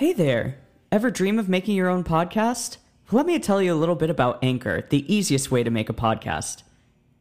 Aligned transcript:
Hey 0.00 0.14
there! 0.14 0.56
Ever 0.90 1.10
dream 1.10 1.38
of 1.38 1.50
making 1.50 1.76
your 1.76 1.90
own 1.90 2.04
podcast? 2.04 2.78
Let 3.12 3.26
me 3.26 3.38
tell 3.38 3.60
you 3.60 3.74
a 3.74 3.76
little 3.76 3.94
bit 3.94 4.08
about 4.08 4.42
Anchor, 4.42 4.86
the 4.88 5.04
easiest 5.14 5.50
way 5.50 5.62
to 5.62 5.68
make 5.68 5.90
a 5.90 5.92
podcast. 5.92 6.62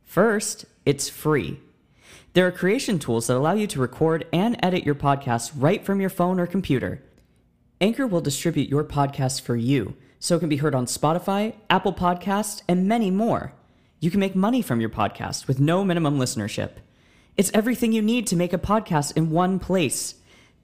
First, 0.05 0.63
it's 0.85 1.09
free. 1.09 1.59
There 2.31 2.47
are 2.47 2.53
creation 2.53 2.97
tools 2.97 3.27
that 3.27 3.35
allow 3.35 3.51
you 3.51 3.67
to 3.67 3.81
record 3.81 4.27
and 4.31 4.55
edit 4.63 4.85
your 4.85 4.95
podcast 4.95 5.51
right 5.57 5.83
from 5.83 5.99
your 5.99 6.09
phone 6.09 6.39
or 6.39 6.47
computer. 6.47 7.03
Anchor 7.81 8.07
will 8.07 8.21
distribute 8.21 8.69
your 8.69 8.85
podcast 8.85 9.41
for 9.41 9.57
you, 9.57 9.97
so 10.17 10.37
it 10.37 10.39
can 10.39 10.47
be 10.47 10.55
heard 10.55 10.73
on 10.73 10.85
Spotify, 10.85 11.55
Apple 11.69 11.91
Podcasts, 11.91 12.61
and 12.65 12.87
many 12.87 13.11
more. 13.11 13.51
You 13.99 14.09
can 14.09 14.21
make 14.21 14.37
money 14.37 14.61
from 14.61 14.79
your 14.79 14.89
podcast 14.89 15.49
with 15.49 15.59
no 15.59 15.83
minimum 15.83 16.17
listenership. 16.17 16.75
It's 17.35 17.51
everything 17.53 17.91
you 17.91 18.01
need 18.01 18.25
to 18.27 18.37
make 18.37 18.53
a 18.53 18.57
podcast 18.57 19.17
in 19.17 19.31
one 19.31 19.59
place. 19.59 20.15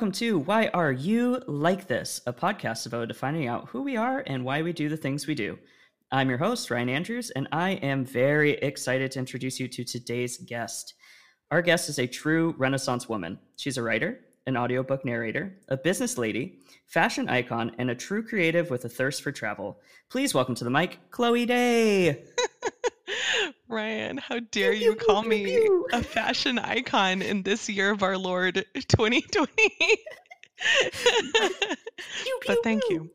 Welcome 0.00 0.12
to 0.12 0.38
Why 0.38 0.68
Are 0.68 0.92
You 0.92 1.42
Like 1.46 1.86
This, 1.86 2.22
a 2.26 2.32
podcast 2.32 2.84
devoted 2.84 3.08
to 3.08 3.14
finding 3.14 3.48
out 3.48 3.68
who 3.68 3.82
we 3.82 3.98
are 3.98 4.24
and 4.26 4.42
why 4.42 4.62
we 4.62 4.72
do 4.72 4.88
the 4.88 4.96
things 4.96 5.26
we 5.26 5.34
do. 5.34 5.58
I'm 6.10 6.30
your 6.30 6.38
host, 6.38 6.70
Ryan 6.70 6.88
Andrews, 6.88 7.28
and 7.28 7.46
I 7.52 7.72
am 7.72 8.06
very 8.06 8.52
excited 8.52 9.10
to 9.10 9.18
introduce 9.18 9.60
you 9.60 9.68
to 9.68 9.84
today's 9.84 10.38
guest. 10.38 10.94
Our 11.50 11.60
guest 11.60 11.90
is 11.90 11.98
a 11.98 12.06
true 12.06 12.54
Renaissance 12.56 13.10
woman. 13.10 13.38
She's 13.56 13.76
a 13.76 13.82
writer, 13.82 14.20
an 14.46 14.56
audiobook 14.56 15.04
narrator, 15.04 15.58
a 15.68 15.76
business 15.76 16.16
lady, 16.16 16.60
fashion 16.86 17.28
icon, 17.28 17.72
and 17.76 17.90
a 17.90 17.94
true 17.94 18.26
creative 18.26 18.70
with 18.70 18.86
a 18.86 18.88
thirst 18.88 19.20
for 19.20 19.32
travel. 19.32 19.82
Please 20.08 20.32
welcome 20.32 20.54
to 20.54 20.64
the 20.64 20.70
mic, 20.70 20.98
Chloe 21.10 21.44
Day. 21.44 22.24
Ryan, 23.70 24.18
how 24.18 24.40
dare 24.40 24.72
you 24.72 24.96
call 24.96 25.22
me 25.22 25.68
a 25.92 26.02
fashion 26.02 26.58
icon 26.58 27.22
in 27.22 27.42
this 27.42 27.68
year 27.68 27.90
of 27.90 28.02
our 28.02 28.18
Lord 28.18 28.64
2020? 28.74 29.48
but 32.46 32.58
thank 32.64 32.82
you. 32.90 33.10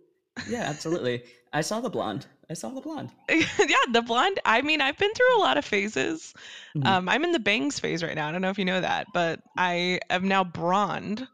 Yeah, 0.50 0.62
absolutely. 0.62 1.24
I 1.54 1.62
saw 1.62 1.82
the 1.82 1.90
blonde. 1.90 2.26
I 2.50 2.54
saw 2.54 2.70
the 2.70 2.82
blonde. 2.82 3.12
yeah, 3.30 3.46
the 3.92 4.02
blonde. 4.02 4.40
I 4.46 4.62
mean, 4.62 4.82
I've 4.82 4.98
been 4.98 5.14
through 5.14 5.38
a 5.38 5.42
lot 5.42 5.58
of 5.58 5.66
phases. 5.66 6.34
Mhm. 6.76 6.86
Um, 6.86 7.10
I'm 7.10 7.24
in 7.24 7.32
the 7.32 7.40
bangs 7.40 7.80
phase 7.80 8.04
right 8.04 8.16
now. 8.16 8.28
I 8.28 8.32
don't 8.32 8.42
know 8.42 8.50
if 8.50 8.60
you 8.60 8.66
know 8.66 8.82
that, 8.82 9.08
but 9.14 9.42
I 9.58 10.00
am 10.10 10.28
now 10.28 10.44
blonde. 10.44 11.28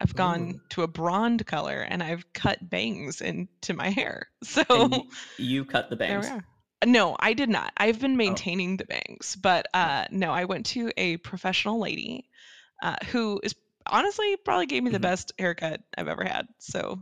I've 0.00 0.14
gone 0.14 0.54
Ooh. 0.54 0.60
to 0.70 0.82
a 0.82 0.86
blonde 0.86 1.44
color 1.46 1.80
and 1.80 2.02
I've 2.02 2.32
cut 2.32 2.70
bangs 2.70 3.20
into 3.20 3.74
my 3.74 3.90
hair. 3.90 4.28
So 4.44 4.62
And 4.68 5.02
you 5.36 5.64
cut 5.64 5.90
the 5.90 5.96
There 5.96 6.20
bangs. 6.20 6.44
No, 6.86 7.16
I 7.18 7.32
did 7.34 7.48
not. 7.48 7.72
I've 7.76 7.96
Oh. 7.96 8.00
been 8.00 8.16
maintaining 8.16 8.76
the 8.76 8.84
bangs, 8.84 9.36
but 9.36 9.66
uh, 9.74 10.06
no, 10.10 10.30
I 10.32 10.44
went 10.44 10.66
to 10.66 10.90
a 10.96 11.16
professional 11.18 11.80
lady 11.80 12.28
uh, 12.82 12.96
who 13.10 13.40
is 13.42 13.54
honestly 13.86 14.36
probably 14.36 14.66
gave 14.66 14.82
me 14.84 14.90
the 14.90 14.98
Mhm. 14.98 15.02
best 15.02 15.32
haircut 15.38 15.80
I've 15.96 16.08
ever 16.08 16.24
had. 16.24 16.46
So 16.58 17.00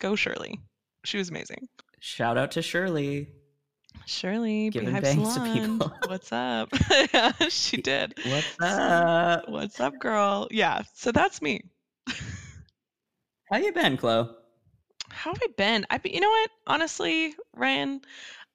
go 0.00 0.14
Shirley. 0.16 0.60
She 1.04 1.18
was 1.18 1.28
amazing. 1.30 1.68
Shout 2.00 2.38
out 2.38 2.52
to 2.52 2.62
Shirley. 2.62 3.28
Shirley, 4.06 4.70
Giving 4.70 4.88
Beehive 4.88 5.02
bangs 5.02 5.34
to 5.34 5.40
people. 5.40 5.92
What's 6.06 6.30
up? 6.32 6.68
she 7.48 7.78
did. 7.80 8.14
What's 8.22 8.58
up? 8.60 9.48
What's 9.48 9.80
up, 9.80 9.98
girl? 9.98 10.46
Yeah. 10.50 10.82
So 10.94 11.10
that's 11.10 11.40
me. 11.42 11.62
How 13.50 13.58
you 13.58 13.72
been, 13.72 13.96
Chloe? 13.96 14.28
How 15.10 15.32
have 15.32 15.42
I 15.42 15.48
been? 15.56 15.86
I've 15.90 16.02
been, 16.02 16.12
you 16.14 16.20
know 16.20 16.28
what? 16.30 16.50
Honestly, 16.66 17.34
Ryan, 17.54 18.00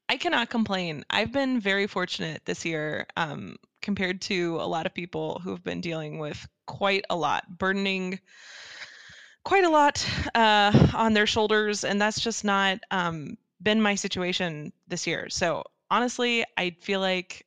I 0.09 0.18
cannot 0.18 0.50
complain. 0.50 1.06
I've 1.12 1.31
been 1.31 1.59
very 1.59 1.86
fortunate 1.86 2.42
this 2.44 2.66
year 2.66 3.06
um, 3.16 3.58
compared 3.80 4.22
to 4.24 4.56
a 4.56 4.66
lot 4.66 4.88
of 4.88 4.94
people 4.96 5.40
who 5.44 5.52
have 5.52 5.64
been 5.64 5.81
dealing 5.81 6.18
with 6.18 6.47
quite 6.66 7.06
a 7.12 7.16
lot, 7.16 7.59
burdening 7.59 8.19
quite 9.44 9.66
a 9.66 9.69
lot 9.69 10.03
uh, 10.34 10.88
on 10.96 11.14
their 11.14 11.28
shoulders. 11.28 11.84
And 11.84 12.02
that's 12.02 12.19
just 12.19 12.44
not 12.44 12.80
um, 12.90 13.38
been 13.62 13.84
my 13.84 13.94
situation 13.94 14.74
this 14.88 15.06
year. 15.06 15.30
So 15.30 15.64
honestly, 15.92 16.44
I 16.58 16.72
feel 16.81 17.02
like 17.02 17.46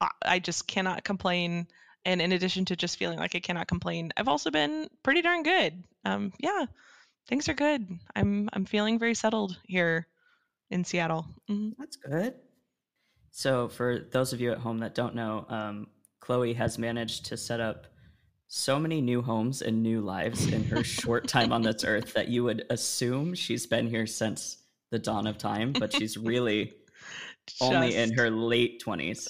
I- 0.00 0.10
I 0.22 0.38
just 0.38 0.68
cannot 0.68 1.02
complain. 1.02 1.66
And 2.04 2.22
in 2.22 2.30
addition 2.30 2.64
to 2.66 2.76
just 2.76 2.96
feeling 2.96 3.18
like 3.18 3.34
I 3.34 3.40
cannot 3.40 3.66
complain, 3.66 4.12
I've 4.16 4.28
also 4.28 4.52
been 4.52 4.88
pretty 5.02 5.20
darn 5.22 5.42
good. 5.42 5.82
Um, 6.04 6.32
yeah, 6.38 6.66
things 7.26 7.48
are 7.48 7.54
good. 7.54 7.88
I'm 8.14 8.50
I'm 8.52 8.66
feeling 8.66 8.98
very 9.00 9.14
settled 9.14 9.58
here 9.64 10.06
in 10.70 10.84
Seattle. 10.84 11.26
Mhm. 11.48 11.74
That's 11.78 11.96
good. 11.96 12.34
So, 13.30 13.68
for 13.68 13.98
those 13.98 14.32
of 14.32 14.40
you 14.40 14.52
at 14.52 14.58
home 14.58 14.78
that 14.78 14.94
don't 14.94 15.14
know, 15.14 15.44
um, 15.48 15.88
Chloe 16.20 16.54
has 16.54 16.78
managed 16.78 17.26
to 17.26 17.36
set 17.36 17.60
up 17.60 17.86
so 18.46 18.78
many 18.78 19.00
new 19.00 19.20
homes 19.22 19.62
and 19.62 19.82
new 19.82 20.00
lives 20.00 20.46
in 20.52 20.64
her 20.64 20.84
short 20.84 21.26
time 21.26 21.52
on 21.52 21.62
this 21.62 21.82
earth 21.84 22.12
that 22.14 22.28
you 22.28 22.44
would 22.44 22.64
assume 22.70 23.34
she's 23.34 23.66
been 23.66 23.88
here 23.88 24.06
since 24.06 24.58
the 24.90 24.98
dawn 24.98 25.26
of 25.26 25.36
time, 25.38 25.72
but 25.72 25.92
she's 25.92 26.16
really 26.16 26.72
only 27.60 27.96
in 27.96 28.12
her 28.16 28.30
late 28.30 28.80
20s. 28.84 29.28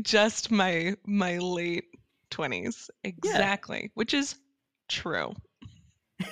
just 0.00 0.50
my 0.50 0.96
my 1.06 1.36
late 1.38 1.84
20s 2.30 2.88
exactly 3.04 3.90
which 3.92 4.14
is 4.14 4.36
true 4.88 5.34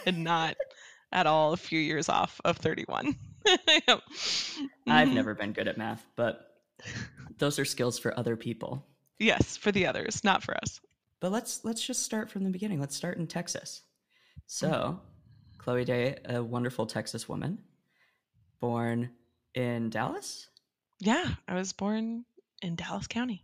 and 0.07 0.25
not 0.25 0.57
at 1.13 1.27
all 1.27 1.53
a 1.53 1.57
few 1.59 1.79
years 1.79 2.09
off 2.09 2.41
of 2.47 2.57
31 2.57 3.07
Yep. 3.07 3.15
I've 4.87 5.09
Mhm. 5.09 5.13
never 5.15 5.35
been 5.35 5.53
good 5.53 5.69
at 5.69 5.79
math, 5.79 6.07
but 6.17 6.61
those 7.39 7.59
are 7.59 7.65
skills 7.65 7.99
for 7.99 8.17
other 8.19 8.37
people. 8.37 8.87
yes 9.19 9.57
for 9.57 9.71
the 9.73 9.87
others 9.87 10.25
not 10.25 10.43
for 10.43 10.57
us 10.63 10.81
But 11.21 11.31
let's 11.33 11.65
let's 11.65 11.85
just 11.87 12.03
start 12.03 12.31
from 12.31 12.45
the 12.45 12.51
beginning. 12.51 12.81
Let's 12.81 12.97
start 12.97 13.19
in 13.19 13.27
Texas. 13.27 13.83
So, 14.47 15.01
Chloe 15.59 15.85
Day, 15.85 16.19
a 16.25 16.43
wonderful 16.43 16.87
Texas 16.87 17.29
woman, 17.29 17.59
born 18.61 19.11
in 19.55 19.91
Dallas, 19.91 20.49
yeah 21.01 21.25
i 21.49 21.55
was 21.55 21.73
born 21.73 22.25
in 22.63 22.77
dallas 22.77 23.07
county 23.07 23.43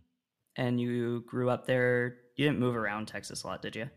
and 0.55 0.79
you 0.79 1.23
grew 1.27 1.49
up 1.49 1.65
there. 1.67 2.17
You 2.35 2.45
didn't 2.45 2.59
move 2.59 2.75
around 2.75 3.07
Texas 3.07 3.43
a 3.43 3.47
lot, 3.47 3.61
did 3.61 3.75
you? 3.75 3.89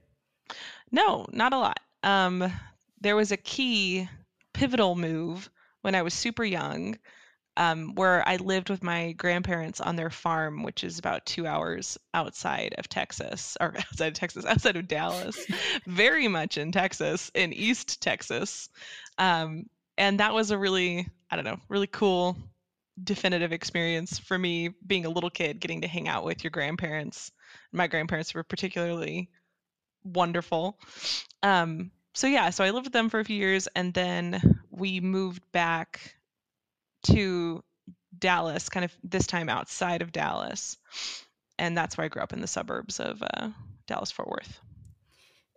no 0.90 1.26
not 1.32 1.52
a 1.54 1.58
lot 1.58 1.78
um 2.02 2.52
there 3.00 3.16
was 3.16 3.30
a 3.32 3.36
key 3.36 4.08
pivotal 4.52 4.94
move 4.96 5.48
when 5.82 5.94
i 5.94 6.02
was 6.02 6.14
super 6.14 6.44
young 6.44 6.96
um, 7.56 7.94
where 7.94 8.26
I 8.26 8.36
lived 8.36 8.70
with 8.70 8.82
my 8.82 9.12
grandparents 9.12 9.80
on 9.80 9.96
their 9.96 10.08
farm, 10.08 10.62
which 10.62 10.84
is 10.84 10.98
about 10.98 11.26
two 11.26 11.46
hours 11.46 11.98
outside 12.14 12.74
of 12.78 12.88
Texas, 12.88 13.56
or 13.60 13.74
outside 13.78 14.08
of 14.08 14.14
Texas, 14.14 14.44
outside 14.46 14.76
of 14.76 14.88
Dallas, 14.88 15.38
very 15.86 16.28
much 16.28 16.58
in 16.58 16.72
Texas, 16.72 17.30
in 17.34 17.52
East 17.52 18.00
Texas. 18.00 18.68
Um, 19.18 19.66
and 19.98 20.20
that 20.20 20.32
was 20.32 20.50
a 20.50 20.58
really, 20.58 21.06
I 21.30 21.36
don't 21.36 21.44
know, 21.44 21.60
really 21.68 21.86
cool, 21.86 22.36
definitive 23.02 23.52
experience 23.52 24.18
for 24.18 24.38
me 24.38 24.70
being 24.86 25.04
a 25.04 25.10
little 25.10 25.30
kid, 25.30 25.60
getting 25.60 25.82
to 25.82 25.88
hang 25.88 26.08
out 26.08 26.24
with 26.24 26.44
your 26.44 26.50
grandparents. 26.50 27.32
My 27.72 27.88
grandparents 27.88 28.32
were 28.32 28.42
particularly 28.42 29.28
wonderful. 30.04 30.78
Um, 31.42 31.90
so 32.14 32.26
yeah, 32.26 32.50
so 32.50 32.64
I 32.64 32.70
lived 32.70 32.86
with 32.86 32.92
them 32.92 33.10
for 33.10 33.20
a 33.20 33.24
few 33.24 33.36
years, 33.36 33.68
and 33.74 33.92
then 33.92 34.59
we 34.80 35.00
moved 35.00 35.42
back 35.52 36.16
to 37.04 37.62
Dallas, 38.18 38.68
kind 38.68 38.84
of 38.84 38.92
this 39.04 39.26
time 39.26 39.48
outside 39.48 40.02
of 40.02 40.10
Dallas, 40.10 40.76
and 41.58 41.76
that's 41.76 41.96
where 41.96 42.06
I 42.06 42.08
grew 42.08 42.22
up 42.22 42.32
in 42.32 42.40
the 42.40 42.46
suburbs 42.46 42.98
of 42.98 43.22
uh, 43.22 43.50
Dallas 43.86 44.10
Fort 44.10 44.28
Worth. 44.28 44.58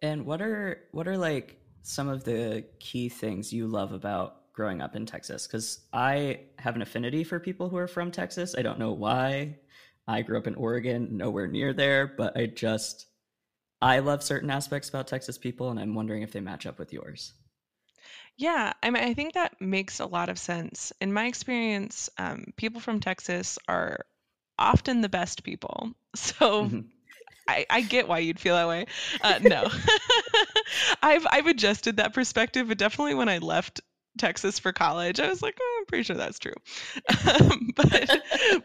And 0.02 0.26
what 0.26 0.42
are 0.42 0.82
what 0.92 1.08
are 1.08 1.18
like 1.18 1.60
some 1.82 2.10
of 2.10 2.24
the 2.24 2.66
key 2.80 3.10
things 3.10 3.52
you 3.52 3.68
love 3.68 3.94
about 3.94 4.54
growing 4.54 4.82
up 4.82 4.96
in 4.96 5.06
Texas? 5.06 5.48
Because 5.48 5.80
I 5.94 6.42
have 6.60 6.76
an 6.76 6.82
affinity 6.82 7.24
for 7.24 7.40
people 7.40 7.70
who 7.70 7.78
are 7.78 7.88
from 7.88 8.12
Texas. 8.12 8.54
I 8.58 8.62
don't 8.62 8.80
know 8.80 8.92
why. 8.92 9.58
I 10.06 10.22
grew 10.22 10.38
up 10.38 10.48
in 10.48 10.56
Oregon, 10.56 11.16
nowhere 11.16 11.48
near 11.48 11.72
there, 11.72 12.06
but 12.06 12.38
I 12.38 12.48
just 12.48 13.08
I 13.82 14.00
love 14.00 14.22
certain 14.22 14.50
aspects 14.50 14.90
about 14.90 15.08
Texas 15.08 15.38
people, 15.38 15.70
and 15.70 15.80
I'm 15.80 15.96
wondering 15.96 16.22
if 16.22 16.34
they 16.34 16.42
match 16.42 16.66
up 16.66 16.78
with 16.78 16.92
yours. 16.92 17.34
Yeah, 18.38 18.74
I 18.82 18.90
mean, 18.90 19.04
I 19.04 19.14
think 19.14 19.34
that 19.34 19.60
makes 19.62 20.00
a 20.00 20.06
lot 20.06 20.30
of 20.30 20.40
sense. 20.40 20.92
In 21.00 21.14
my 21.14 21.26
experience, 21.28 22.10
um, 22.18 22.46
people 22.58 22.82
from 22.82 23.00
Texas 23.00 23.60
are 23.68 24.06
often 24.58 25.02
the 25.02 25.10
best 25.10 25.44
people. 25.44 25.92
So 26.16 26.70
Mhm. 26.70 26.92
I, 27.48 27.66
I 27.70 27.82
get 27.82 28.08
why 28.08 28.20
you'd 28.20 28.40
feel 28.40 28.56
that 28.56 28.68
way. 28.68 28.86
Uh, 29.22 29.40
no, 29.42 29.68
I've 31.04 31.26
I've 31.32 31.48
adjusted 31.48 31.98
that 31.98 32.14
perspective, 32.14 32.68
but 32.70 32.78
definitely 32.78 33.16
when 33.16 33.30
I 33.30 33.40
left 33.40 33.82
Texas 34.18 34.60
for 34.60 34.72
college, 34.74 35.20
I 35.20 35.30
was 35.30 35.42
like, 35.42 35.58
oh, 35.62 35.78
I'm 35.80 35.86
pretty 35.88 36.04
sure 36.04 36.16
that's 36.16 36.40
true. 36.40 36.54
Um, 37.42 37.72
but 37.76 38.12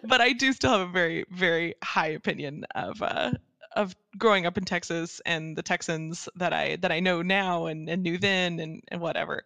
but 0.05 0.21
I 0.21 0.33
do 0.33 0.53
still 0.53 0.73
have 0.73 0.89
a 0.89 0.93
very 0.93 1.25
very 1.31 1.75
high 1.83 2.09
opinion 2.09 2.65
of 2.75 3.03
uh, 3.03 3.33
of 3.75 3.95
growing 4.17 4.47
up 4.47 4.59
in 4.59 4.65
Texas 4.65 5.21
and 5.25 5.57
the 5.57 5.63
Texans 5.63 6.29
that 6.37 6.53
I 6.53 6.77
that 6.77 6.93
I 6.93 7.01
know 7.01 7.23
now 7.23 7.67
and, 7.67 7.89
and 7.89 8.03
knew 8.03 8.19
then 8.19 8.61
and, 8.61 8.83
and 8.89 9.01
whatever. 9.01 9.45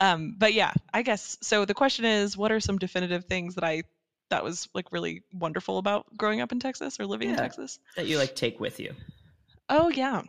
Um, 0.00 0.34
but 0.38 0.54
yeah, 0.54 0.72
I 0.92 1.02
guess 1.02 1.38
so. 1.40 1.64
The 1.64 1.74
question 1.74 2.04
is, 2.04 2.36
what 2.36 2.52
are 2.52 2.60
some 2.60 2.78
definitive 2.78 3.24
things 3.24 3.54
that 3.56 3.64
I 3.64 3.84
that 4.30 4.44
was 4.44 4.68
like 4.74 4.92
really 4.92 5.22
wonderful 5.32 5.78
about 5.78 6.06
growing 6.16 6.40
up 6.40 6.52
in 6.52 6.60
Texas 6.60 6.98
or 6.98 7.06
living 7.06 7.30
in 7.30 7.36
Texas? 7.36 7.78
That 7.96 8.06
you 8.06 8.18
like 8.18 8.34
take 8.34 8.60
with 8.60 8.80
you. 8.80 8.94
Oh, 9.68 9.88
yeah. 9.88 10.22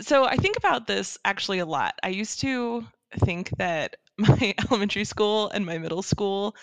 So 0.00 0.24
I 0.24 0.36
think 0.36 0.56
about 0.56 0.86
this 0.86 1.18
actually 1.24 1.58
a 1.58 1.66
lot. 1.66 1.94
I 2.02 2.08
used 2.08 2.40
to 2.40 2.86
think 3.18 3.50
that 3.58 3.96
my 4.18 4.54
elementary 4.58 5.04
school 5.04 5.50
and 5.50 5.66
my 5.66 5.78
middle 5.78 6.02
school 6.02 6.56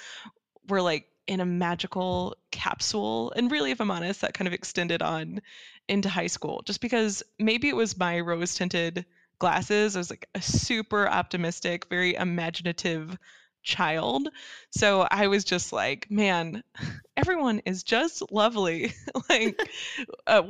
were 0.67 0.81
like 0.81 1.07
in 1.31 1.39
a 1.39 1.45
magical 1.45 2.35
capsule. 2.51 3.31
And 3.33 3.49
really, 3.49 3.71
if 3.71 3.79
I'm 3.79 3.89
honest, 3.89 4.19
that 4.19 4.33
kind 4.33 4.49
of 4.49 4.53
extended 4.53 5.01
on 5.01 5.39
into 5.87 6.09
high 6.09 6.27
school 6.27 6.61
just 6.65 6.81
because 6.81 7.23
maybe 7.39 7.69
it 7.69 7.75
was 7.75 7.97
my 7.97 8.19
rose 8.19 8.53
tinted 8.53 9.05
glasses. 9.39 9.95
I 9.95 9.99
was 9.99 10.09
like 10.09 10.27
a 10.35 10.41
super 10.41 11.07
optimistic, 11.07 11.87
very 11.89 12.15
imaginative 12.15 13.17
child. 13.63 14.27
So 14.71 15.07
I 15.09 15.27
was 15.27 15.45
just 15.45 15.71
like, 15.71 16.11
man, 16.11 16.63
everyone 17.15 17.61
is 17.65 17.83
just 17.83 18.29
lovely. 18.29 18.93
like, 19.29 19.57
uh, 20.27 20.43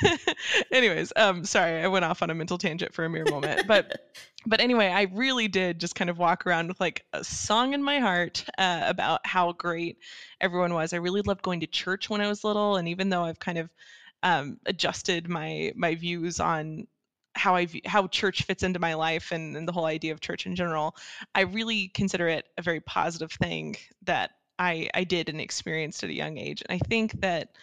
anyways, 0.72 1.14
um, 1.16 1.44
sorry, 1.46 1.82
I 1.82 1.88
went 1.88 2.04
off 2.04 2.20
on 2.20 2.28
a 2.28 2.34
mental 2.34 2.58
tangent 2.58 2.92
for 2.92 3.06
a 3.06 3.08
mere 3.08 3.24
moment, 3.24 3.66
but 3.66 4.12
but 4.46 4.60
anyway, 4.60 4.88
I 4.88 5.02
really 5.12 5.48
did 5.48 5.78
just 5.78 5.94
kind 5.94 6.10
of 6.10 6.18
walk 6.18 6.46
around 6.46 6.68
with 6.68 6.80
like 6.80 7.04
a 7.12 7.22
song 7.24 7.74
in 7.74 7.82
my 7.82 7.98
heart 7.98 8.44
uh, 8.58 8.82
about 8.84 9.26
how 9.26 9.52
great 9.52 9.98
everyone 10.40 10.74
was. 10.74 10.92
I 10.92 10.98
really 10.98 11.22
loved 11.22 11.42
going 11.42 11.60
to 11.60 11.66
church 11.66 12.10
when 12.10 12.20
I 12.20 12.28
was 12.28 12.44
little, 12.44 12.76
and 12.76 12.88
even 12.88 13.08
though 13.08 13.24
I've 13.24 13.38
kind 13.38 13.58
of 13.58 13.70
um, 14.22 14.58
adjusted 14.66 15.28
my 15.28 15.72
my 15.76 15.94
views 15.94 16.40
on 16.40 16.86
how 17.34 17.54
I 17.54 17.66
view, 17.66 17.80
how 17.86 18.06
church 18.08 18.42
fits 18.42 18.62
into 18.62 18.78
my 18.78 18.94
life 18.94 19.32
and, 19.32 19.56
and 19.56 19.66
the 19.66 19.72
whole 19.72 19.86
idea 19.86 20.12
of 20.12 20.20
church 20.20 20.46
in 20.46 20.54
general, 20.54 20.96
I 21.34 21.42
really 21.42 21.88
consider 21.88 22.28
it 22.28 22.46
a 22.58 22.62
very 22.62 22.80
positive 22.80 23.32
thing 23.32 23.76
that 24.02 24.32
I 24.58 24.90
I 24.94 25.04
did 25.04 25.28
and 25.28 25.40
experienced 25.40 26.04
at 26.04 26.10
a 26.10 26.14
young 26.14 26.38
age. 26.38 26.62
And 26.68 26.74
I 26.74 26.84
think 26.86 27.20
that 27.20 27.56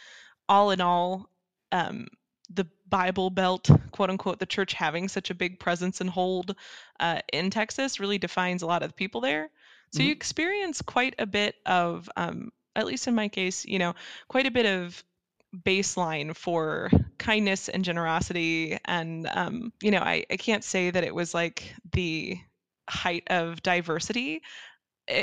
all 0.47 0.71
in 0.71 0.81
all, 0.81 1.29
um, 1.71 2.07
Bible 2.89 3.29
Belt, 3.29 3.69
quote 3.91 4.09
unquote, 4.09 4.39
the 4.39 4.45
church 4.45 4.73
having 4.73 5.07
such 5.07 5.29
a 5.29 5.35
big 5.35 5.59
presence 5.59 6.01
and 6.01 6.09
hold 6.09 6.55
uh, 6.99 7.19
in 7.31 7.49
Texas 7.49 7.99
really 7.99 8.17
defines 8.17 8.61
a 8.61 8.67
lot 8.67 8.83
of 8.83 8.89
the 8.89 8.95
people 8.95 9.21
there. 9.21 9.49
So 9.91 10.03
you 10.03 10.11
Mhm. 10.11 10.15
experience 10.15 10.81
quite 10.81 11.15
a 11.19 11.25
bit 11.25 11.55
of, 11.65 12.09
um, 12.15 12.51
at 12.75 12.85
least 12.85 13.07
in 13.07 13.15
my 13.15 13.27
case, 13.29 13.65
you 13.65 13.79
know, 13.79 13.95
quite 14.27 14.45
a 14.45 14.51
bit 14.51 14.65
of 14.65 15.03
baseline 15.55 16.35
for 16.35 16.91
kindness 17.17 17.69
and 17.69 17.83
generosity. 17.83 18.77
And, 18.85 19.27
um, 19.33 19.73
you 19.81 19.91
know, 19.91 19.99
I, 19.99 20.25
I 20.29 20.37
can't 20.37 20.63
say 20.63 20.91
that 20.91 21.03
it 21.03 21.13
was 21.15 21.33
like 21.33 21.73
the 21.91 22.37
height 22.89 23.23
of 23.27 23.61
diversity 23.63 24.41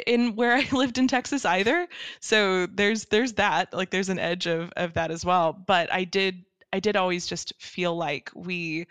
in 0.07 0.37
where 0.37 0.55
I 0.55 0.69
lived 0.73 0.99
in 0.99 1.09
Texas 1.09 1.45
either. 1.45 1.89
So 2.21 2.67
there's 2.67 3.07
there's 3.07 3.35
that 3.35 3.73
like 3.73 3.91
there's 3.91 4.09
an 4.09 4.19
edge 4.19 4.47
of 4.47 4.73
of 4.77 4.95
that 4.95 5.11
as 5.11 5.25
well. 5.25 5.53
But 5.53 5.93
I 5.93 6.05
did 6.05 6.45
I 6.73 6.81
did 6.81 6.97
always 6.97 7.27
just 7.27 7.53
feel 7.61 7.97
like 7.97 8.31
we 8.35 8.87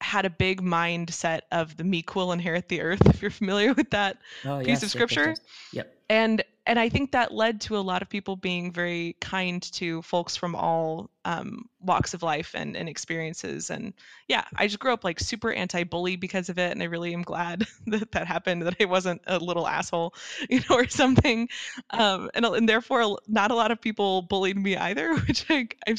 had 0.00 0.26
a 0.26 0.30
big 0.30 0.60
mindset 0.60 1.40
of 1.50 1.76
the 1.76 1.84
meek 1.84 2.14
will 2.14 2.32
inherit 2.32 2.68
the 2.68 2.82
earth 2.82 3.06
if 3.06 3.22
you're 3.22 3.30
familiar 3.30 3.72
with 3.72 3.90
that 3.90 4.18
Oh, 4.44 4.58
piece 4.58 4.68
yes, 4.68 4.82
of 4.82 4.82
yes, 4.84 4.92
scripture 4.92 5.28
yes. 5.28 5.40
Yep. 5.72 5.94
and 6.10 6.44
and 6.66 6.78
I 6.78 6.88
think 6.88 7.12
that 7.12 7.32
led 7.32 7.60
to 7.62 7.76
a 7.76 7.80
lot 7.80 8.00
of 8.00 8.08
people 8.08 8.36
being 8.36 8.72
very 8.72 9.16
kind 9.20 9.60
to 9.74 10.00
folks 10.02 10.34
from 10.36 10.54
all 10.54 11.10
um, 11.26 11.68
walks 11.78 12.14
of 12.14 12.22
life 12.22 12.52
and, 12.54 12.74
and 12.74 12.88
experiences. 12.88 13.68
And 13.68 13.92
yeah, 14.28 14.44
I 14.56 14.66
just 14.66 14.78
grew 14.78 14.92
up 14.94 15.04
like 15.04 15.20
super 15.20 15.52
anti-bully 15.52 16.16
because 16.16 16.48
of 16.48 16.58
it, 16.58 16.72
and 16.72 16.82
I 16.82 16.86
really 16.86 17.12
am 17.12 17.20
glad 17.22 17.66
that 17.88 18.12
that 18.12 18.26
happened. 18.26 18.62
That 18.62 18.76
I 18.80 18.86
wasn't 18.86 19.20
a 19.26 19.38
little 19.38 19.68
asshole, 19.68 20.14
you 20.48 20.60
know, 20.68 20.76
or 20.76 20.88
something. 20.88 21.48
Um, 21.90 22.30
and 22.32 22.46
and 22.46 22.68
therefore, 22.68 23.18
not 23.28 23.50
a 23.50 23.54
lot 23.54 23.70
of 23.70 23.80
people 23.80 24.22
bullied 24.22 24.56
me 24.56 24.76
either, 24.76 25.14
which 25.16 25.44
I, 25.50 25.68
I'm 25.86 25.96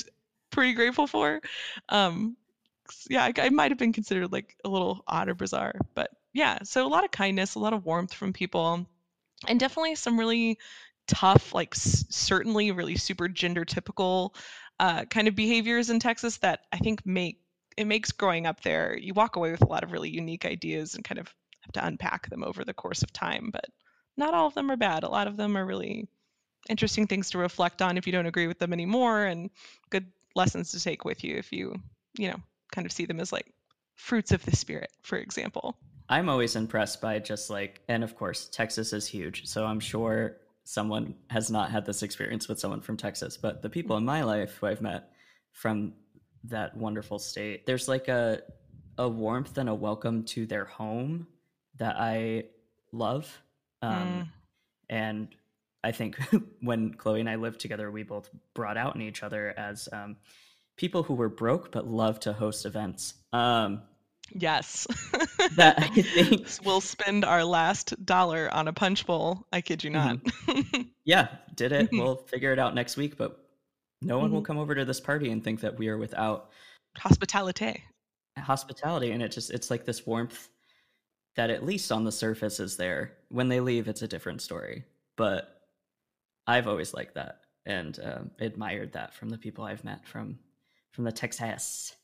pretty 0.55 0.73
grateful 0.73 1.07
for. 1.07 1.41
Um, 1.89 2.37
yeah, 3.09 3.25
I, 3.25 3.33
I 3.37 3.49
might 3.49 3.71
have 3.71 3.79
been 3.79 3.93
considered 3.93 4.31
like 4.31 4.55
a 4.65 4.69
little 4.69 5.03
odd 5.07 5.29
or 5.29 5.35
bizarre, 5.35 5.75
but 5.95 6.11
yeah. 6.33 6.59
So 6.63 6.85
a 6.85 6.89
lot 6.89 7.05
of 7.05 7.11
kindness, 7.11 7.55
a 7.55 7.59
lot 7.59 7.73
of 7.73 7.85
warmth 7.85 8.13
from 8.13 8.33
people 8.33 8.87
and 9.47 9.59
definitely 9.59 9.95
some 9.95 10.19
really 10.19 10.59
tough 11.07 11.53
like 11.53 11.75
s- 11.75 12.05
certainly 12.09 12.71
really 12.71 12.95
super 12.95 13.27
gender 13.27 13.65
typical 13.65 14.35
uh, 14.79 15.05
kind 15.05 15.27
of 15.27 15.35
behaviors 15.35 15.89
in 15.89 15.99
texas 15.99 16.37
that 16.37 16.61
i 16.71 16.77
think 16.77 17.05
make 17.05 17.39
it 17.77 17.85
makes 17.87 18.11
growing 18.11 18.47
up 18.47 18.61
there 18.61 18.97
you 18.97 19.13
walk 19.13 19.35
away 19.35 19.51
with 19.51 19.61
a 19.61 19.67
lot 19.67 19.83
of 19.83 19.91
really 19.91 20.09
unique 20.09 20.45
ideas 20.45 20.95
and 20.95 21.03
kind 21.03 21.19
of 21.19 21.33
have 21.61 21.73
to 21.73 21.85
unpack 21.85 22.29
them 22.29 22.43
over 22.43 22.65
the 22.65 22.73
course 22.73 23.03
of 23.03 23.13
time 23.13 23.49
but 23.51 23.65
not 24.17 24.33
all 24.33 24.47
of 24.47 24.53
them 24.55 24.71
are 24.71 24.77
bad 24.77 25.03
a 25.03 25.09
lot 25.09 25.27
of 25.27 25.37
them 25.37 25.57
are 25.57 25.65
really 25.65 26.07
interesting 26.69 27.07
things 27.07 27.29
to 27.29 27.37
reflect 27.37 27.81
on 27.81 27.97
if 27.97 28.07
you 28.07 28.13
don't 28.13 28.25
agree 28.25 28.47
with 28.47 28.59
them 28.59 28.73
anymore 28.73 29.25
and 29.25 29.49
good 29.89 30.05
lessons 30.35 30.71
to 30.71 30.79
take 30.79 31.05
with 31.05 31.23
you 31.23 31.35
if 31.37 31.51
you 31.51 31.75
you 32.17 32.29
know 32.29 32.37
kind 32.73 32.85
of 32.85 32.91
see 32.91 33.05
them 33.05 33.19
as 33.19 33.31
like 33.31 33.47
fruits 33.95 34.31
of 34.31 34.43
the 34.45 34.55
spirit 34.55 34.91
for 35.03 35.17
example 35.17 35.75
I'm 36.07 36.29
always 36.29 36.55
impressed 36.55 37.01
by 37.01 37.19
just 37.19 37.49
like, 37.49 37.81
and 37.87 38.03
of 38.03 38.15
course, 38.15 38.47
Texas 38.51 38.93
is 38.93 39.07
huge. 39.07 39.47
So 39.47 39.65
I'm 39.65 39.79
sure 39.79 40.37
someone 40.63 41.15
has 41.29 41.49
not 41.49 41.71
had 41.71 41.85
this 41.85 42.03
experience 42.03 42.47
with 42.47 42.59
someone 42.59 42.81
from 42.81 42.97
Texas, 42.97 43.37
but 43.37 43.61
the 43.61 43.69
people 43.69 43.97
in 43.97 44.05
my 44.05 44.23
life 44.23 44.57
who 44.57 44.67
I've 44.67 44.81
met 44.81 45.09
from 45.51 45.93
that 46.43 46.77
wonderful 46.77 47.17
state, 47.17 47.65
there's 47.65 47.87
like 47.87 48.07
a, 48.07 48.41
a 48.97 49.09
warmth 49.09 49.57
and 49.57 49.67
a 49.67 49.73
welcome 49.73 50.23
to 50.25 50.45
their 50.45 50.65
home 50.65 51.27
that 51.77 51.95
I 51.97 52.45
love. 52.91 53.41
Um, 53.81 54.31
And 54.89 55.29
I 55.85 55.91
think 55.91 56.17
when 56.61 56.93
Chloe 56.95 57.19
and 57.19 57.29
I 57.29 57.35
lived 57.35 57.59
together, 57.59 57.89
we 57.91 58.03
both 58.03 58.29
brought 58.53 58.77
out 58.77 58.95
in 58.95 59.01
each 59.01 59.23
other 59.23 59.53
as 59.57 59.87
um, 59.93 60.17
people 60.77 61.03
who 61.03 61.13
were 61.13 61.29
broke 61.29 61.71
but 61.71 61.87
love 61.87 62.19
to 62.21 62.33
host 62.33 62.65
events. 62.65 63.13
Um, 63.33 63.81
Yes. 64.31 64.87
That 65.57 65.77
I 65.77 65.87
think- 66.01 66.47
we'll 66.65 66.81
spend 66.81 67.23
our 67.23 67.43
last 67.45 67.93
dollar 68.03 68.49
on 68.51 68.67
a 68.67 68.73
punch 68.73 69.05
bowl. 69.05 69.45
I 69.53 69.61
kid 69.61 69.83
you 69.83 69.91
not. 69.91 70.17
yeah, 71.05 71.27
did 71.53 71.71
it. 71.71 71.89
We'll 71.91 72.15
figure 72.15 72.51
it 72.51 72.57
out 72.57 72.73
next 72.73 72.97
week, 72.97 73.15
but 73.17 73.37
no 74.01 74.17
one 74.17 74.31
will 74.31 74.41
Mhm. 74.41 74.45
come 74.45 74.57
over 74.57 74.73
to 74.73 74.83
this 74.83 74.99
party 74.99 75.29
and 75.29 75.43
think 75.43 75.59
that 75.61 75.77
we 75.77 75.87
are 75.89 75.97
without 75.99 76.49
Hospitality. 76.97 77.83
hospitality. 78.39 79.11
And 79.11 79.21
it 79.21 79.31
just, 79.31 79.51
it's 79.51 79.69
like 79.69 79.85
this 79.85 80.05
warmth 80.07 80.49
that 81.35 81.51
at 81.51 81.63
least 81.65 81.91
on 81.91 82.03
the 82.03 82.11
surface 82.11 82.59
is 82.59 82.77
there. 82.77 83.13
When 83.29 83.49
they 83.49 83.59
leave, 83.59 83.87
it's 83.87 84.01
a 84.01 84.07
different 84.07 84.41
story. 84.41 84.85
But 85.17 85.54
I've 86.47 86.67
always 86.67 86.93
liked 86.93 87.15
that 87.15 87.41
and 87.65 87.99
um, 88.03 88.31
admired 88.39 88.93
that 88.93 89.13
from 89.13 89.29
the 89.29 89.37
people 89.37 89.63
I've 89.63 89.83
met 89.83 90.07
from 90.07 90.39
from 90.91 91.03
the 91.03 91.11
Texas. 91.11 91.95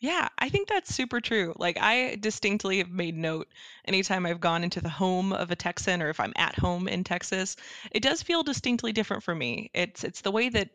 Yeah, 0.00 0.28
I 0.38 0.50
think 0.50 0.68
that's 0.68 0.94
super 0.94 1.20
true. 1.20 1.54
Like, 1.56 1.78
I 1.80 2.16
distinctly 2.16 2.78
have 2.78 2.90
made 2.90 3.16
note 3.16 3.48
anytime 3.86 4.26
I've 4.26 4.40
gone 4.40 4.62
into 4.62 4.82
the 4.82 4.90
home 4.90 5.32
of 5.32 5.50
a 5.50 5.56
Texan 5.56 6.02
or 6.02 6.10
if 6.10 6.20
I'm 6.20 6.34
at 6.36 6.58
home 6.58 6.88
in 6.88 7.04
Texas, 7.04 7.56
it 7.90 8.02
does 8.02 8.22
feel 8.22 8.42
distinctly 8.42 8.92
different 8.92 9.22
for 9.22 9.34
me. 9.34 9.70
It's 9.72 10.04
it's 10.04 10.20
the 10.20 10.30
way 10.30 10.50
that 10.50 10.68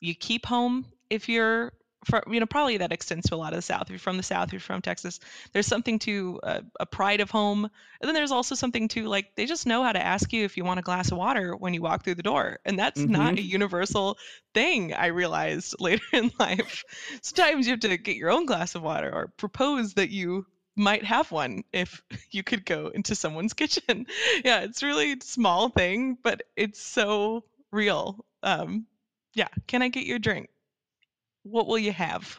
you 0.00 0.14
keep 0.14 0.46
home 0.46 0.86
if 1.10 1.28
you're 1.28 1.72
from, 2.04 2.22
you 2.32 2.40
know, 2.40 2.46
probably 2.46 2.78
that 2.78 2.92
extends 2.92 3.28
to 3.28 3.34
a 3.34 3.36
lot 3.36 3.52
of 3.52 3.58
the 3.58 3.62
South. 3.62 3.82
If 3.82 3.90
you're 3.90 3.98
from 3.98 4.16
the 4.16 4.22
South, 4.22 4.48
if 4.48 4.52
you're 4.52 4.60
from 4.60 4.82
Texas, 4.82 5.20
there's 5.52 5.66
something 5.66 5.98
to 6.00 6.40
uh, 6.42 6.60
a 6.78 6.86
pride 6.86 7.20
of 7.20 7.30
home. 7.30 7.64
And 7.64 8.08
then 8.08 8.14
there's 8.14 8.30
also 8.30 8.54
something 8.54 8.88
to 8.88 9.06
like, 9.06 9.34
they 9.36 9.46
just 9.46 9.66
know 9.66 9.82
how 9.82 9.92
to 9.92 10.04
ask 10.04 10.32
you 10.32 10.44
if 10.44 10.56
you 10.56 10.64
want 10.64 10.80
a 10.80 10.82
glass 10.82 11.12
of 11.12 11.18
water 11.18 11.54
when 11.54 11.74
you 11.74 11.82
walk 11.82 12.04
through 12.04 12.14
the 12.14 12.22
door. 12.22 12.58
And 12.64 12.78
that's 12.78 13.00
not 13.00 13.38
a 13.38 13.42
universal 13.42 14.18
thing, 14.54 14.94
I 14.94 15.06
realized 15.06 15.76
later 15.80 16.04
in 16.12 16.30
life. 16.38 16.84
Sometimes 17.22 17.66
you 17.66 17.72
have 17.72 17.80
to 17.80 17.96
get 17.96 18.16
your 18.16 18.30
own 18.30 18.46
glass 18.46 18.74
of 18.74 18.82
water 18.82 19.10
or 19.12 19.32
propose 19.36 19.94
that 19.94 20.10
you 20.10 20.46
might 20.76 21.04
have 21.04 21.30
one 21.30 21.64
if 21.72 22.02
you 22.30 22.42
could 22.42 22.64
go 22.64 22.88
into 22.88 23.14
someone's 23.14 23.52
kitchen. 23.54 24.06
yeah, 24.44 24.60
it's 24.60 24.82
really 24.82 25.12
a 25.12 25.16
small 25.20 25.68
thing, 25.68 26.16
but 26.22 26.42
it's 26.56 26.80
so 26.80 27.44
real. 27.70 28.24
Um, 28.42 28.86
yeah, 29.34 29.48
can 29.66 29.82
I 29.82 29.88
get 29.88 30.06
your 30.06 30.18
drink? 30.18 30.48
What 31.42 31.66
will 31.66 31.78
you 31.78 31.92
have? 31.92 32.38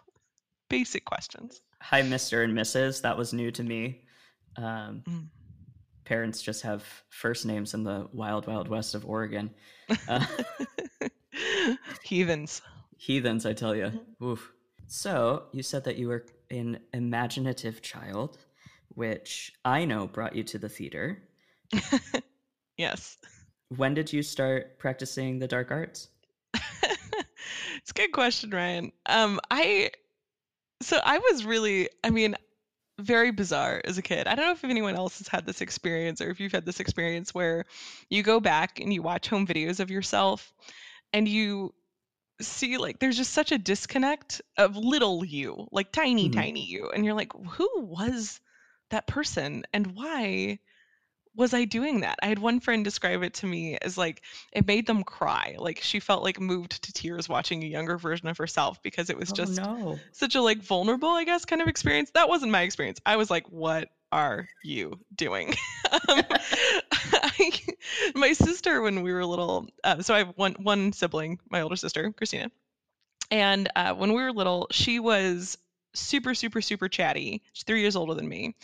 Basic 0.70 1.06
questions. 1.06 1.62
Hi, 1.82 2.02
Mr. 2.02 2.44
and 2.44 2.54
Mrs. 2.58 3.02
That 3.02 3.18
was 3.18 3.34
new 3.34 3.52
to 3.52 3.64
me. 3.64 4.04
Um, 4.58 5.04
Mm. 5.08 5.28
Parents 6.04 6.42
just 6.42 6.64
have 6.64 6.84
first 7.10 7.46
names 7.46 7.74
in 7.74 7.84
the 7.84 8.10
wild, 8.12 8.46
wild 8.48 8.68
west 8.68 8.96
of 8.96 9.06
Oregon. 9.06 9.52
Uh, 10.10 10.26
Heathens. 12.04 12.62
heathens, 12.98 13.46
I 13.46 13.54
tell 13.54 13.76
you. 13.76 13.92
Oof. 14.22 14.52
So, 14.88 15.44
you 15.54 15.64
said 15.64 15.86
that 15.86 15.98
you 15.98 16.10
were 16.10 16.26
an 16.50 16.80
imaginative 16.94 17.82
child, 17.82 18.40
which 18.90 19.54
I 19.64 19.86
know 19.86 20.08
brought 20.08 20.36
you 20.36 20.44
to 20.44 20.58
the 20.58 20.70
theater. 20.70 21.24
Yes. 22.78 23.18
When 23.70 23.94
did 23.94 24.12
you 24.12 24.24
start 24.24 24.80
practicing 24.80 25.38
the 25.38 25.48
dark 25.48 25.70
arts? 25.70 26.08
It's 27.78 27.92
a 27.92 27.94
good 27.94 28.12
question, 28.12 28.50
Ryan. 28.52 28.92
Um, 29.06 29.40
I 29.50 29.92
so 30.82 31.00
I 31.04 31.20
was 31.20 31.46
really, 31.46 31.90
I 32.04 32.10
mean, 32.10 32.36
very 33.00 33.32
bizarre 33.32 33.82
as 33.86 33.98
a 33.98 34.02
kid. 34.02 34.28
I 34.28 34.36
don't 34.36 34.46
know 34.46 34.52
if 34.54 34.64
anyone 34.64 34.96
else 34.96 35.20
has 35.20 35.28
had 35.28 35.46
this 35.46 35.62
experience 35.62 36.22
or 36.22 36.30
if 36.30 36.40
you've 36.40 36.52
had 36.52 36.66
this 36.66 36.80
experience 36.80 37.34
where 37.34 37.66
you 38.10 38.24
go 38.24 38.40
back 38.40 38.80
and 38.80 38.94
you 38.94 39.02
watch 39.02 39.28
home 39.30 39.48
videos 39.48 39.80
of 39.80 39.92
yourself 39.92 40.54
and 41.14 41.28
you 41.28 41.74
see 42.42 42.78
like 42.78 43.00
there's 43.00 43.18
just 43.18 43.34
such 43.34 43.52
a 43.52 43.58
disconnect 43.58 44.42
of 44.58 44.78
little 44.78 45.24
you, 45.26 45.68
like 45.72 45.92
tiny, 45.92 46.30
Mhm. 46.30 46.34
tiny 46.36 46.66
you. 46.66 46.90
And 46.94 47.06
you're 47.06 47.14
like, 47.16 47.32
who 47.34 47.70
was 47.82 48.40
that 48.90 49.08
person 49.08 49.64
and 49.74 49.96
why 49.96 50.60
was 51.36 51.54
I 51.54 51.66
doing 51.66 52.02
that? 52.02 52.20
I 52.22 52.28
had 52.28 52.40
one 52.40 52.60
friend 52.60 52.84
describe 52.84 53.24
it 53.24 53.36
to 53.36 53.48
me 53.48 53.78
as 53.82 53.98
like 53.98 54.22
it 54.52 54.68
made 54.68 54.86
them 54.86 55.04
cry. 55.04 55.56
Like 55.58 55.80
she 55.82 56.00
felt 56.00 56.24
like 56.24 56.40
moved 56.40 56.84
to 56.84 56.94
tears 56.94 57.30
watching 57.30 57.64
a 57.64 57.68
younger 57.68 57.98
version 57.98 58.28
of 58.28 58.38
herself 58.38 58.82
because 58.84 59.10
it 59.10 59.18
was 59.18 59.32
just 59.32 59.60
oh, 59.60 59.64
no. 59.64 60.00
such 60.12 60.36
a 60.36 60.42
like 60.42 60.60
vulnerable, 60.60 61.10
I 61.10 61.24
guess, 61.24 61.46
kind 61.46 61.62
of 61.62 61.68
experience. 61.68 62.12
That 62.12 62.30
wasn't 62.30 62.52
my 62.52 62.62
experience. 62.62 63.00
I 63.06 63.16
was 63.16 63.30
like, 63.30 63.48
what 63.50 63.90
are 64.12 64.50
you 64.64 65.00
doing? 65.16 65.56
um, 66.10 66.22
I, 67.14 67.52
my 68.16 68.34
sister, 68.34 68.82
when 68.82 69.02
we 69.02 69.14
were 69.14 69.26
little, 69.26 69.68
uh, 69.84 70.02
so 70.02 70.14
I 70.14 70.20
have 70.20 70.34
one 70.36 70.56
one 70.60 70.92
sibling, 70.92 71.40
my 71.50 71.62
older 71.62 71.78
sister, 71.78 72.12
Christina, 72.12 72.52
and 73.30 73.70
uh, 73.76 73.94
when 73.94 74.14
we 74.14 74.22
were 74.22 74.34
little, 74.34 74.68
she 74.72 75.00
was 75.00 75.58
super, 75.94 76.34
super, 76.36 76.62
super 76.62 76.90
chatty. 76.90 77.42
She's 77.54 77.64
three 77.64 77.82
years 77.82 77.96
older 77.96 78.14
than 78.14 78.28
me. 78.28 78.56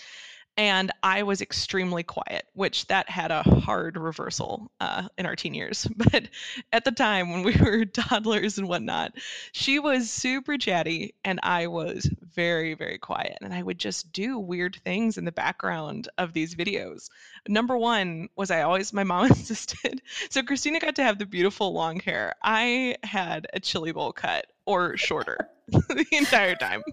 And 0.57 0.91
I 1.03 1.21
was 1.21 1.41
extremely 1.41 2.01
quiet, 2.01 2.47
which 2.53 2.87
that 2.87 3.09
had 3.09 3.29
a 3.29 3.43
hard 3.43 3.95
reversal 3.95 4.71
uh, 4.79 5.07
in 5.15 5.27
our 5.27 5.35
teen 5.35 5.53
years. 5.53 5.87
But 5.97 6.29
at 6.73 6.83
the 6.83 6.91
time 6.91 7.31
when 7.31 7.43
we 7.43 7.55
were 7.61 7.85
toddlers 7.85 8.57
and 8.57 8.67
whatnot, 8.67 9.13
she 9.51 9.77
was 9.77 10.09
super 10.09 10.57
chatty 10.57 11.13
and 11.23 11.39
I 11.43 11.67
was 11.67 12.09
very, 12.21 12.73
very 12.73 12.97
quiet. 12.97 13.37
And 13.41 13.53
I 13.53 13.61
would 13.61 13.77
just 13.77 14.11
do 14.11 14.39
weird 14.39 14.79
things 14.83 15.17
in 15.17 15.25
the 15.25 15.31
background 15.31 16.09
of 16.17 16.33
these 16.33 16.55
videos. 16.55 17.09
Number 17.48 17.77
one 17.77 18.30
was 18.36 18.51
I 18.51 18.62
always, 18.62 18.94
my 18.94 19.04
mom 19.04 19.25
insisted. 19.30 20.01
So 20.30 20.44
Christina 20.44 20.80
got 20.80 20.96
to 20.96 21.04
have 21.04 21.20
the 21.20 21.25
beautiful 21.25 21.74
long 21.74 22.00
hair. 22.00 22.36
I 22.42 22.98
had 23.04 23.48
a 23.54 23.60
chili 23.60 23.92
bowl 23.92 24.13
cut 24.13 24.48
or 24.66 24.98
shorter 24.98 25.50
the 25.68 26.06
entire 26.12 26.56
time. 26.56 26.84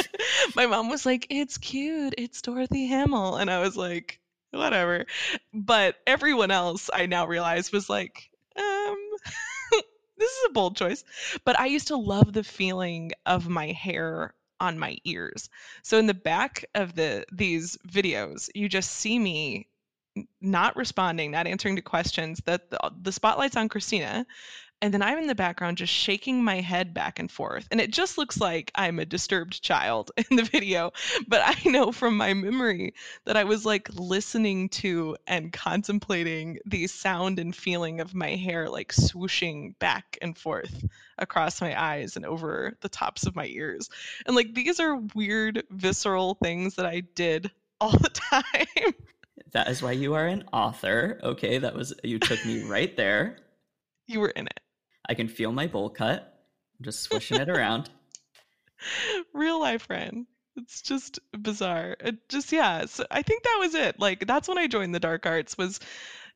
my 0.56 0.66
mom 0.66 0.88
was 0.88 1.06
like, 1.06 1.26
it's 1.30 1.58
cute. 1.58 2.14
It's 2.18 2.42
Dorothy 2.42 2.86
Hamill. 2.86 3.36
And 3.36 3.50
I 3.50 3.60
was 3.60 3.76
like, 3.76 4.20
whatever. 4.50 5.06
But 5.52 5.96
everyone 6.06 6.50
else 6.50 6.90
I 6.92 7.06
now 7.06 7.26
realize 7.26 7.72
was 7.72 7.88
like, 7.88 8.30
um, 8.56 8.96
this 10.16 10.30
is 10.30 10.46
a 10.48 10.52
bold 10.52 10.76
choice. 10.76 11.04
But 11.44 11.58
I 11.58 11.66
used 11.66 11.88
to 11.88 11.96
love 11.96 12.32
the 12.32 12.44
feeling 12.44 13.12
of 13.26 13.48
my 13.48 13.72
hair 13.72 14.34
on 14.60 14.78
my 14.78 14.98
ears. 15.04 15.48
So 15.82 15.98
in 15.98 16.06
the 16.06 16.14
back 16.14 16.66
of 16.74 16.94
the 16.94 17.24
these 17.32 17.78
videos, 17.88 18.50
you 18.54 18.68
just 18.68 18.90
see 18.90 19.18
me 19.18 19.66
not 20.40 20.76
responding, 20.76 21.30
not 21.30 21.46
answering 21.46 21.76
to 21.76 21.82
questions. 21.82 22.40
That 22.44 22.70
the, 22.70 22.92
the 23.00 23.12
spotlight's 23.12 23.56
on 23.56 23.68
Christina, 23.68 24.26
and 24.82 24.94
then 24.94 25.02
I'm 25.02 25.18
in 25.18 25.26
the 25.26 25.34
background 25.34 25.76
just 25.76 25.92
shaking 25.92 26.42
my 26.42 26.60
head 26.60 26.94
back 26.94 27.18
and 27.18 27.30
forth. 27.30 27.68
And 27.70 27.80
it 27.80 27.90
just 27.90 28.16
looks 28.16 28.40
like 28.40 28.70
I'm 28.74 28.98
a 28.98 29.04
disturbed 29.04 29.62
child 29.62 30.10
in 30.30 30.36
the 30.36 30.42
video. 30.42 30.92
But 31.28 31.42
I 31.44 31.68
know 31.68 31.92
from 31.92 32.16
my 32.16 32.32
memory 32.32 32.94
that 33.26 33.36
I 33.36 33.44
was 33.44 33.66
like 33.66 33.90
listening 33.92 34.70
to 34.70 35.16
and 35.26 35.52
contemplating 35.52 36.60
the 36.64 36.86
sound 36.86 37.38
and 37.38 37.54
feeling 37.54 38.00
of 38.00 38.14
my 38.14 38.30
hair 38.30 38.70
like 38.70 38.92
swooshing 38.92 39.78
back 39.78 40.16
and 40.22 40.36
forth 40.36 40.84
across 41.18 41.60
my 41.60 41.80
eyes 41.80 42.16
and 42.16 42.24
over 42.24 42.76
the 42.80 42.88
tops 42.88 43.26
of 43.26 43.36
my 43.36 43.46
ears. 43.46 43.90
And 44.26 44.34
like 44.34 44.54
these 44.54 44.80
are 44.80 44.96
weird, 45.14 45.64
visceral 45.70 46.36
things 46.36 46.76
that 46.76 46.86
I 46.86 47.00
did 47.00 47.50
all 47.80 47.92
the 47.92 48.08
time. 48.30 48.94
That 49.52 49.68
is 49.68 49.82
why 49.82 49.92
you 49.92 50.14
are 50.14 50.26
an 50.26 50.44
author. 50.52 51.18
Okay, 51.22 51.58
that 51.58 51.74
was 51.74 51.92
you 52.04 52.18
took 52.18 52.44
me 52.46 52.62
right 52.68 52.96
there. 52.96 53.38
you 54.06 54.20
were 54.20 54.28
in 54.30 54.46
it. 54.46 54.60
I 55.08 55.14
can 55.14 55.28
feel 55.28 55.50
my 55.52 55.66
bowl 55.66 55.90
cut. 55.90 56.20
I'm 56.78 56.84
just 56.84 57.02
swishing 57.02 57.38
it 57.40 57.48
around. 57.48 57.90
real 59.34 59.60
life 59.60 59.82
friend 59.82 60.26
it's 60.56 60.80
just 60.82 61.18
bizarre 61.38 61.96
it 62.00 62.16
just 62.28 62.50
yeah 62.50 62.86
so 62.86 63.04
i 63.10 63.20
think 63.22 63.42
that 63.42 63.58
was 63.60 63.74
it 63.74 64.00
like 64.00 64.26
that's 64.26 64.48
when 64.48 64.58
i 64.58 64.66
joined 64.66 64.94
the 64.94 64.98
dark 65.00 65.26
arts 65.26 65.56
was 65.58 65.80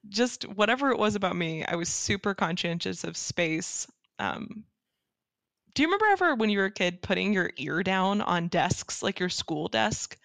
just 0.09 0.45
whatever 0.45 0.91
it 0.91 0.99
was 0.99 1.15
about 1.17 1.35
me 1.35 1.65
i 1.65 1.75
was 1.75 1.89
super 1.89 2.35
conscientious 2.35 3.03
of 3.05 3.17
space 3.17 3.87
um 4.19 4.65
do 5.75 5.83
you 5.83 5.89
remember 5.89 6.07
ever 6.13 6.35
when 6.35 6.51
you 6.51 6.59
were 6.59 6.67
a 6.67 6.71
kid 6.71 7.01
putting 7.03 7.33
your 7.33 7.51
ear 7.57 7.83
down 7.83 8.21
on 8.21 8.49
desks 8.49 9.03
like 9.03 9.19
your 9.21 9.31
school 9.31 9.69
desk 9.69 10.17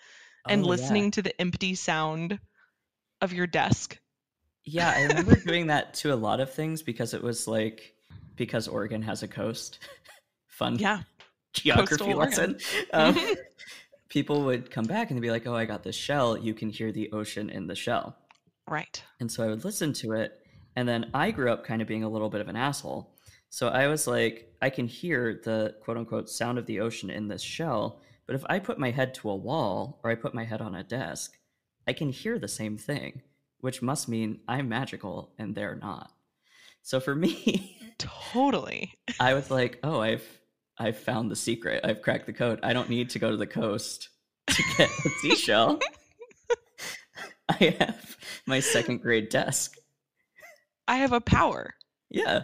and 0.48 0.62
Oh, 0.62 0.66
yeah. 0.66 0.70
listening 0.72 1.12
to 1.12 1.22
the 1.22 1.40
empty 1.42 1.74
sound 1.76 2.40
of 3.22 3.34
your 3.34 3.48
desk 3.48 3.98
Yeah, 4.64 4.94
I 4.96 5.04
remember 5.04 5.36
doing 5.46 5.68
that 5.68 5.94
to 5.96 6.14
a 6.14 6.16
lot 6.16 6.40
of 6.40 6.54
things 6.54 6.82
because 6.82 7.14
it 7.14 7.24
was 7.24 7.48
like 7.48 7.94
because 8.36 8.68
Oregon 8.68 9.02
has 9.02 9.24
a 9.24 9.28
coast. 9.28 9.80
Fun 10.48 10.78
yeah 10.78 11.02
geography 11.54 11.98
Coastal 11.98 12.18
lesson. 12.18 12.58
Um, 12.94 13.18
people 14.10 14.44
would 14.44 14.72
come 14.72 14.86
back 14.86 15.10
and 15.10 15.18
they'd 15.18 15.22
be 15.22 15.32
like, 15.32 15.48
"Oh, 15.48 15.56
I 15.56 15.66
got 15.66 15.84
this 15.84 15.96
shell. 15.96 16.38
You 16.38 16.54
can 16.54 16.70
hear 16.70 16.92
the 16.92 17.12
ocean 17.12 17.50
in 17.50 17.68
the 17.68 17.76
shell." 17.76 18.16
right 18.68 19.04
And 19.20 19.32
so 19.32 19.44
I 19.44 19.48
would 19.48 19.66
listen 19.66 19.94
to 19.94 20.14
it. 20.14 20.34
And 20.76 20.88
then 20.88 21.10
I 21.14 21.32
grew 21.32 21.52
up 21.52 21.66
kind 21.66 21.82
of 21.82 21.88
being 21.88 22.04
a 22.04 22.10
little 22.10 22.30
bit 22.30 22.42
of 22.42 22.48
an 22.48 22.56
asshole. 22.56 23.16
So 23.50 23.68
I 23.68 23.88
was 23.88 24.06
like, 24.06 24.54
I 24.62 24.70
can 24.70 24.88
hear 24.88 25.42
the 25.44 25.76
quote 25.82 25.98
unquote 25.98 26.30
sound 26.30 26.58
of 26.58 26.66
the 26.68 26.80
ocean 26.80 27.10
in 27.10 27.28
this 27.28 27.42
shell. 27.42 28.02
But 28.28 28.36
if 28.36 28.46
I 28.48 28.60
put 28.60 28.78
my 28.78 28.92
head 28.92 29.16
to 29.16 29.32
a 29.32 29.36
wall 29.36 30.00
or 30.04 30.12
I 30.12 30.16
put 30.16 30.36
my 30.36 30.44
head 30.44 30.62
on 30.62 30.76
a 30.76 30.84
desk, 30.84 31.39
I 31.90 31.94
can 31.94 32.10
hear 32.12 32.38
the 32.38 32.48
same 32.48 32.78
thing, 32.78 33.24
which 33.62 33.82
must 33.82 34.08
mean 34.08 34.42
I'm 34.48 34.70
magical 34.70 35.34
and 35.40 35.56
they're 35.56 35.76
not. 35.76 36.12
So 36.84 37.00
for 37.00 37.16
me, 37.16 37.80
totally 37.98 38.94
I 39.20 39.34
was 39.34 39.50
like, 39.50 39.80
oh, 39.84 40.00
I've 40.00 40.24
I've 40.78 41.00
found 41.00 41.32
the 41.32 41.36
secret. 41.36 41.84
I've 41.84 42.04
cracked 42.04 42.28
the 42.28 42.34
code. 42.34 42.60
I 42.62 42.74
don't 42.74 42.90
need 42.92 43.10
to 43.10 43.20
go 43.20 43.32
to 43.32 43.38
the 43.38 43.48
coast 43.48 44.10
to 44.52 44.64
get 44.78 44.88
a 44.88 45.10
seashell. 45.22 45.80
I 47.50 47.76
have 47.80 48.16
my 48.46 48.60
second 48.60 49.02
grade 49.02 49.30
desk. 49.30 49.76
i 50.88 50.98
have 50.98 51.12
a 51.12 51.20
power 51.22 51.74
Yeah. 52.12 52.44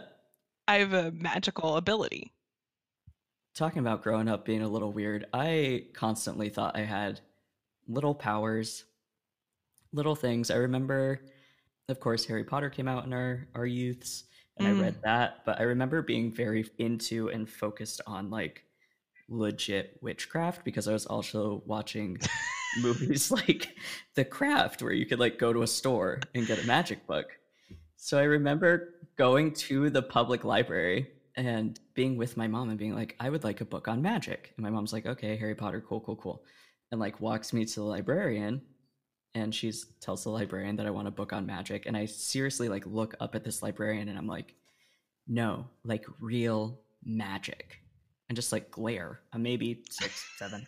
i 0.67 0.77
have 0.79 0.93
a 0.93 1.11
magical 1.11 1.77
ability 1.77 2.31
Talking 3.53 3.79
about 3.79 4.01
growing 4.01 4.27
up 4.27 4.43
being 4.43 4.63
a 4.63 4.67
little 4.67 4.91
weird, 4.91 5.27
I 5.31 5.85
constantly 5.93 6.49
thought 6.49 6.75
I 6.75 6.81
had 6.81 7.21
little 7.87 8.13
powers, 8.15 8.83
little 9.95 10.15
things. 10.15 10.51
I 10.51 10.55
remember, 10.57 11.21
of 11.89 11.99
course, 11.99 12.25
Harry 12.25 12.43
Potter 12.43 12.69
came 12.69 12.87
out 12.87 13.05
in 13.05 13.13
our, 13.13 13.47
our 13.55 13.65
youths, 13.65 14.25
and 14.57 14.67
Mm. 14.67 14.77
I 14.77 14.81
read 14.81 14.95
that. 15.03 15.45
But 15.45 15.59
I 15.59 15.63
remember 15.63 16.01
being 16.01 16.31
very 16.31 16.69
into 16.77 17.29
and 17.29 17.49
focused 17.49 18.01
on 18.05 18.29
like 18.29 18.63
legit 19.29 19.97
witchcraft 20.01 20.63
because 20.63 20.87
I 20.87 20.93
was 20.93 21.05
also 21.05 21.63
watching 21.65 22.19
movies 22.81 23.31
like 23.31 23.75
The 24.15 24.25
Craft, 24.25 24.81
where 24.81 24.93
you 24.93 25.05
could 25.05 25.19
like 25.19 25.39
go 25.39 25.51
to 25.53 25.63
a 25.63 25.67
store 25.67 26.19
and 26.35 26.45
get 26.47 26.63
a 26.63 26.67
magic 26.67 27.07
book. 27.07 27.27
So 27.97 28.19
I 28.19 28.23
remember 28.23 28.93
going 29.17 29.53
to 29.53 29.89
the 29.89 30.01
public 30.01 30.43
library 30.43 31.07
and 31.37 31.79
being 31.95 32.17
with 32.17 32.37
my 32.37 32.47
mom 32.47 32.69
and 32.69 32.77
being 32.77 32.93
like, 32.95 33.15
I 33.19 33.29
would 33.29 33.43
like 33.43 33.61
a 33.61 33.65
book 33.65 33.87
on 33.87 34.01
magic. 34.01 34.53
And 34.55 34.63
my 34.63 34.69
mom's 34.69 34.93
like, 34.93 35.05
okay, 35.05 35.35
Harry 35.37 35.55
Potter, 35.55 35.81
cool, 35.81 36.01
cool, 36.01 36.15
cool. 36.15 36.43
And 36.91 36.99
like 36.99 37.19
walks 37.19 37.51
me 37.51 37.65
to 37.65 37.75
the 37.75 37.83
librarian 37.83 38.61
and 39.35 39.53
she 39.53 39.71
tells 39.99 40.23
the 40.23 40.29
librarian 40.29 40.77
that 40.77 40.87
I 40.87 40.91
want 40.91 41.09
a 41.09 41.11
book 41.11 41.33
on 41.33 41.45
magic. 41.45 41.85
And 41.85 41.95
I 41.95 42.05
seriously 42.05 42.69
like 42.69 42.85
look 42.85 43.15
up 43.19 43.35
at 43.35 43.43
this 43.43 43.61
librarian 43.61 44.07
and 44.07 44.17
I'm 44.17 44.27
like, 44.27 44.55
no, 45.27 45.67
like 45.83 46.05
real 46.21 46.79
magic. 47.03 47.81
And 48.29 48.35
just 48.35 48.53
like 48.53 48.71
glare. 48.71 49.19
I'm 49.33 49.43
maybe 49.43 49.83
six, 49.89 50.25
seven. 50.37 50.65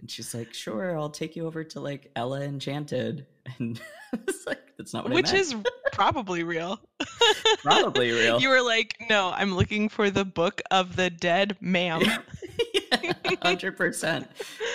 And 0.00 0.10
she's 0.10 0.34
like, 0.34 0.52
sure, 0.52 0.98
I'll 0.98 1.10
take 1.10 1.36
you 1.36 1.46
over 1.46 1.62
to 1.62 1.80
like 1.80 2.10
Ella 2.16 2.42
Enchanted. 2.42 3.26
And 3.58 3.78
it's 4.14 4.46
like, 4.46 4.72
that's 4.78 4.94
not 4.94 5.04
what 5.04 5.12
I 5.12 5.16
Which 5.16 5.34
is 5.34 5.54
probably 5.92 6.44
real. 6.44 6.80
Probably 7.62 8.10
real. 8.12 8.40
You 8.40 8.48
were 8.48 8.62
like, 8.62 8.96
no, 9.10 9.32
I'm 9.36 9.54
looking 9.54 9.90
for 9.90 10.08
the 10.08 10.24
book 10.24 10.62
of 10.70 10.96
the 10.96 11.10
dead, 11.10 11.58
ma'am. 11.60 12.00
hundred 13.42 13.76
percent. 13.76 14.28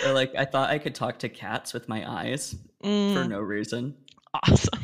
Or 0.06 0.12
like 0.12 0.34
I 0.36 0.44
thought 0.44 0.70
I 0.70 0.78
could 0.78 0.94
talk 0.94 1.20
to 1.20 1.28
cats 1.28 1.72
with 1.72 1.88
my 1.88 2.08
eyes 2.08 2.56
for 2.80 2.86
Mm, 2.88 3.28
no 3.28 3.40
reason, 3.40 3.96
awesome. 4.32 4.80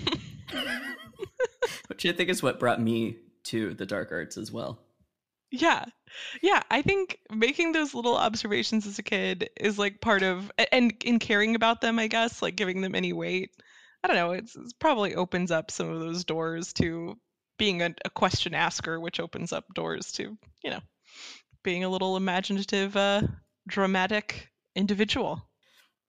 which 1.88 2.05
I 2.05 2.12
think 2.12 2.29
is 2.29 2.43
what 2.43 2.61
brought 2.61 2.81
me 2.81 3.17
to 3.45 3.75
the 3.75 3.87
dark 3.87 4.12
arts 4.12 4.37
as 4.37 4.53
well. 4.53 4.81
Yeah. 5.50 5.85
Yeah, 6.43 6.62
I 6.71 6.83
think 6.83 7.19
making 7.31 7.73
those 7.73 7.95
little 7.95 8.17
observations 8.17 8.87
as 8.87 8.99
a 8.99 9.03
kid 9.03 9.50
is 9.59 9.79
like 9.79 10.00
part 10.00 10.23
of 10.23 10.50
and 10.73 10.93
in 11.05 11.19
caring 11.19 11.55
about 11.55 11.81
them, 11.81 11.99
I 11.99 12.09
guess, 12.09 12.43
like 12.43 12.57
giving 12.57 12.81
them 12.81 12.95
any 12.95 13.12
weight. 13.12 13.50
I 14.03 14.09
don't 14.09 14.17
know, 14.17 14.33
it's, 14.33 14.55
it's 14.57 14.73
probably 14.73 15.15
opens 15.15 15.50
up 15.50 15.71
some 15.71 15.91
of 15.91 16.00
those 16.00 16.25
doors 16.25 16.73
to 16.75 17.19
being 17.59 17.83
a, 17.83 17.95
a 18.05 18.11
question 18.11 18.55
asker, 18.55 19.00
which 19.00 19.21
opens 19.21 19.53
up 19.53 19.65
doors 19.75 20.12
to, 20.12 20.37
you 20.62 20.71
know, 20.71 20.81
being 21.67 21.83
a 21.85 21.89
little 21.89 22.17
imaginative, 22.17 22.97
uh, 22.97 23.23
dramatic 23.67 24.49
individual. 24.77 25.51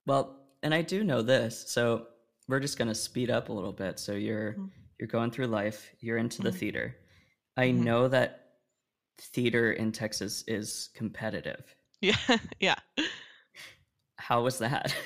Well, 0.06 0.40
and 0.62 0.72
I 0.74 0.84
do 0.84 1.04
know 1.04 1.24
this, 1.24 1.66
so 1.68 2.08
we're 2.48 2.60
just 2.60 2.78
gonna 2.78 2.94
speed 2.96 3.32
up 3.32 3.50
a 3.50 3.54
little 3.54 3.74
bit. 3.74 4.00
So 4.00 4.14
you're 4.14 4.54
Mhm. 4.54 4.70
you're 5.00 5.08
going 5.08 5.32
through 5.32 5.48
life, 5.48 5.92
you're 6.00 6.18
into 6.18 6.42
the 6.44 6.50
Mhm. 6.52 6.60
theater. 6.60 6.96
I 7.58 7.66
Mhm. 7.68 7.84
know 7.88 8.08
that 8.08 8.60
theater 9.20 9.74
in 9.74 9.92
Texas 9.92 10.44
is 10.48 10.90
competitive. 10.94 11.76
Yeah, 12.02 12.38
yeah. 12.60 12.76
How 14.18 14.44
was 14.44 14.60
that? 14.60 14.96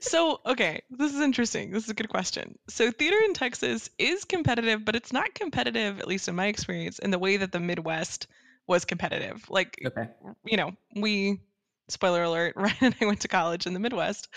So, 0.00 0.40
okay, 0.46 0.82
this 0.90 1.14
is 1.14 1.20
interesting. 1.20 1.70
This 1.70 1.84
is 1.84 1.90
a 1.90 1.94
good 1.94 2.08
question. 2.08 2.58
So, 2.68 2.90
theater 2.90 3.16
in 3.24 3.34
Texas 3.34 3.88
is 3.98 4.24
competitive, 4.24 4.84
but 4.84 4.94
it's 4.96 5.12
not 5.12 5.34
competitive, 5.34 6.00
at 6.00 6.08
least 6.08 6.28
in 6.28 6.34
my 6.34 6.46
experience, 6.46 6.98
in 6.98 7.10
the 7.10 7.18
way 7.18 7.36
that 7.38 7.52
the 7.52 7.60
Midwest 7.60 8.26
was 8.66 8.84
competitive. 8.84 9.48
Like, 9.48 9.78
okay. 9.84 10.08
you 10.44 10.56
know, 10.56 10.72
we, 10.96 11.40
spoiler 11.88 12.22
alert, 12.22 12.54
Ryan 12.56 12.76
and 12.80 12.96
I 13.00 13.06
went 13.06 13.20
to 13.20 13.28
college 13.28 13.66
in 13.66 13.74
the 13.74 13.80
Midwest 13.80 14.28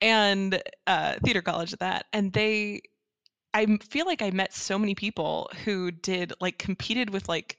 and 0.00 0.62
uh, 0.86 1.14
theater 1.24 1.42
college 1.42 1.72
at 1.72 1.80
that. 1.80 2.06
And 2.12 2.32
they, 2.32 2.82
I 3.54 3.66
feel 3.88 4.06
like 4.06 4.22
I 4.22 4.30
met 4.30 4.54
so 4.54 4.78
many 4.78 4.94
people 4.94 5.50
who 5.64 5.90
did, 5.90 6.32
like, 6.40 6.58
competed 6.58 7.10
with, 7.10 7.28
like, 7.28 7.58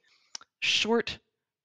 short 0.59 1.17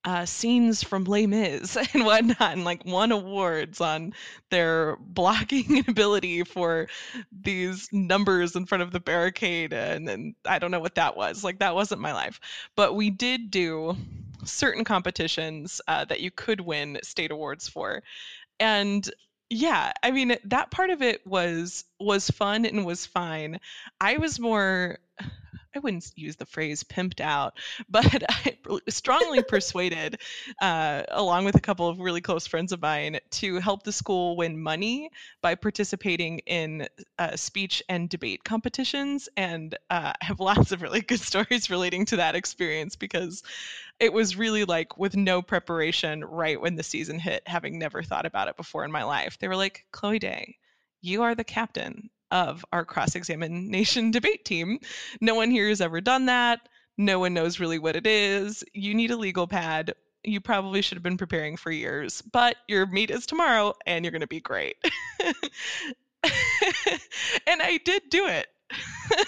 uh, 0.06 0.24
scenes 0.24 0.84
from 0.84 1.02
Les 1.04 1.26
Mis 1.26 1.76
and 1.94 2.06
whatnot, 2.06 2.52
and 2.52 2.64
like 2.64 2.84
won 2.84 3.10
awards 3.10 3.80
on 3.80 4.14
their 4.50 4.96
blocking 5.00 5.84
ability 5.88 6.44
for 6.44 6.86
these 7.32 7.88
numbers 7.92 8.54
in 8.54 8.66
front 8.66 8.82
of 8.82 8.92
the 8.92 9.00
barricade. 9.00 9.72
And 9.72 10.06
then 10.06 10.36
I 10.44 10.60
don't 10.60 10.70
know 10.70 10.80
what 10.80 10.94
that 10.94 11.16
was. 11.16 11.42
Like 11.42 11.58
that 11.58 11.74
wasn't 11.74 12.00
my 12.00 12.12
life. 12.12 12.40
But 12.76 12.94
we 12.94 13.10
did 13.10 13.50
do 13.50 13.96
certain 14.46 14.84
competitions 14.84 15.80
uh, 15.86 16.04
that 16.06 16.20
you 16.20 16.30
could 16.30 16.60
win 16.60 16.98
state 17.02 17.30
awards 17.30 17.68
for, 17.68 18.02
and 18.58 19.08
yeah, 19.48 19.92
I 20.02 20.10
mean 20.10 20.36
that 20.44 20.70
part 20.70 20.90
of 20.90 21.02
it 21.02 21.26
was 21.26 21.84
was 22.00 22.28
fun 22.30 22.64
and 22.64 22.84
was 22.84 23.06
fine. 23.06 23.60
I 24.00 24.18
was 24.18 24.40
more 24.40 24.98
I 25.76 25.78
wouldn't 25.78 26.10
use 26.16 26.36
the 26.36 26.46
phrase 26.46 26.82
pimped 26.84 27.20
out, 27.20 27.58
but 27.88 28.24
I 28.28 28.56
strongly 28.88 29.42
persuaded, 29.42 30.18
uh, 30.60 31.02
along 31.10 31.44
with 31.44 31.54
a 31.54 31.60
couple 31.60 31.88
of 31.88 32.00
really 32.00 32.22
close 32.22 32.46
friends 32.46 32.72
of 32.72 32.80
mine, 32.80 33.18
to 33.32 33.60
help 33.60 33.82
the 33.82 33.92
school 33.92 34.36
win 34.36 34.60
money 34.60 35.10
by 35.42 35.54
participating 35.54 36.38
in 36.40 36.88
uh, 37.18 37.36
speech 37.36 37.82
and 37.88 38.08
debate 38.08 38.42
competitions. 38.42 39.28
And 39.36 39.74
uh, 39.90 40.14
I 40.20 40.24
have 40.24 40.40
lots 40.46 40.72
of 40.72 40.82
really 40.82 41.02
good 41.02 41.20
stories 41.20 41.70
relating 41.70 42.06
to 42.06 42.16
that 42.16 42.34
experience 42.34 42.96
because 42.96 43.42
it 43.98 44.12
was 44.12 44.36
really 44.36 44.64
like 44.64 44.98
with 44.98 45.16
no 45.16 45.42
preparation 45.42 46.24
right 46.24 46.60
when 46.60 46.76
the 46.76 46.82
season 46.82 47.18
hit, 47.18 47.42
having 47.46 47.78
never 47.78 48.02
thought 48.02 48.26
about 48.26 48.48
it 48.48 48.56
before 48.56 48.84
in 48.84 48.92
my 48.92 49.04
life. 49.04 49.38
They 49.38 49.48
were 49.48 49.56
like, 49.56 49.86
Chloe 49.90 50.18
Day, 50.18 50.56
you 51.00 51.22
are 51.22 51.34
the 51.34 51.44
captain 51.44 52.10
of 52.30 52.64
our 52.72 52.84
cross 52.84 53.14
examination 53.14 54.10
debate 54.10 54.44
team. 54.44 54.80
No 55.20 55.34
one 55.34 55.50
here 55.50 55.68
has 55.68 55.80
ever 55.80 56.00
done 56.00 56.26
that. 56.26 56.68
No 56.98 57.18
one 57.18 57.34
knows 57.34 57.60
really 57.60 57.78
what 57.78 57.96
it 57.96 58.06
is. 58.06 58.64
You 58.72 58.94
need 58.94 59.10
a 59.10 59.16
legal 59.16 59.46
pad. 59.46 59.94
You 60.24 60.40
probably 60.40 60.82
should 60.82 60.96
have 60.96 61.02
been 61.02 61.18
preparing 61.18 61.56
for 61.56 61.70
years, 61.70 62.22
but 62.22 62.56
your 62.68 62.86
meet 62.86 63.10
is 63.10 63.26
tomorrow 63.26 63.74
and 63.86 64.04
you're 64.04 64.12
going 64.12 64.22
to 64.22 64.26
be 64.26 64.40
great. 64.40 64.76
and 65.20 65.34
I 67.62 67.78
did 67.84 68.02
do 68.10 68.26
it. 68.26 68.46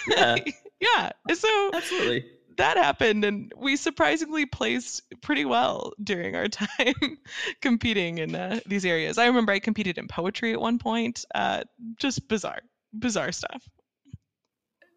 Yeah. 0.09 0.35
yeah. 0.81 1.11
So 1.33 1.71
Absolutely. 1.73 2.25
That 2.59 2.77
happened 2.77 3.25
and 3.25 3.51
we 3.57 3.75
surprisingly 3.75 4.45
placed 4.45 5.01
pretty 5.21 5.45
well 5.45 5.93
during 6.03 6.35
our 6.35 6.47
time 6.61 7.17
competing 7.61 8.17
in 8.19 8.35
uh, 8.35 8.59
these 8.65 8.85
areas 8.85 9.17
i 9.17 9.25
remember 9.25 9.51
i 9.51 9.59
competed 9.59 9.97
in 9.97 10.07
poetry 10.07 10.53
at 10.53 10.61
one 10.61 10.77
point 10.79 11.25
uh, 11.35 11.61
just 11.99 12.27
bizarre 12.27 12.61
bizarre 12.93 13.31
stuff 13.31 13.63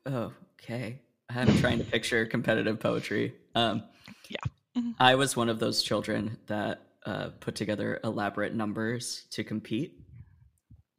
oh, 0.07 0.33
Okay. 0.61 1.01
I'm 1.29 1.57
trying 1.59 1.79
to 1.79 1.85
picture 1.85 2.27
competitive 2.27 2.79
poetry. 2.79 3.35
Um, 3.55 3.83
Yeah. 4.29 4.37
Mhm. 4.77 4.95
I 4.99 5.15
was 5.15 5.37
one 5.37 5.49
of 5.49 5.59
those 5.59 5.83
children 5.83 6.39
that 6.47 6.81
uh, 7.05 7.31
put 7.41 7.55
together 7.55 7.99
elaborate 8.05 8.55
numbers 8.55 9.27
to 9.31 9.43
compete 9.43 9.99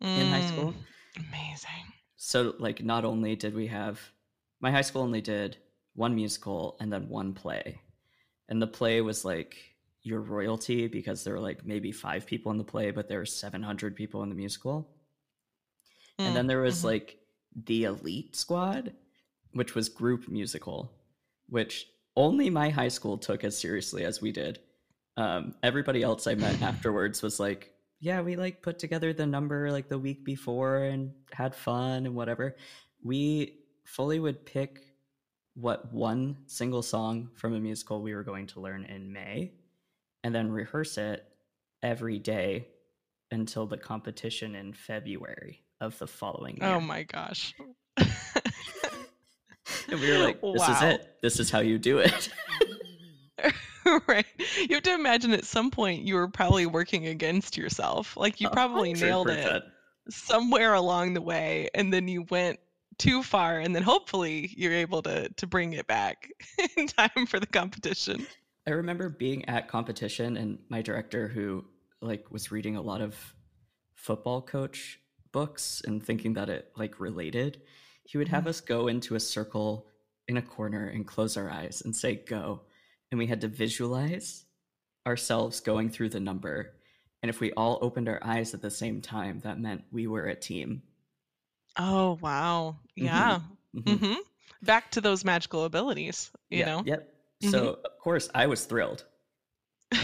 in 0.02 0.28
high 0.28 0.42
school. 0.42 0.74
Mm, 0.74 1.28
amazing 1.30 1.94
So, 2.18 2.56
like, 2.60 2.84
not 2.84 3.06
only 3.06 3.36
did 3.36 3.54
we 3.56 3.68
have 3.68 4.00
my 4.60 4.72
high 4.72 4.82
school 4.82 5.02
only 5.04 5.22
did 5.22 5.58
one 5.96 6.16
musical 6.16 6.78
and 6.80 6.92
then 6.92 7.10
one 7.10 7.34
play, 7.34 7.80
and 8.50 8.62
the 8.62 8.68
play 8.68 9.02
was 9.02 9.24
like 9.26 9.58
your 10.04 10.20
royalty 10.20 10.88
because 10.88 11.24
there 11.24 11.34
were 11.34 11.40
like 11.40 11.66
maybe 11.66 11.92
five 11.92 12.26
people 12.26 12.52
in 12.52 12.58
the 12.58 12.64
play, 12.64 12.92
but 12.92 13.08
there 13.08 13.20
were 13.20 13.26
700 13.26 13.96
people 13.96 14.22
in 14.22 14.30
the 14.30 14.36
musical. 14.36 14.90
And 16.20 16.36
then 16.36 16.46
Mm, 16.46 16.50
there 16.50 16.62
was 16.62 16.82
mhm. 16.82 16.86
like 16.86 17.18
the 17.56 17.86
elite 17.86 18.36
squad, 18.36 18.94
which 19.54 19.76
was 19.76 19.90
group 19.90 20.28
musical, 20.28 20.92
which 21.48 21.88
only 22.16 22.50
my 22.50 22.70
high 22.70 22.90
school 22.90 23.18
took 23.18 23.44
as 23.44 23.58
seriously 23.58 24.04
as 24.04 24.22
we 24.22 24.32
did. 24.32 24.60
Um, 25.16 25.56
everybody 25.64 26.04
else 26.04 26.28
I 26.28 26.36
met 26.36 26.62
afterwards 26.62 27.22
was 27.22 27.40
like, 27.40 27.72
yeah, 28.00 28.22
we 28.22 28.36
like 28.36 28.62
put 28.62 28.80
together 28.80 29.14
the 29.14 29.26
number 29.26 29.72
like 29.72 29.88
the 29.88 29.98
week 29.98 30.26
before 30.26 30.84
and 30.84 31.14
had 31.32 31.56
fun 31.56 32.06
and 32.06 32.14
whatever. 32.16 32.58
We 33.02 33.60
fully 33.86 34.20
would 34.20 34.46
pick 34.46 34.82
what 35.56 35.92
one 35.94 36.38
single 36.48 36.82
song 36.82 37.30
from 37.36 37.54
a 37.54 37.60
musical 37.60 38.02
we 38.02 38.14
were 38.14 38.24
going 38.24 38.48
to 38.48 38.60
learn 38.60 38.86
in 38.86 39.12
May 39.12 39.52
and 40.24 40.34
then 40.34 40.52
rehearse 40.52 40.98
it 40.98 41.26
every 41.82 42.18
day 42.18 42.68
until 43.32 43.66
the 43.66 43.78
competition 43.78 44.56
in 44.56 44.74
February 44.74 45.64
of 45.82 45.98
the 46.00 46.08
following 46.08 46.58
year. 46.58 46.70
oh 46.70 46.80
my 46.80 47.04
gosh 47.04 47.54
And 49.90 50.00
we 50.00 50.12
were 50.12 50.18
like, 50.18 50.42
this 50.42 50.68
is 50.68 50.82
it. 50.82 51.16
This 51.22 51.40
is 51.40 51.50
how 51.50 51.60
you 51.60 51.78
do 51.78 52.00
it. 52.00 52.30
right 54.08 54.26
you 54.58 54.76
have 54.76 54.84
to 54.84 54.94
imagine 54.94 55.34
at 55.34 55.44
some 55.44 55.70
point 55.70 56.04
you 56.04 56.16
were 56.16 56.28
probably 56.28 56.66
working 56.66 57.08
against 57.08 57.58
yourself 57.58 58.16
like 58.16 58.40
you 58.40 58.48
oh, 58.48 58.52
probably 58.52 58.94
nailed 58.94 59.30
it 59.30 59.62
somewhere 60.10 60.74
along 60.74 61.14
the 61.14 61.22
way 61.22 61.68
and 61.76 61.92
then 61.92 62.08
you 62.08 62.26
went 62.30 62.58
too 62.98 63.24
far 63.24 63.60
and 63.60 63.76
then 63.76 63.84
hopefully 63.84 64.54
you're 64.58 64.74
able 64.74 65.02
to 65.02 65.30
to 65.30 65.48
bring 65.48 65.74
it 65.74 65.88
back 65.88 66.30
in 66.78 66.88
time 66.88 67.26
for 67.28 67.40
the 67.40 67.48
competition 67.48 68.26
I 68.66 68.72
remember 68.72 69.10
being 69.10 69.48
at 69.50 69.68
competition 69.68 70.38
and 70.38 70.58
my 70.70 70.82
director 70.82 71.28
who 71.28 71.66
like 72.02 72.32
was 72.32 72.52
reading 72.52 72.76
a 72.76 72.82
lot 72.82 73.02
of 73.02 73.34
football 73.96 74.42
coach 74.42 75.00
books 75.32 75.82
and 75.86 76.02
thinking 76.02 76.34
that 76.34 76.50
it 76.50 76.72
like 76.78 77.00
related. 77.00 77.62
He 78.06 78.18
would 78.18 78.30
have 78.30 78.42
mm-hmm. 78.42 78.50
us 78.50 78.62
go 78.62 78.88
into 78.88 79.16
a 79.16 79.20
circle 79.20 79.88
in 80.28 80.38
a 80.38 80.42
corner 80.42 80.88
and 80.88 81.06
close 81.06 81.36
our 81.36 81.50
eyes 81.50 81.82
and 81.84 81.96
say 81.96 82.16
go. 82.16 82.62
And 83.12 83.20
we 83.20 83.28
had 83.28 83.42
to 83.42 83.48
visualize 83.48 84.46
ourselves 85.06 85.60
going 85.60 85.90
through 85.90 86.10
the 86.10 86.20
number. 86.20 86.76
And 87.22 87.30
if 87.30 87.40
we 87.40 87.52
all 87.54 87.80
opened 87.82 88.08
our 88.08 88.20
eyes 88.24 88.54
at 88.54 88.62
the 88.62 88.72
same 88.72 89.02
time, 89.02 89.42
that 89.44 89.60
meant 89.60 89.84
we 89.92 90.08
were 90.08 90.26
a 90.26 90.36
team. 90.36 90.84
Oh, 91.78 92.18
wow. 92.22 92.78
Mhm. 92.98 93.04
Yeah. 93.06 93.40
Mhm. 93.76 94.00
hmm 94.00 94.14
Back 94.62 94.92
to 94.92 95.02
those 95.02 95.26
magical 95.26 95.66
abilities, 95.66 96.32
you 96.50 96.60
Yeah, 96.60 96.66
know? 96.66 96.84
Yep. 96.86 97.14
Mhm. 97.44 97.52
So, 97.52 97.80
of 97.84 98.00
course, 98.00 98.30
I 98.34 98.48
was 98.48 98.66
thrilled. 98.66 99.04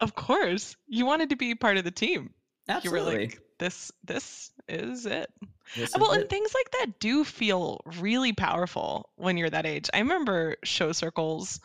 of 0.00 0.14
course. 0.14 0.76
You 0.88 1.04
wanted 1.06 1.30
to 1.30 1.36
be 1.36 1.54
part 1.54 1.76
of 1.76 1.84
the 1.84 1.90
team. 1.90 2.32
Absolutely. 2.68 3.00
You 3.00 3.06
were 3.06 3.20
like, 3.20 3.40
this 3.58 3.92
this 4.04 4.50
is 4.68 5.06
it. 5.06 5.30
This 5.76 5.94
well, 5.94 6.10
is 6.12 6.16
and 6.16 6.24
it. 6.24 6.30
things 6.30 6.54
like 6.54 6.70
that 6.72 6.98
do 6.98 7.24
feel 7.24 7.80
really 7.98 8.32
powerful 8.32 9.10
when 9.16 9.36
you're 9.36 9.50
that 9.50 9.66
age. 9.66 9.90
I 9.92 9.98
remember 9.98 10.56
show 10.64 10.92
circles 10.92 11.60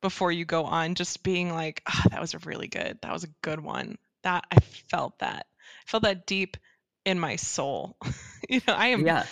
before 0.00 0.30
you 0.30 0.44
go 0.44 0.64
on 0.64 0.94
just 0.94 1.22
being 1.22 1.50
like, 1.52 1.82
ah, 1.86 2.04
that 2.10 2.20
was 2.20 2.34
a 2.34 2.38
really 2.40 2.68
good. 2.68 2.98
That 3.02 3.12
was 3.12 3.24
a 3.24 3.34
good 3.42 3.60
one. 3.60 3.98
That 4.22 4.44
I 4.50 4.60
felt 4.60 5.18
that. 5.18 5.46
I 5.86 5.90
felt 5.90 6.02
that 6.04 6.26
deep 6.26 6.56
in 7.04 7.18
my 7.18 7.36
soul. 7.36 7.96
you 8.48 8.60
know, 8.66 8.74
I 8.74 8.88
am 8.88 9.06
yeah. 9.06 9.26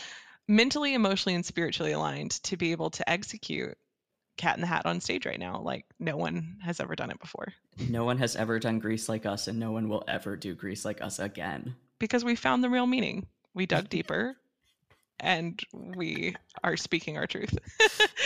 mentally, 0.49 0.95
emotionally, 0.95 1.35
and 1.35 1.45
spiritually 1.45 1.93
aligned 1.93 2.33
to 2.45 2.57
be 2.57 2.73
able 2.73 2.91
to 2.91 3.09
execute 3.09 3.77
Cat 4.37 4.57
in 4.57 4.61
the 4.61 4.67
Hat 4.67 4.87
on 4.87 5.01
stage 5.01 5.27
right 5.27 5.38
now. 5.38 5.61
Like 5.61 5.87
no 5.99 6.17
one 6.17 6.59
has 6.62 6.81
ever 6.81 6.97
done 6.97 7.11
it 7.11 7.21
before. 7.21 7.53
No 7.88 8.05
one 8.05 8.19
has 8.19 8.37
ever 8.37 8.59
done 8.59 8.79
Grease 8.79 9.09
like 9.09 9.27
us, 9.27 9.49
and 9.49 9.59
no 9.59 9.73
one 9.73 9.88
will 9.88 10.05
ever 10.09 10.37
do 10.37 10.55
Grease 10.55 10.85
like 10.85 11.03
us 11.03 11.19
again. 11.19 11.75
Because 11.99 12.25
we 12.25 12.35
found 12.35 12.62
the 12.62 12.71
real 12.71 12.87
meaning. 12.87 13.27
We 13.55 13.67
dug 13.67 13.88
deeper 13.91 14.37
and 15.23 15.59
we 15.73 16.35
are 16.63 16.77
speaking 16.77 17.17
our 17.17 17.27
truth. 17.27 17.57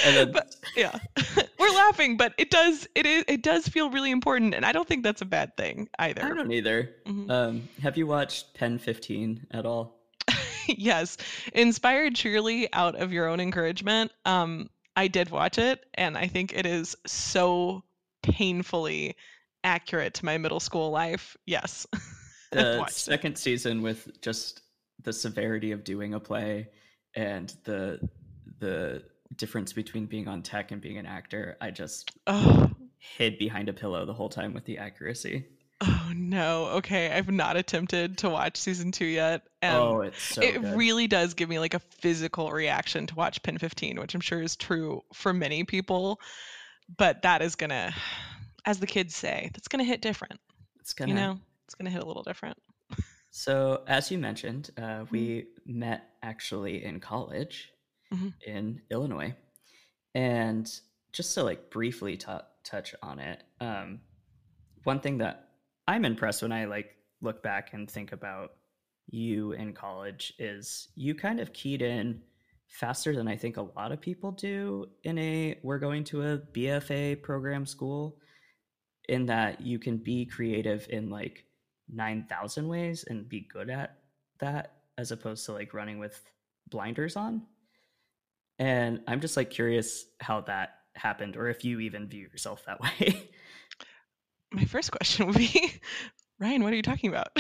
And 0.04 0.16
then- 0.16 0.32
but 0.32 0.56
yeah. 0.74 0.98
We're 1.58 1.70
laughing, 1.74 2.16
but 2.16 2.34
it 2.38 2.50
does 2.50 2.88
it 2.94 3.06
is 3.06 3.24
it 3.28 3.42
does 3.42 3.68
feel 3.68 3.90
really 3.90 4.10
important 4.10 4.54
and 4.54 4.64
I 4.64 4.72
don't 4.72 4.86
think 4.88 5.02
that's 5.04 5.22
a 5.22 5.26
bad 5.26 5.56
thing 5.56 5.88
either. 5.98 6.24
I 6.24 6.28
don't 6.28 6.50
either. 6.52 6.90
Mhm. 7.06 7.30
Um, 7.30 7.68
have 7.82 7.96
you 7.96 8.06
watched 8.06 8.54
Pen 8.54 8.78
15 8.78 9.46
at 9.52 9.66
all? 9.66 9.96
yes. 10.66 11.16
Inspired 11.52 12.14
truly 12.16 12.72
out 12.72 12.96
of 12.96 13.12
your 13.12 13.28
own 13.28 13.40
encouragement. 13.40 14.10
Um, 14.24 14.70
I 14.96 15.08
did 15.08 15.30
watch 15.30 15.58
it, 15.58 15.84
and 15.94 16.16
I 16.16 16.26
think 16.26 16.54
it 16.54 16.64
is 16.64 16.96
so 17.06 17.82
painfully 18.22 19.16
accurate 19.62 20.14
to 20.14 20.24
my 20.24 20.38
middle 20.38 20.60
school 20.60 20.90
life. 20.90 21.36
Yes. 21.46 21.86
The 22.52 22.76
watched 22.78 22.92
it. 22.96 23.00
second 23.00 23.36
season 23.36 23.82
with 23.82 24.20
just 24.22 24.62
the 25.02 25.12
severity 25.12 25.72
of 25.72 25.84
doing 25.84 26.14
a 26.14 26.20
play 26.20 26.68
and 27.16 27.52
the 27.64 27.98
the 28.60 29.02
difference 29.34 29.72
between 29.72 30.06
being 30.06 30.28
on 30.28 30.42
tech 30.42 30.70
and 30.70 30.80
being 30.80 30.98
an 30.98 31.06
actor, 31.06 31.56
I 31.60 31.70
just 31.72 32.12
Oh, 32.28 32.70
hid 32.98 33.38
behind 33.38 33.68
a 33.68 33.72
pillow 33.72 34.06
the 34.06 34.14
whole 34.14 34.28
time 34.28 34.54
with 34.54 34.64
the 34.64 34.78
accuracy. 34.78 35.46
oh 35.80 36.12
no. 36.14 36.66
Okay, 36.76 37.10
I've 37.12 37.28
not 37.30 37.56
attempted 37.56 38.18
to 38.18 38.30
watch 38.30 38.56
season 38.56 38.92
two 38.92 39.04
yet. 39.04 39.42
And 39.60 39.76
oh, 39.76 40.00
it's 40.02 40.22
so 40.22 40.40
it 40.42 40.60
good. 40.62 40.76
really 40.76 41.06
does 41.08 41.34
give 41.34 41.48
me 41.48 41.58
like 41.58 41.74
a 41.74 41.80
physical 41.80 42.50
reaction 42.52 43.06
to 43.08 43.14
watch 43.16 43.42
Pen 43.42 43.58
15, 43.58 43.98
which 44.00 44.14
I'm 44.14 44.20
sure 44.20 44.40
is 44.40 44.54
true 44.56 45.02
for 45.12 45.32
many 45.32 45.64
people. 45.64 46.20
But 46.96 47.22
that 47.22 47.42
is 47.42 47.56
gonna, 47.56 47.92
as 48.64 48.78
the 48.78 48.86
kids 48.86 49.14
say, 49.16 49.50
that's 49.52 49.68
gonna 49.68 49.84
hit 49.84 50.00
different. 50.00 50.38
it's 50.80 50.94
gonna 50.94 51.10
You 51.10 51.16
know, 51.16 51.38
it's 51.64 51.74
gonna 51.74 51.90
hit 51.90 52.02
a 52.02 52.06
little 52.06 52.22
different. 52.22 52.56
So, 53.36 53.84
as 53.86 54.10
you 54.10 54.16
mentioned, 54.16 54.70
uh, 54.78 55.04
we 55.10 55.48
met 55.66 56.14
actually 56.22 56.82
in 56.82 57.00
college 57.00 57.70
Mhm. 58.10 58.32
in 58.46 58.82
Illinois. 58.90 59.36
And 60.14 60.66
just 61.12 61.34
to 61.34 61.42
like 61.42 61.70
briefly 61.70 62.16
t- 62.16 62.32
touch 62.64 62.94
on 63.02 63.18
it, 63.18 63.42
um, 63.60 64.00
one 64.84 65.00
thing 65.00 65.18
that 65.18 65.50
I'm 65.86 66.06
impressed 66.06 66.40
when 66.40 66.50
I 66.50 66.64
like 66.64 66.96
look 67.20 67.42
back 67.42 67.74
and 67.74 67.90
think 67.90 68.12
about 68.12 68.56
you 69.08 69.52
in 69.52 69.74
college 69.74 70.32
is 70.38 70.88
you 70.94 71.14
kind 71.14 71.38
of 71.38 71.52
keyed 71.52 71.82
in 71.82 72.22
faster 72.68 73.14
than 73.14 73.28
I 73.28 73.36
think 73.36 73.58
a 73.58 73.62
lot 73.76 73.92
of 73.92 74.00
people 74.00 74.32
do 74.32 74.90
in 75.04 75.18
a 75.18 75.60
we're 75.62 75.78
going 75.78 76.04
to 76.04 76.22
a 76.22 76.38
BFA 76.38 77.16
program 77.22 77.66
school 77.66 78.18
in 79.10 79.26
that 79.26 79.60
you 79.60 79.78
can 79.78 79.98
be 79.98 80.24
creative 80.24 80.86
in 80.88 81.10
like 81.10 81.45
9,000 81.92 82.68
ways 82.68 83.04
and 83.08 83.28
be 83.28 83.40
good 83.40 83.70
at 83.70 83.98
that 84.40 84.72
as 84.98 85.10
opposed 85.12 85.44
to 85.46 85.52
like 85.52 85.74
running 85.74 85.98
with 85.98 86.20
blinders 86.68 87.16
on. 87.16 87.42
And 88.58 89.02
I'm 89.06 89.20
just 89.20 89.36
like 89.36 89.50
curious 89.50 90.06
how 90.20 90.40
that 90.42 90.74
happened 90.94 91.36
or 91.36 91.48
if 91.48 91.64
you 91.64 91.80
even 91.80 92.08
view 92.08 92.28
yourself 92.32 92.64
that 92.66 92.80
way. 93.00 93.28
My 94.52 94.64
first 94.64 94.90
question 94.90 95.26
would 95.26 95.36
be, 95.36 95.80
Ryan, 96.38 96.62
what 96.62 96.72
are 96.72 96.76
you 96.76 96.82
talking 96.82 97.10
about? 97.10 97.28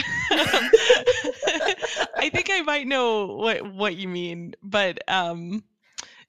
I 2.18 2.30
think 2.32 2.48
I 2.50 2.62
might 2.62 2.86
know 2.86 3.26
what 3.26 3.74
what 3.74 3.94
you 3.94 4.08
mean, 4.08 4.54
but 4.62 4.98
um, 5.06 5.62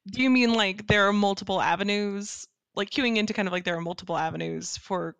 do 0.06 0.22
you 0.22 0.28
mean 0.28 0.52
like 0.52 0.86
there 0.86 1.08
are 1.08 1.12
multiple 1.12 1.60
avenues, 1.60 2.46
like 2.74 2.90
queuing 2.90 3.16
into 3.16 3.32
kind 3.32 3.48
of 3.48 3.52
like 3.52 3.64
there 3.64 3.76
are 3.76 3.80
multiple 3.80 4.18
avenues 4.18 4.76
for 4.76 5.16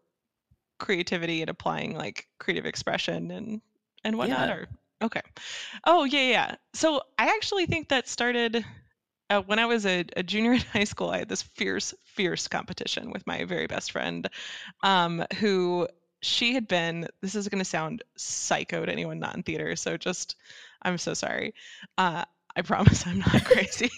creativity 0.78 1.40
and 1.40 1.50
applying 1.50 1.96
like 1.96 2.26
creative 2.38 2.66
expression 2.66 3.30
and 3.30 3.60
and 4.04 4.16
whatnot? 4.16 4.48
Yeah. 4.48 4.54
Or 4.54 4.68
okay, 5.02 5.22
oh 5.84 6.04
yeah, 6.04 6.30
yeah. 6.30 6.54
So 6.74 7.02
I 7.18 7.34
actually 7.34 7.66
think 7.66 7.88
that 7.88 8.08
started 8.08 8.64
uh, 9.30 9.42
when 9.42 9.58
I 9.58 9.66
was 9.66 9.86
a, 9.86 10.04
a 10.16 10.22
junior 10.22 10.52
in 10.54 10.60
high 10.60 10.84
school. 10.84 11.10
I 11.10 11.18
had 11.18 11.28
this 11.28 11.42
fierce, 11.42 11.94
fierce 12.04 12.48
competition 12.48 13.10
with 13.10 13.26
my 13.26 13.44
very 13.44 13.66
best 13.66 13.92
friend, 13.92 14.28
um, 14.82 15.24
who 15.38 15.88
she 16.20 16.54
had 16.54 16.66
been. 16.68 17.08
This 17.20 17.34
is 17.34 17.48
going 17.48 17.60
to 17.60 17.64
sound 17.64 18.02
psycho 18.16 18.84
to 18.84 18.92
anyone 18.92 19.18
not 19.18 19.36
in 19.36 19.42
theater, 19.42 19.76
so 19.76 19.96
just 19.96 20.36
I'm 20.82 20.98
so 20.98 21.14
sorry. 21.14 21.54
Uh, 21.96 22.24
I 22.59 22.62
promise 22.62 23.07
I'm 23.07 23.21
not 23.21 23.44
crazy, 23.44 23.90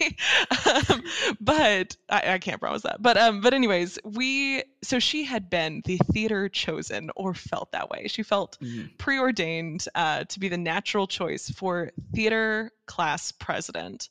um, 0.89 1.03
but 1.41 1.97
I, 2.09 2.33
I 2.33 2.37
can't 2.39 2.59
promise 2.61 2.83
that. 2.83 3.01
But 3.01 3.17
um, 3.17 3.41
but 3.41 3.53
anyways, 3.53 3.97
we 4.03 4.63
so 4.83 4.99
she 4.99 5.23
had 5.23 5.49
been 5.49 5.81
the 5.83 5.97
theater 6.13 6.47
chosen 6.47 7.09
or 7.15 7.33
felt 7.33 7.71
that 7.71 7.89
way. 7.89 8.07
She 8.07 8.23
felt 8.23 8.57
Mhm. 8.61 8.97
preordained 8.97 9.85
uh, 9.95 10.25
to 10.25 10.39
be 10.39 10.47
the 10.49 10.57
natural 10.57 11.07
choice 11.07 11.49
for 11.49 11.91
theater 12.13 12.71
class 12.85 13.31
president. 13.31 14.09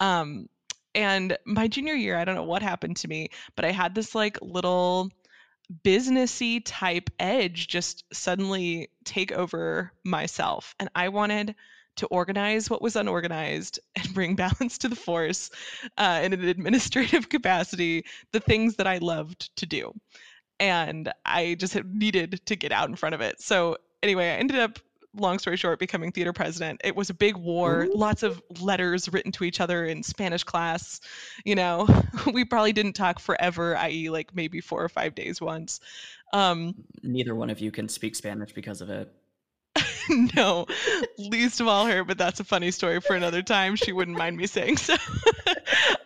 Um, 0.00 0.48
and 0.94 1.38
my 1.44 1.68
junior 1.68 1.94
year, 1.94 2.16
I 2.16 2.24
don't 2.24 2.34
know 2.34 2.44
what 2.44 2.62
happened 2.62 2.96
to 2.98 3.08
me, 3.08 3.30
but 3.56 3.64
I 3.64 3.70
had 3.70 3.94
this 3.94 4.14
like 4.14 4.38
little 4.42 5.10
businessy 5.84 6.60
type 6.64 7.10
edge 7.18 7.68
just 7.68 8.04
suddenly 8.12 8.90
take 9.04 9.32
over 9.32 9.92
myself. 10.04 10.74
And 10.78 10.90
I 10.94 11.08
wanted 11.08 11.54
to 11.96 12.06
organize 12.06 12.68
what 12.68 12.82
was 12.82 12.96
unorganized 12.96 13.80
and 13.96 14.12
bring 14.14 14.36
balance 14.36 14.78
to 14.78 14.88
the 14.88 14.96
force 14.96 15.50
uh, 15.96 16.20
in 16.22 16.32
an 16.32 16.44
administrative 16.44 17.28
capacity, 17.28 18.04
the 18.32 18.40
things 18.40 18.76
that 18.76 18.86
I 18.86 18.98
loved 18.98 19.54
to 19.56 19.66
do. 19.66 19.92
And 20.60 21.12
I 21.24 21.56
just 21.58 21.76
needed 21.84 22.40
to 22.46 22.56
get 22.56 22.72
out 22.72 22.88
in 22.88 22.96
front 22.96 23.14
of 23.14 23.20
it. 23.20 23.40
So, 23.40 23.76
anyway, 24.02 24.26
I 24.26 24.36
ended 24.36 24.58
up 24.58 24.78
long 25.16 25.38
story 25.38 25.56
short, 25.56 25.78
becoming 25.78 26.12
theater 26.12 26.32
president. 26.32 26.80
It 26.84 26.96
was 26.96 27.10
a 27.10 27.14
big 27.14 27.36
war, 27.36 27.88
lots 27.94 28.22
of 28.22 28.42
letters 28.60 29.08
written 29.12 29.32
to 29.32 29.44
each 29.44 29.60
other 29.60 29.84
in 29.84 30.02
Spanish 30.02 30.44
class. 30.44 31.00
You 31.44 31.54
know, 31.54 31.88
we 32.32 32.44
probably 32.44 32.72
didn't 32.72 32.94
talk 32.94 33.18
forever, 33.18 33.76
i.e., 33.76 34.10
like 34.10 34.34
maybe 34.34 34.60
four 34.60 34.82
or 34.82 34.88
five 34.88 35.14
days 35.14 35.40
once. 35.40 35.80
Um, 36.32 36.74
Neither 37.02 37.34
one 37.34 37.50
of 37.50 37.60
you 37.60 37.70
can 37.70 37.88
speak 37.88 38.16
Spanish 38.16 38.52
because 38.52 38.80
of 38.80 38.90
it. 38.90 39.12
No, 40.36 40.66
least 41.18 41.60
of 41.60 41.66
all 41.68 41.86
her, 41.86 42.04
but 42.04 42.18
that's 42.18 42.38
a 42.40 42.44
funny 42.44 42.70
story 42.70 43.00
for 43.00 43.16
another 43.16 43.42
time. 43.42 43.74
She 43.76 43.92
wouldn't 43.92 44.18
mind 44.18 44.36
me 44.36 44.46
saying 44.46 44.76
so. 44.76 44.94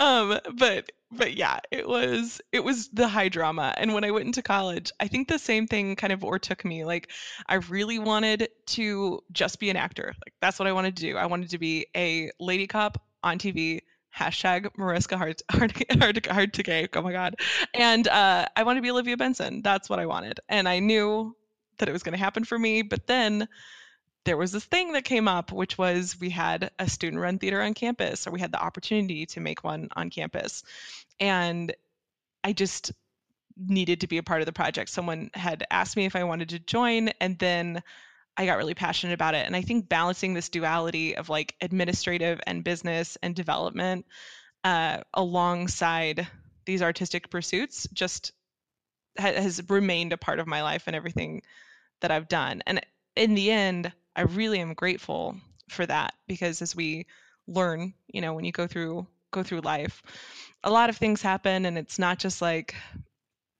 um, 0.01 0.39
but 0.57 0.91
but 1.11 1.35
yeah, 1.35 1.59
it 1.71 1.89
was 1.89 2.41
it 2.53 2.61
was 2.63 2.89
the 2.89 3.09
high 3.09 3.29
drama. 3.29 3.75
And 3.77 3.95
when 3.95 4.05
I 4.05 4.11
went 4.11 4.27
into 4.27 4.43
college, 4.43 4.93
I 5.01 5.09
think 5.09 5.29
the 5.29 5.39
same 5.39 5.67
thing 5.67 5.97
kind 5.97 6.13
of 6.13 6.25
overtook 6.25 6.65
me. 6.65 6.85
Like 6.85 7.11
I 7.47 7.57
really 7.57 7.99
wanted 7.99 8.49
to 8.69 9.21
just 9.33 9.59
be 9.59 9.71
an 9.71 9.77
actor. 9.77 10.07
Like 10.07 10.35
that's 10.41 10.59
what 10.59 10.69
I 10.69 10.73
wanted 10.73 10.97
to 10.97 11.03
do. 11.03 11.17
I 11.17 11.27
wanted 11.27 11.51
to 11.51 11.59
be 11.59 11.87
a 11.97 12.31
lady 12.39 12.67
cop 12.67 13.03
on 13.23 13.39
TV. 13.39 13.81
Hashtag 14.17 14.69
Mariska 14.77 15.17
Hart 15.17 15.43
Hart 15.51 15.73
Hart 16.01 16.17
Hargitay. 16.17 16.89
Oh 16.95 17.03
my 17.03 17.13
god. 17.13 17.37
And 17.75 18.07
uh, 18.09 18.47
I 18.57 18.63
wanted 18.63 18.79
to 18.79 18.83
be 18.83 18.91
Olivia 18.91 19.17
Benson. 19.17 19.63
That's 19.63 19.89
what 19.89 19.99
I 19.99 20.07
wanted. 20.07 20.41
And 20.49 20.69
I 20.69 20.79
knew 20.81 21.37
that 21.79 21.89
it 21.89 21.93
was 21.93 22.03
going 22.03 22.13
to 22.13 22.25
happen 22.25 22.45
for 22.45 22.59
me. 22.59 22.83
But 22.83 23.07
then 23.07 23.49
there 24.25 24.37
was 24.37 24.53
this 24.53 24.65
thing 24.65 24.93
that 24.93 25.05
came 25.05 25.29
up, 25.29 25.53
which 25.53 25.79
was 25.79 26.17
we 26.21 26.31
had 26.31 26.71
a 26.79 26.89
student 26.89 27.23
run 27.23 27.39
theater 27.39 27.63
on 27.63 27.75
campus, 27.75 28.27
or 28.27 28.31
we 28.31 28.41
had 28.41 28.53
the 28.53 28.63
opportunity 28.63 29.27
to 29.27 29.41
make 29.41 29.65
one 29.65 29.89
on 29.97 30.11
campus. 30.11 30.63
And 31.19 31.75
I 32.45 32.53
just 32.53 32.93
needed 33.57 34.03
to 34.03 34.07
be 34.07 34.19
a 34.19 34.23
part 34.23 34.41
of 34.41 34.47
the 34.47 34.53
project. 34.53 34.91
Someone 34.91 35.31
had 35.35 35.65
asked 35.71 35.97
me 35.97 36.05
if 36.05 36.15
I 36.15 36.25
wanted 36.25 36.51
to 36.51 36.59
join, 36.59 37.09
and 37.21 37.39
then 37.39 37.83
I 38.37 38.47
got 38.47 38.59
really 38.59 38.75
passionate 38.75 39.15
about 39.15 39.35
it. 39.35 39.47
And 39.47 39.57
I 39.57 39.63
think 39.63 39.89
balancing 39.89 40.35
this 40.35 40.49
duality 40.49 41.17
of 41.17 41.29
like 41.29 41.57
administrative 41.61 42.41
and 42.47 42.63
business 42.63 43.19
and 43.23 43.35
development 43.35 44.07
uh, 44.63 44.99
alongside 45.13 46.29
these 46.65 46.83
artistic 46.83 47.31
pursuits 47.31 47.89
just 47.93 48.33
ha- 49.19 49.33
has 49.33 49.61
remained 49.69 50.13
a 50.13 50.19
part 50.19 50.39
of 50.39 50.47
my 50.47 50.63
life 50.63 50.85
and 50.87 50.95
everything 50.95 51.43
that 52.01 52.11
I've 52.11 52.29
done. 52.29 52.63
And 52.67 52.81
in 53.17 53.35
the 53.35 53.51
end, 53.51 53.93
I 54.17 54.23
really 54.23 54.61
am 54.61 54.75
grateful 54.75 55.37
for 55.69 55.87
that 55.87 56.15
because 56.27 56.63
as 56.63 56.75
we 56.75 57.07
learn, 57.47 57.95
you 58.13 58.21
know, 58.21 58.35
when 58.35 58.45
you 58.45 58.53
go 58.53 58.67
through 58.67 59.07
go 59.31 59.43
through 59.43 59.61
life, 59.61 60.03
a 60.65 60.71
lot 60.71 60.89
of 60.91 60.97
things 60.97 61.23
happen 61.23 61.67
and 61.67 61.77
it's 61.79 61.99
not 61.99 62.19
just 62.19 62.41
like 62.43 62.75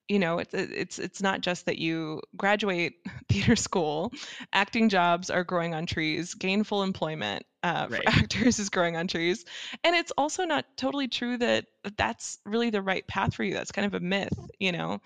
you 0.07 0.19
know 0.19 0.39
it's 0.39 0.53
it's 0.53 0.99
it's 0.99 1.21
not 1.21 1.41
just 1.41 1.65
that 1.67 1.77
you 1.77 2.21
graduate 2.35 2.93
theater 3.29 3.55
school 3.55 4.11
acting 4.51 4.89
jobs 4.89 5.29
are 5.29 5.43
growing 5.43 5.73
on 5.73 5.85
trees 5.85 6.33
gainful 6.33 6.83
employment 6.83 7.45
uh, 7.63 7.87
Right. 7.87 8.01
for 8.03 8.03
actors 8.07 8.59
is 8.59 8.69
growing 8.69 8.95
on 8.97 9.07
trees 9.07 9.45
and 9.83 9.95
it's 9.95 10.11
also 10.17 10.45
not 10.45 10.65
totally 10.77 11.07
true 11.07 11.37
that 11.37 11.65
that's 11.97 12.39
really 12.45 12.69
the 12.69 12.81
right 12.81 13.05
path 13.07 13.33
for 13.33 13.43
you 13.43 13.53
that's 13.53 13.71
kind 13.71 13.85
of 13.85 13.93
a 13.93 13.99
myth 14.03 14.33
you 14.59 14.71
know 14.71 14.99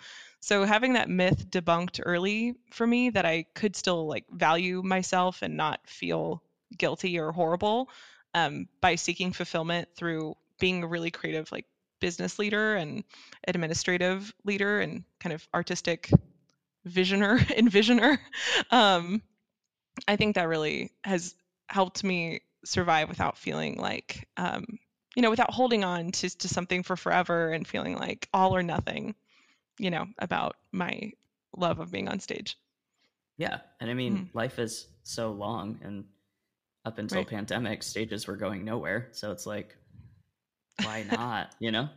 so 0.43 0.65
having 0.65 0.93
that 0.93 1.09
myth 1.09 1.49
debunked 1.49 2.01
early 2.05 2.53
for 2.69 2.85
me 2.85 3.09
that 3.09 3.25
i 3.25 3.45
could 3.55 3.75
still 3.75 4.07
like 4.07 4.25
value 4.29 4.83
myself 4.83 5.41
and 5.41 5.55
not 5.55 5.79
feel 5.85 6.43
guilty 6.77 7.17
or 7.17 7.31
horrible 7.31 7.89
um, 8.35 8.67
by 8.81 8.95
seeking 8.95 9.31
fulfillment 9.31 9.87
through 9.95 10.35
being 10.59 10.83
a 10.83 10.87
really 10.87 11.11
creative 11.11 11.51
like 11.51 11.65
business 12.01 12.39
leader 12.39 12.75
and 12.75 13.03
administrative 13.47 14.33
leader 14.43 14.81
and 14.81 15.03
kind 15.19 15.33
of 15.33 15.47
artistic 15.53 16.09
visioner 16.85 17.37
envisioner 17.57 18.17
um, 18.71 19.21
i 20.07 20.17
think 20.17 20.35
that 20.35 20.49
really 20.49 20.91
has 21.05 21.35
helped 21.69 22.03
me 22.03 22.41
survive 22.65 23.07
without 23.07 23.37
feeling 23.37 23.77
like 23.77 24.27
um, 24.35 24.65
you 25.15 25.21
know 25.21 25.29
without 25.29 25.53
holding 25.53 25.85
on 25.85 26.11
to, 26.11 26.29
to 26.37 26.49
something 26.49 26.83
for 26.83 26.97
forever 26.97 27.51
and 27.51 27.65
feeling 27.65 27.95
like 27.97 28.27
all 28.33 28.53
or 28.53 28.63
nothing 28.63 29.15
you 29.79 29.89
know 29.91 30.07
about 30.19 30.55
my 30.71 31.11
love 31.57 31.79
of 31.79 31.91
being 31.91 32.07
on 32.07 32.19
stage 32.19 32.57
Yeah, 33.37 33.59
and 33.79 33.89
I 33.89 33.93
mean, 33.93 34.21
life 34.33 34.59
is 34.59 34.87
so 35.03 35.31
long, 35.31 35.79
and 35.83 36.05
up 36.85 36.97
until 36.99 37.23
Right. 37.23 37.27
pandemic, 37.27 37.83
stages 37.83 38.27
were 38.27 38.37
going 38.37 38.65
nowhere. 38.65 39.09
So 39.11 39.31
it's 39.31 39.45
like, 39.45 39.75
why 40.79 41.03
not? 41.03 41.55
You 41.59 41.71
know? 41.71 41.89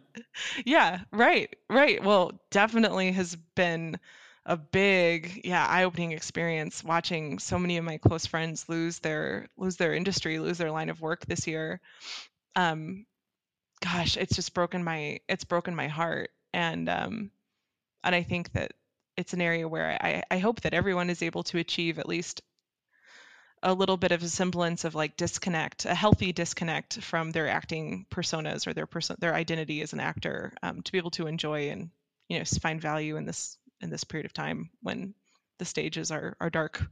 yeah 0.64 1.00
right 1.12 1.54
right 1.68 2.02
well 2.02 2.32
definitely 2.50 3.12
has 3.12 3.36
been 3.54 3.98
a 4.44 4.56
big 4.56 5.40
yeah 5.44 5.66
eye-opening 5.66 6.12
experience 6.12 6.84
watching 6.84 7.38
so 7.38 7.58
many 7.58 7.76
of 7.76 7.84
my 7.84 7.98
close 7.98 8.26
friends 8.26 8.68
lose 8.68 8.98
their 9.00 9.48
lose 9.56 9.76
their 9.76 9.94
industry 9.94 10.38
lose 10.38 10.58
their 10.58 10.70
line 10.70 10.88
of 10.88 11.00
work 11.00 11.26
this 11.26 11.46
year 11.46 11.80
um 12.54 13.04
gosh 13.82 14.16
it's 14.16 14.36
just 14.36 14.54
broken 14.54 14.84
my 14.84 15.20
it's 15.28 15.44
broken 15.44 15.74
my 15.74 15.88
heart 15.88 16.30
and 16.52 16.88
um 16.88 17.30
and 18.06 18.14
i 18.14 18.22
think 18.22 18.52
that 18.52 18.72
it's 19.16 19.34
an 19.34 19.42
area 19.42 19.68
where 19.68 19.98
i 20.02 20.22
i 20.30 20.38
hope 20.38 20.62
that 20.62 20.74
everyone 20.74 21.10
is 21.10 21.22
able 21.22 21.42
to 21.42 21.58
achieve 21.58 21.98
at 21.98 22.08
least 22.08 22.40
a 23.62 23.74
little 23.74 23.96
bit 23.96 24.12
of 24.12 24.22
a 24.22 24.28
semblance 24.28 24.84
of 24.84 24.94
like 24.94 25.16
disconnect, 25.16 25.86
a 25.86 25.94
healthy 25.94 26.32
disconnect 26.32 27.00
from 27.02 27.30
their 27.30 27.48
acting 27.48 28.06
personas 28.10 28.66
or 28.66 28.74
their 28.74 28.86
person, 28.86 29.16
their 29.18 29.34
identity 29.34 29.82
as 29.82 29.92
an 29.92 30.00
actor, 30.00 30.52
um, 30.62 30.82
to 30.82 30.92
be 30.92 30.98
able 30.98 31.10
to 31.10 31.26
enjoy 31.26 31.70
and 31.70 31.90
you 32.28 32.38
know 32.38 32.44
find 32.44 32.80
value 32.80 33.16
in 33.16 33.24
this 33.24 33.56
in 33.80 33.90
this 33.90 34.04
period 34.04 34.26
of 34.26 34.32
time 34.32 34.70
when 34.82 35.14
the 35.58 35.64
stages 35.64 36.10
are 36.10 36.36
are 36.40 36.50
dark. 36.50 36.82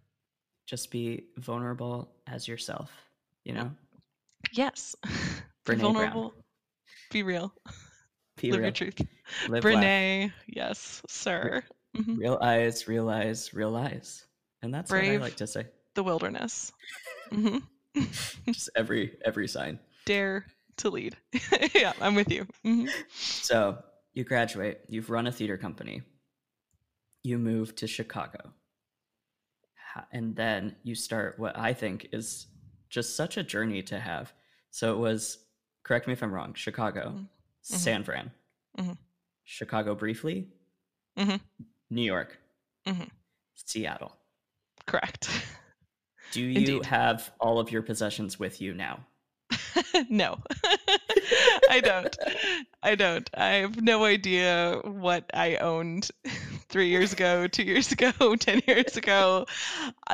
Just 0.67 0.91
be 0.91 1.25
vulnerable 1.37 2.11
as 2.27 2.49
yourself, 2.49 2.91
you 3.45 3.53
know? 3.53 3.71
Yes, 4.53 4.97
be 5.05 5.11
Brene 5.65 5.79
Brown. 5.79 5.95
vulnerable, 5.95 6.35
be 7.11 7.23
real, 7.23 7.53
Be 8.37 8.51
live 8.51 8.59
real. 8.59 8.67
your 8.67 8.73
truth. 8.73 9.01
Live. 9.49 9.63
Brene, 9.65 10.33
yes, 10.47 11.03
sir. 11.09 11.63
Real 11.95 12.39
eyes, 12.41 12.89
real 12.89 13.09
eyes, 13.09 13.55
real 13.55 13.77
eyes. 13.77 14.25
And 14.63 14.75
that's 14.75 14.91
what 14.91 15.05
I 15.05 15.17
like 15.17 15.37
to 15.37 15.47
say. 15.47 15.67
The 15.95 16.03
wilderness. 16.03 16.73
hmm 17.31 17.59
Just 18.47 18.71
every 18.75 19.17
every 19.25 19.47
sign. 19.47 19.79
Dare 20.05 20.47
to 20.79 20.91
lead. 20.91 21.17
yeah, 21.75 21.93
I'm 22.01 22.15
with 22.15 22.31
you. 22.31 22.47
hmm 22.65 22.87
So 23.09 23.79
you 24.13 24.25
graduate, 24.25 24.81
you've 24.89 25.11
run 25.11 25.27
a 25.27 25.33
theater 25.33 25.57
company, 25.57 26.03
you 27.23 27.39
move 27.39 27.77
to 27.77 27.87
Chicago, 27.87 28.53
and 30.13 30.35
then 30.35 30.77
you 30.83 30.95
start 30.95 31.39
what 31.39 31.57
I 31.57 31.73
think 31.73 32.09
is 32.13 32.47
just 32.91 33.17
such 33.17 33.37
a 33.37 33.43
journey 33.43 33.83
to 33.83 33.99
have. 33.99 34.33
So 34.71 34.95
it 34.95 34.99
was, 34.99 35.39
correct 35.85 36.07
me 36.07 36.13
if 36.13 36.23
I'm 36.23 36.33
wrong, 36.33 36.55
Chicago, 36.55 37.27
San 37.65 38.05
Fran, 38.05 38.31
Mhm. 38.79 38.97
Chicago 39.45 39.95
briefly, 39.95 40.49
Mhm. 41.19 41.41
New 41.91 42.03
York, 42.03 42.39
Mhm. 42.87 43.09
Seattle. 43.55 44.17
Correct. 44.87 45.29
Do 46.33 46.41
you 46.45 46.59
Indeed. 46.59 46.85
have 46.87 47.33
all 47.41 47.59
of 47.59 47.71
your 47.73 47.83
possessions 47.83 48.39
with 48.39 48.61
you 48.61 48.75
now? 48.75 49.07
no, 50.11 50.39
I 51.71 51.81
don't. 51.83 52.17
I 52.83 52.95
don't. 52.95 53.31
I 53.35 53.49
have 53.65 53.81
no 53.81 54.05
idea 54.05 54.81
what 54.85 55.31
I 55.33 55.57
owned 55.57 56.11
three 56.69 56.89
years 56.89 57.13
ago, 57.13 57.47
two 57.47 57.63
years 57.63 57.93
ago, 57.93 58.37
10 58.37 58.63
years 58.67 58.97
ago. 58.97 59.47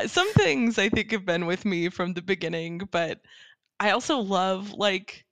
Some 0.07 0.33
things 0.35 0.79
I 0.79 0.89
think 0.89 1.11
have 1.13 1.25
been 1.25 1.47
with 1.47 1.65
me 1.65 1.89
from 1.89 2.13
the 2.15 2.23
beginning, 2.23 2.79
but 2.91 3.21
I 3.81 3.91
also 3.91 4.19
love 4.19 4.73
like 4.73 5.25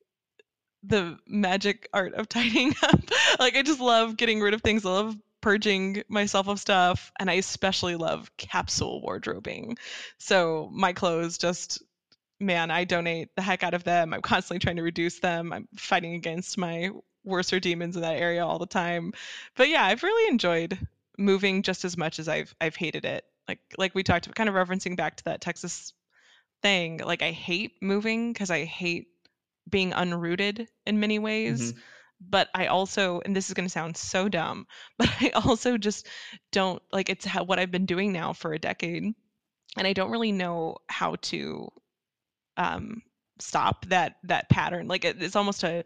the 0.83 1.19
magic 1.27 1.89
art 1.93 2.15
of 2.15 2.29
tidying 2.29 2.75
up. 2.83 3.01
like, 3.39 3.57
I 3.57 3.63
just 3.63 3.81
love 3.81 4.17
getting 4.17 4.41
rid 4.41 4.55
of 4.55 4.63
things. 4.63 4.85
I 4.85 4.91
love 4.91 5.17
purging 5.41 6.03
myself 6.09 6.49
of 6.49 6.61
stuff. 6.61 7.13
And 7.19 7.31
I 7.31 7.35
especially 7.35 7.97
love 7.97 8.31
capsule 8.37 9.03
wardrobing. 9.03 9.79
So 10.19 10.69
my 10.73 10.93
clothes 10.93 11.39
just 11.39 11.83
man, 12.41 12.71
I 12.71 12.85
donate 12.85 13.35
the 13.35 13.43
heck 13.43 13.63
out 13.63 13.75
of 13.75 13.85
them. 13.85 14.15
I'm 14.15 14.23
constantly 14.23 14.61
trying 14.61 14.77
to 14.77 14.83
reduce 14.83 15.19
them. 15.19 15.53
I'm 15.53 15.69
fighting 15.77 16.15
against 16.15 16.57
my 16.57 16.91
worser 17.25 17.61
demons 17.61 17.97
in 17.97 18.03
that 18.03 18.19
area 18.19 18.45
all 18.45 18.59
the 18.59 18.67
time. 18.67 19.13
But 19.57 19.69
yeah, 19.69 19.85
I've 19.85 20.03
really 20.03 20.31
enjoyed 20.31 20.79
moving 21.19 21.63
just 21.63 21.85
as 21.85 21.97
much 21.97 22.19
as 22.19 22.29
I've 22.29 22.55
I've 22.61 22.77
hated 22.77 23.05
it. 23.05 23.25
Like 23.49 23.61
like 23.77 23.95
we 23.95 24.03
talked 24.03 24.27
about 24.27 24.37
kind 24.37 24.49
of 24.49 24.55
referencing 24.55 24.97
back 24.97 25.17
to 25.17 25.25
that 25.25 25.41
Texas 25.41 25.93
thing. 26.63 26.99
Like 26.99 27.23
I 27.23 27.33
hate 27.33 27.83
moving 27.83 28.33
because 28.33 28.51
I 28.51 28.65
hate 28.65 29.09
being 29.69 29.93
unrooted 29.93 30.67
in 30.87 31.01
many 31.01 31.19
ways. 31.19 31.75
But 32.21 32.49
I 32.55 32.67
also, 32.67 33.21
and 33.25 33.35
this 33.35 33.49
is 33.49 33.55
going 33.55 33.67
to 33.67 33.73
sound 33.73 33.97
so 33.97 34.29
dumb, 34.29 34.67
but 34.99 35.09
I 35.21 35.31
also 35.31 35.79
just 35.79 36.07
don't 36.51 36.83
like 36.93 37.09
it's 37.09 37.25
how, 37.25 37.45
what 37.45 37.59
I've 37.59 37.71
been 37.71 37.87
doing 37.87 38.13
now 38.13 38.33
for 38.33 38.53
a 38.53 38.59
decade. 38.59 39.05
And 39.77 39.87
I 39.87 39.93
don't 39.93 40.11
really 40.11 40.33
know 40.33 40.79
how 40.89 41.17
to 41.23 41.69
um, 42.57 43.03
stop 43.39 43.87
that 43.87 44.17
that 44.25 44.49
pattern. 44.49 44.89
Like 44.89 45.05
it, 45.05 45.23
it's 45.23 45.37
almost 45.37 45.63
a 45.63 45.85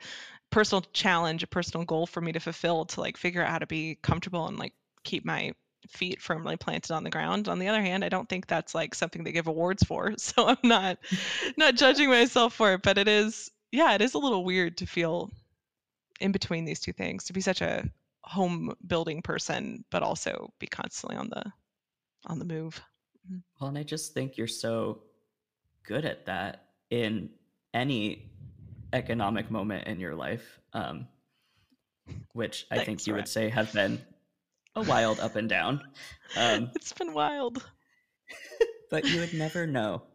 personal 0.50 0.82
challenge, 0.92 1.42
a 1.42 1.46
personal 1.48 1.84
goal 1.84 2.06
for 2.06 2.20
me 2.20 2.32
to 2.32 2.40
fulfill 2.40 2.84
to 2.86 3.00
like 3.00 3.16
figure 3.16 3.42
out 3.42 3.50
how 3.50 3.58
to 3.58 3.66
be 3.66 3.98
comfortable 4.02 4.46
and 4.46 4.58
like 4.58 4.72
keep 5.04 5.24
my 5.24 5.52
feet 5.88 6.22
firmly 6.22 6.56
planted 6.56 6.92
on 6.92 7.04
the 7.04 7.10
ground. 7.10 7.48
On 7.48 7.58
the 7.58 7.68
other 7.68 7.82
hand, 7.82 8.04
I 8.04 8.08
don't 8.08 8.28
think 8.28 8.46
that's 8.46 8.74
like 8.74 8.94
something 8.94 9.24
they 9.24 9.32
give 9.32 9.48
awards 9.48 9.82
for, 9.82 10.14
so 10.18 10.48
I'm 10.48 10.56
not 10.62 10.98
not 11.56 11.74
judging 11.74 12.08
myself 12.08 12.54
for 12.54 12.74
it. 12.74 12.82
But 12.82 12.98
it 12.98 13.08
is, 13.08 13.50
yeah, 13.72 13.94
it 13.94 14.02
is 14.02 14.14
a 14.14 14.18
little 14.18 14.44
weird 14.44 14.76
to 14.78 14.86
feel 14.86 15.30
in 16.20 16.30
between 16.30 16.64
these 16.64 16.78
two 16.78 16.92
things, 16.92 17.24
to 17.24 17.32
be 17.32 17.40
such 17.40 17.60
a 17.60 17.90
home 18.22 18.74
building 18.86 19.22
person, 19.22 19.84
but 19.90 20.02
also 20.02 20.52
be 20.60 20.66
constantly 20.66 21.16
on 21.16 21.28
the 21.28 21.42
on 22.26 22.38
the 22.38 22.44
move. 22.44 22.80
Well, 23.58 23.68
and 23.68 23.78
I 23.78 23.82
just 23.82 24.14
think 24.14 24.36
you're 24.36 24.46
so 24.46 25.02
good 25.84 26.04
at 26.04 26.26
that 26.26 26.66
in 26.90 27.30
any 27.74 28.30
economic 28.92 29.50
moment 29.50 29.86
in 29.88 29.98
your 29.98 30.14
life, 30.14 30.60
um, 30.72 31.08
which 32.32 32.66
I 32.70 32.84
think 32.84 33.06
you 33.06 33.14
would 33.14 33.28
say 33.28 33.48
have 33.48 33.72
been 33.72 34.00
a 34.76 34.82
wild 34.82 35.20
up 35.20 35.36
and 35.36 35.48
down. 35.48 35.82
Um, 36.36 36.70
It's 36.76 36.92
been 36.92 37.14
wild. 37.14 37.64
but 38.90 39.04
you 39.06 39.20
would 39.20 39.34
never 39.34 39.66
know. 39.66 40.02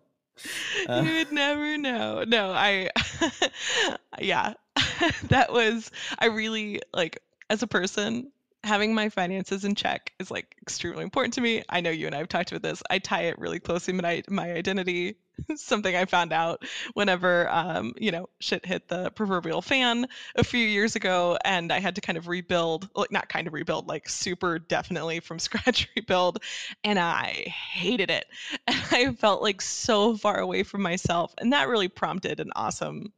Uh, 0.87 1.01
you 1.03 1.15
would 1.15 1.31
never 1.31 1.79
know. 1.79 2.23
No, 2.23 2.51
I, 2.51 2.91
yeah, 4.19 4.53
that 5.29 5.51
was, 5.51 5.91
I 6.19 6.27
really 6.27 6.81
like, 6.93 7.21
as 7.49 7.63
a 7.63 7.67
person, 7.67 8.31
having 8.63 8.93
my 8.93 9.09
finances 9.09 9.63
in 9.63 9.75
check 9.75 10.11
is 10.19 10.29
like 10.29 10.55
extremely 10.61 11.03
important 11.03 11.33
to 11.35 11.41
me. 11.41 11.63
I 11.69 11.81
know 11.81 11.89
you 11.89 12.05
and 12.05 12.15
I 12.15 12.19
have 12.19 12.29
talked 12.29 12.51
about 12.51 12.63
this. 12.63 12.83
I 12.89 12.99
tie 12.99 13.23
it 13.23 13.39
really 13.39 13.59
closely 13.59 13.93
to 13.93 14.01
my, 14.01 14.23
my 14.29 14.51
identity 14.51 15.17
something 15.55 15.95
I 15.95 16.05
found 16.05 16.33
out 16.33 16.63
whenever 16.93 17.49
um, 17.49 17.93
you 17.97 18.11
know 18.11 18.29
shit 18.39 18.65
hit 18.65 18.87
the 18.87 19.11
proverbial 19.11 19.61
fan 19.61 20.07
a 20.35 20.43
few 20.43 20.65
years 20.65 20.95
ago, 20.95 21.37
and 21.43 21.71
I 21.71 21.79
had 21.79 21.95
to 21.95 22.01
kind 22.01 22.17
of 22.17 22.27
rebuild, 22.27 22.89
like 22.95 23.11
not 23.11 23.29
kind 23.29 23.47
of 23.47 23.53
rebuild, 23.53 23.87
like 23.87 24.09
super 24.09 24.59
definitely 24.59 25.19
from 25.19 25.39
scratch 25.47 25.89
rebuild, 25.95 26.39
and 26.83 26.99
I 26.99 27.53
hated 27.73 28.11
it, 28.11 28.25
and 28.67 28.77
I 28.91 29.13
felt 29.13 29.41
like 29.41 29.61
so 29.61 30.17
far 30.17 30.39
away 30.39 30.63
from 30.63 30.81
myself, 30.81 31.33
and 31.37 31.53
that 31.53 31.69
really 31.69 31.87
prompted 31.87 32.39
an 32.39 32.51
awesome 32.55 33.13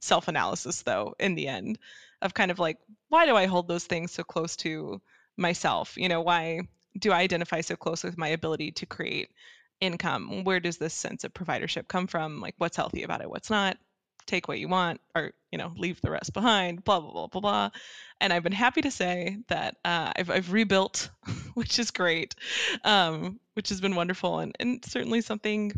self 0.00 0.28
analysis 0.28 0.82
though 0.82 1.14
in 1.18 1.34
the 1.34 1.48
end 1.48 1.78
of 2.22 2.34
kind 2.34 2.50
of 2.50 2.58
like 2.58 2.78
why 3.08 3.26
do 3.26 3.36
I 3.36 3.46
hold 3.46 3.68
those 3.68 3.84
things 3.84 4.12
so 4.12 4.22
close 4.22 4.56
to 4.56 5.00
myself? 5.36 5.96
You 5.96 6.08
know, 6.08 6.20
why 6.20 6.60
do 6.98 7.12
I 7.12 7.20
identify 7.20 7.60
so 7.60 7.76
close 7.76 8.04
with 8.04 8.18
my 8.18 8.28
ability 8.28 8.72
to 8.72 8.86
create 8.86 9.30
income? 9.80 10.44
Where 10.44 10.60
does 10.60 10.78
this 10.78 10.94
sense 10.94 11.24
of 11.24 11.34
providership 11.34 11.88
come 11.88 12.06
from? 12.06 12.40
Like, 12.40 12.54
what's 12.58 12.76
healthy 12.76 13.02
about 13.02 13.20
it? 13.20 13.30
What's 13.30 13.50
not? 13.50 13.78
Take 14.26 14.46
what 14.46 14.58
you 14.58 14.68
want, 14.68 15.00
or 15.14 15.32
you 15.50 15.56
know, 15.58 15.72
leave 15.76 16.00
the 16.02 16.10
rest 16.10 16.34
behind. 16.34 16.84
Blah 16.84 17.00
blah 17.00 17.12
blah 17.12 17.26
blah 17.28 17.40
blah. 17.40 17.70
And 18.20 18.32
I've 18.32 18.42
been 18.42 18.52
happy 18.52 18.82
to 18.82 18.90
say 18.90 19.38
that 19.48 19.76
uh, 19.84 20.12
I've 20.14 20.30
I've 20.30 20.52
rebuilt, 20.52 21.10
which 21.54 21.78
is 21.78 21.90
great, 21.90 22.34
um, 22.84 23.40
which 23.54 23.70
has 23.70 23.80
been 23.80 23.94
wonderful, 23.94 24.40
and 24.40 24.54
and 24.60 24.84
certainly 24.84 25.22
something, 25.22 25.72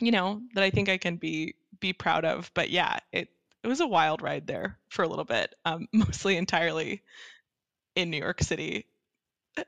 you 0.00 0.10
know, 0.10 0.42
that 0.54 0.64
I 0.64 0.70
think 0.70 0.88
I 0.88 0.98
can 0.98 1.16
be 1.16 1.54
be 1.78 1.92
proud 1.92 2.24
of. 2.24 2.50
But 2.52 2.70
yeah, 2.70 2.98
it 3.12 3.28
it 3.62 3.68
was 3.68 3.80
a 3.80 3.86
wild 3.86 4.22
ride 4.22 4.46
there 4.46 4.78
for 4.88 5.02
a 5.02 5.08
little 5.08 5.24
bit, 5.24 5.54
um, 5.64 5.86
mostly 5.92 6.36
entirely 6.36 7.02
in 7.94 8.10
New 8.10 8.18
York 8.18 8.42
City. 8.42 8.86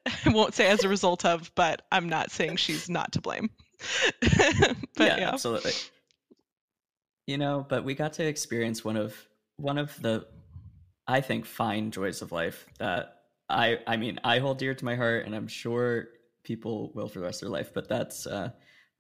I 0.27 0.31
won't 0.31 0.55
say 0.55 0.69
as 0.69 0.85
a 0.85 0.89
result 0.89 1.25
of, 1.25 1.51
but 1.55 1.83
I'm 1.91 2.09
not 2.09 2.31
saying 2.31 2.57
she's 2.57 2.89
not 2.89 3.13
to 3.13 3.21
blame. 3.21 3.51
but 4.21 4.77
yeah, 4.99 5.19
yeah, 5.19 5.31
absolutely. 5.33 5.73
You 7.27 7.39
know, 7.39 7.65
but 7.69 7.85
we 7.85 7.95
got 7.95 8.15
to 8.15 8.27
experience 8.27 8.85
one 8.85 8.97
of 8.97 9.17
one 9.57 9.79
of 9.79 10.01
the 10.01 10.27
I 11.07 11.21
think 11.21 11.47
fine 11.47 11.91
joys 11.91 12.23
of 12.23 12.33
life 12.33 12.67
that 12.79 13.23
I 13.49 13.79
I 13.87 13.97
mean 13.97 14.19
I 14.25 14.39
hold 14.39 14.59
dear 14.59 14.75
to 14.75 14.85
my 14.85 14.97
heart 14.97 15.27
and 15.27 15.35
I'm 15.35 15.49
sure 15.49 16.09
people 16.43 16.93
will 16.95 17.09
for 17.09 17.21
the 17.21 17.25
rest 17.25 17.43
of 17.43 17.49
their 17.49 17.57
life, 17.57 17.73
but 17.75 17.89
that's 17.89 18.27
uh 18.27 18.51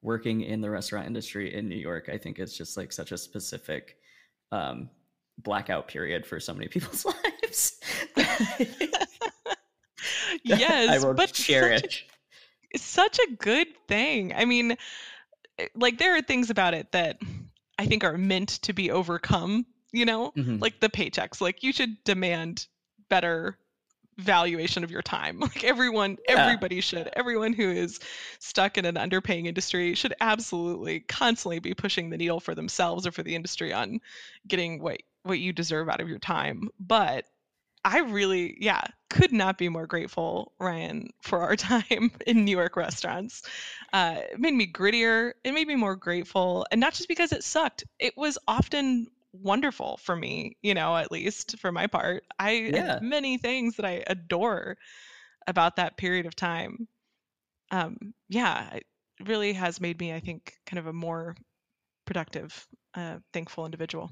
working 0.03 0.41
in 0.41 0.61
the 0.61 0.71
restaurant 0.71 1.07
industry 1.07 1.55
in 1.55 1.69
New 1.69 1.77
York. 1.77 2.09
I 2.11 2.17
think 2.17 2.39
it's 2.39 2.57
just 2.57 2.77
like 2.77 2.93
such 2.93 3.13
a 3.13 3.19
specific 3.19 3.97
um 4.53 4.91
blackout 5.39 5.89
period 5.89 6.27
for 6.27 6.41
so 6.41 6.55
many 6.55 6.69
people's 6.69 7.05
lives. 7.47 7.81
yes, 10.45 11.05
but 11.05 11.19
such 11.29 11.41
a- 11.41 11.43
cherish. 11.43 12.07
it's 12.71 12.85
such 12.85 13.19
a 13.19 13.33
good 13.37 13.67
thing. 13.89 14.35
I 14.35 14.45
mean, 14.45 14.77
eh, 15.59 15.67
like 15.75 15.99
there 15.99 16.17
are 16.17 16.23
things 16.23 16.51
about 16.51 16.75
it 16.75 16.93
that 16.93 17.19
I 17.79 17.87
think 17.87 18.05
are 18.05 18.19
meant 18.19 18.49
to 18.63 18.73
be 18.73 18.91
overcome, 18.91 19.67
you 19.93 20.05
know? 20.05 20.33
Mhm. 20.37 20.61
Like 20.61 20.81
the 20.81 20.89
paychecks. 20.89 21.41
Like 21.41 21.63
you 21.63 21.73
should 21.73 22.03
demand 22.05 22.67
better 23.09 23.59
valuation 24.19 24.85
of 24.85 24.91
your 24.91 25.01
time. 25.03 25.41
Like 25.41 25.65
everyone 25.65 26.19
Yeah. 26.29 26.37
everybody 26.43 26.81
should. 26.83 27.09
Everyone 27.15 27.53
who 27.55 27.71
is 27.71 28.01
stuck 28.39 28.77
in 28.77 28.85
an 28.85 28.97
underpaying 28.97 29.47
industry 29.47 29.95
should 29.95 30.15
absolutely 30.21 31.01
constantly 31.01 31.59
be 31.59 31.73
pushing 31.75 32.11
the 32.11 32.19
needle 32.19 32.39
for 32.41 32.55
themselves 32.55 33.07
or 33.07 33.13
for 33.13 33.23
the 33.23 33.35
industry 33.35 33.73
on 33.73 34.01
getting 34.47 34.81
what 34.83 34.99
what 35.23 35.39
you 35.39 35.53
deserve 35.55 35.89
out 35.89 36.01
of 36.01 36.09
your 36.09 36.19
time. 36.19 36.69
But 36.79 37.25
I 37.85 38.01
really, 38.01 38.57
yeah, 38.61 38.83
could 39.09 39.33
not 39.33 39.59
be 39.59 39.69
more 39.69 39.87
grateful, 39.87 40.53
Ryan, 40.59 41.09
for 41.23 41.41
our 41.41 41.57
time 41.57 42.13
in 42.27 42.45
New 42.45 42.57
York 42.57 42.77
restaurants. 42.77 43.43
Uh, 43.93 44.17
it 44.33 44.39
made 44.41 44.55
me 44.55 44.67
grittier. 44.71 45.33
It 45.45 45.53
made 45.53 45.67
me 45.69 45.77
more 45.77 45.97
grateful. 45.97 46.67
And 46.71 46.81
not 46.81 46.95
just 46.95 47.09
because 47.09 47.33
it 47.33 47.45
sucked, 47.45 47.85
it 47.99 48.17
was 48.17 48.39
often 48.47 49.07
wonderful 49.33 49.97
for 49.99 50.15
me, 50.17 50.57
you 50.63 50.75
know, 50.75 50.97
at 50.97 51.13
least 51.13 51.59
for 51.59 51.73
my 51.73 51.87
part. 51.87 52.25
I 52.39 52.53
Yeah. 52.67 52.99
have 52.99 53.01
many 53.01 53.39
things 53.39 53.77
that 53.77 53.87
I 53.87 54.03
adore 54.07 54.77
about 55.47 55.77
that 55.77 55.97
period 55.97 56.27
of 56.27 56.37
time. 56.37 56.89
Um, 57.71 58.15
yeah, 58.29 58.75
it 58.75 58.87
really 59.27 59.53
has 59.55 59.81
made 59.81 59.99
me, 60.01 60.13
I 60.13 60.21
think, 60.21 60.55
kind 60.67 60.79
of 60.79 60.87
a 60.87 60.93
more 60.93 61.37
productive, 62.07 62.67
uh, 62.95 63.19
thankful 63.33 63.65
individual. 63.65 64.11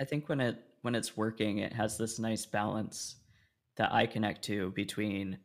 I 0.00 0.04
think 0.04 0.28
when 0.28 0.40
it 0.40 0.62
when 0.86 0.94
it's 0.94 1.16
working, 1.16 1.58
it 1.58 1.72
has 1.72 1.98
this 1.98 2.18
nice 2.20 2.46
balance 2.46 3.16
that 3.76 3.92
I 3.92 4.06
connect 4.06 4.42
to 4.44 4.70
between 4.70 5.38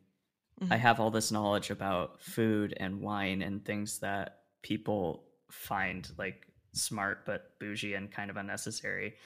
I 0.70 0.76
Mhm. 0.76 0.78
have 0.78 1.00
all 1.00 1.10
this 1.10 1.32
knowledge 1.32 1.70
about 1.70 2.20
food 2.22 2.74
and 2.76 3.00
wine 3.02 3.42
and 3.42 3.64
things 3.64 3.98
that 3.98 4.44
people 4.62 5.24
find 5.50 6.08
like 6.16 6.46
smart 6.72 7.26
but 7.26 7.58
bougie 7.58 7.94
and 7.94 8.12
kind 8.12 8.30
of 8.30 8.36
unnecessary. 8.36 9.16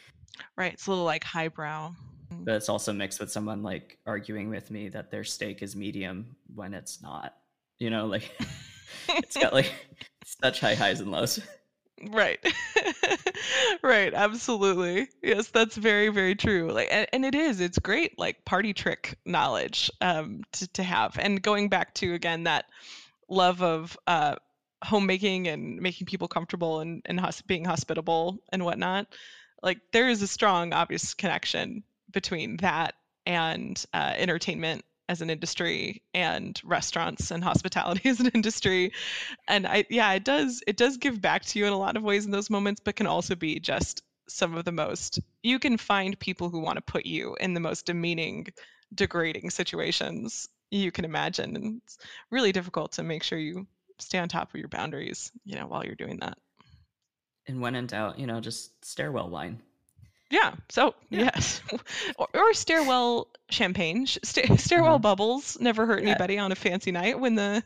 Right. 0.57 0.73
It's 0.73 0.87
a 0.87 0.91
little 0.91 1.05
like 1.05 1.23
highbrow. 1.25 1.93
But 2.31 2.55
it's 2.55 2.71
also 2.71 2.93
mixed 2.95 3.21
with 3.21 3.31
someone 3.31 3.63
like 3.63 3.99
arguing 4.07 4.49
with 4.49 4.71
me 4.71 4.89
that 4.89 5.11
their 5.11 5.25
steak 5.25 5.63
is 5.63 5.77
medium 5.77 6.37
when 6.55 6.73
it's 6.73 7.03
not. 7.03 7.37
You 7.79 7.91
know, 7.91 8.07
like 8.07 8.35
it's 9.11 9.37
got 9.37 9.53
like 9.53 9.71
such 10.25 10.61
high 10.61 10.75
highs 10.75 11.01
and 11.01 11.11
lows. 11.11 11.39
Right. 12.03 12.39
right. 13.83 14.13
Absolutely. 14.13 15.09
Yes, 15.23 15.49
that's 15.49 15.77
very, 15.77 16.09
very 16.09 16.35
true. 16.35 16.71
Like, 16.71 16.89
and, 16.91 17.07
and 17.13 17.25
it 17.25 17.35
is. 17.35 17.61
It's 17.61 17.79
great, 17.79 18.19
like 18.19 18.45
party 18.45 18.75
trick 18.75 19.19
knowledge 19.25 19.91
um, 20.01 20.43
to 20.53 20.69
to 20.75 20.83
have. 20.83 21.19
And 21.19 21.41
going 21.41 21.69
back 21.71 21.95
to 21.95 22.13
again 22.13 22.45
that 22.45 22.67
love 23.29 23.63
of 23.63 23.97
uh, 24.07 24.37
homemaking 24.85 25.49
and 25.49 25.81
making 25.81 26.07
people 26.07 26.29
comfortable 26.29 26.81
and 26.81 27.03
and 27.07 27.21
being 27.47 27.65
hospitable 27.65 28.39
and 28.53 28.65
whatnot. 28.65 29.07
Like 29.63 29.79
there 29.93 30.09
is 30.09 30.23
a 30.23 30.29
strong, 30.29 30.73
obvious 30.75 31.15
connection 31.15 31.85
between 32.13 32.59
that 32.59 32.95
and 33.27 33.83
uh, 33.95 34.15
entertainment 34.17 34.85
as 35.09 35.21
an 35.21 35.31
industry 35.31 36.03
and 36.15 36.61
restaurants 36.65 37.31
and 37.31 37.45
hospitality 37.45 38.09
as 38.09 38.21
an 38.21 38.31
industry 38.35 38.93
and 39.49 39.67
i 39.67 39.85
yeah 39.91 40.13
it 40.13 40.25
does 40.25 40.63
it 40.67 40.77
does 40.77 40.97
give 40.97 41.21
back 41.21 41.45
to 41.45 41.59
you 41.59 41.67
in 41.67 41.73
a 41.73 41.79
lot 41.79 41.97
of 41.97 42.03
ways 42.03 42.25
in 42.25 42.31
those 42.31 42.51
moments 42.51 42.81
but 42.85 42.97
can 42.97 43.07
also 43.07 43.35
be 43.35 43.61
just 43.61 44.03
some 44.29 44.57
of 44.57 44.65
the 44.65 44.73
most 44.73 45.21
you 45.43 45.59
can 45.59 45.77
find 45.77 46.19
people 46.19 46.51
who 46.51 46.61
want 46.61 46.77
to 46.77 46.83
put 46.83 47.07
you 47.07 47.37
in 47.41 47.55
the 47.55 47.61
most 47.61 47.87
demeaning 47.87 48.47
degrading 48.95 49.51
situations 49.51 50.49
you 50.71 50.91
can 50.91 51.05
imagine 51.05 51.55
and 51.57 51.81
it's 51.85 51.99
really 52.31 52.53
difficult 52.53 52.93
to 52.93 53.03
make 53.03 53.23
sure 53.23 53.39
you 53.39 53.67
stay 53.99 54.19
on 54.19 54.29
top 54.29 54.53
of 54.53 54.59
your 54.59 54.69
boundaries 54.69 55.31
you 55.45 55.57
know 55.57 55.67
while 55.67 55.85
you're 55.85 55.95
doing 55.95 56.19
that 56.19 56.37
And 57.47 57.61
when 57.61 57.75
in 57.75 57.87
doubt, 57.87 58.19
you 58.19 58.27
know, 58.27 58.41
just 58.41 58.85
stairwell 58.85 59.29
wine. 59.31 59.63
Yeah 60.31 60.55
so 60.69 60.95
Yeah. 61.11 61.31
yes 61.35 61.61
or, 62.19 62.29
or 62.35 62.55
stairwell 62.55 63.29
champagne 63.51 64.07
Sh- 64.07 64.19
sta- 64.25 64.57
stairwell 64.57 64.95
Uh-huh. 64.95 64.99
bubbles 64.99 65.59
never 65.61 65.87
hurt 65.87 66.03
Yeah. 66.03 66.11
anybody 66.11 66.39
on 66.39 66.53
a 66.53 66.57
fancy 66.57 66.93
night 66.93 67.19
when 67.21 67.35
the 67.35 67.63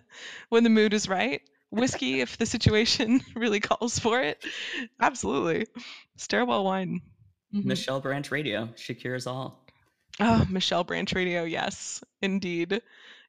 when 0.51 0.64
the 0.64 0.70
mood 0.70 0.92
is 0.94 1.09
right 1.09 1.40
whiskey 1.70 2.20
if 2.25 2.37
the 2.38 2.46
situation 2.46 3.20
really 3.35 3.61
calls 3.61 3.99
for 3.99 4.20
it 4.20 4.44
absolutely 5.01 5.66
stairwell 6.16 6.64
wine 6.64 7.01
Mhm. 7.53 7.64
Michelle 7.64 8.01
Branch 8.01 8.31
Radio. 8.31 8.68
She 8.77 8.94
cures 8.94 9.27
all. 9.27 9.66
oh 10.20 10.46
michelle 10.49 10.85
branch 10.85 11.12
radio 11.14 11.42
yes 11.44 12.03
indeed 12.23 12.81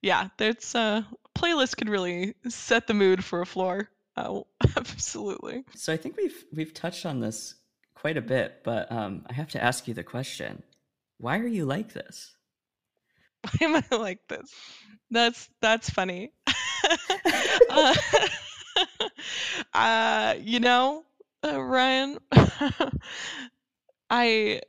yeah 0.02 0.28
there's 0.38 0.76
uh 0.76 1.02
playlist 1.36 1.76
could 1.78 1.89
really 1.89 2.36
set 2.50 2.86
the 2.86 2.94
mood 2.94 3.24
for 3.24 3.41
a 3.41 3.46
floor 3.46 3.89
oh 4.17 4.46
absolutely 4.78 5.63
So 5.76 5.94
I 5.94 5.98
think 5.98 6.17
we've 6.17 6.44
we've 6.54 6.74
touched 6.74 7.06
on 7.06 7.20
this 7.20 7.56
quite 8.02 8.18
a 8.18 8.22
bit, 8.22 8.62
but 8.64 8.92
um, 8.92 9.24
I 9.30 9.34
have 9.34 9.50
to 9.50 9.64
ask 9.64 9.88
you 9.88 9.94
the 9.94 10.04
question: 10.04 10.64
Why 11.20 11.38
are 11.38 11.48
you 11.48 11.66
like 11.66 11.94
this? 11.94 12.36
Why 13.44 13.68
am 13.68 13.76
I 13.76 13.96
like 13.96 14.28
this? 14.28 14.52
That's 15.12 15.48
that's 15.62 15.90
funny. 15.90 16.34
uh, 17.70 17.96
uh, 19.74 20.36
you 20.42 20.60
know, 20.60 21.04
uh, 21.46 21.62
Ryan, 21.62 22.18
I 24.10 24.62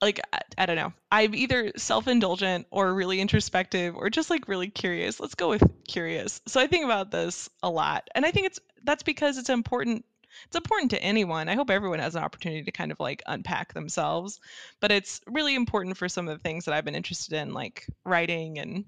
like 0.00 0.20
I, 0.32 0.40
I 0.56 0.66
don't 0.66 0.76
know. 0.76 0.94
I'm 1.12 1.34
either 1.34 1.72
self-indulgent 1.76 2.68
or 2.70 2.94
really 2.94 3.20
introspective 3.20 3.96
or 3.96 4.08
just 4.08 4.30
like 4.30 4.48
really 4.48 4.68
curious. 4.68 5.20
Let's 5.20 5.34
go 5.34 5.50
with 5.50 5.62
curious. 5.86 6.40
So 6.46 6.58
I 6.58 6.68
think 6.68 6.86
about 6.86 7.10
this 7.10 7.50
a 7.62 7.68
lot, 7.68 8.08
and 8.14 8.24
I 8.24 8.30
think 8.30 8.46
it's 8.46 8.60
that's 8.82 9.02
because 9.02 9.36
it's 9.36 9.50
important. 9.50 10.06
It's 10.46 10.56
important 10.56 10.90
to 10.92 11.02
anyone. 11.02 11.48
I 11.48 11.54
hope 11.54 11.70
everyone 11.70 11.98
has 11.98 12.14
an 12.14 12.22
opportunity 12.22 12.64
to 12.64 12.72
kind 12.72 12.92
of 12.92 13.00
like 13.00 13.22
unpack 13.26 13.74
themselves 13.74 14.40
but 14.80 14.92
it's 14.92 15.20
really 15.26 15.54
important 15.54 15.96
for 15.96 16.08
some 16.08 16.28
of 16.28 16.36
the 16.36 16.42
things 16.42 16.64
that 16.64 16.74
I've 16.74 16.84
been 16.84 16.94
interested 16.94 17.34
in, 17.34 17.52
like 17.52 17.86
writing 18.04 18.58
and 18.58 18.84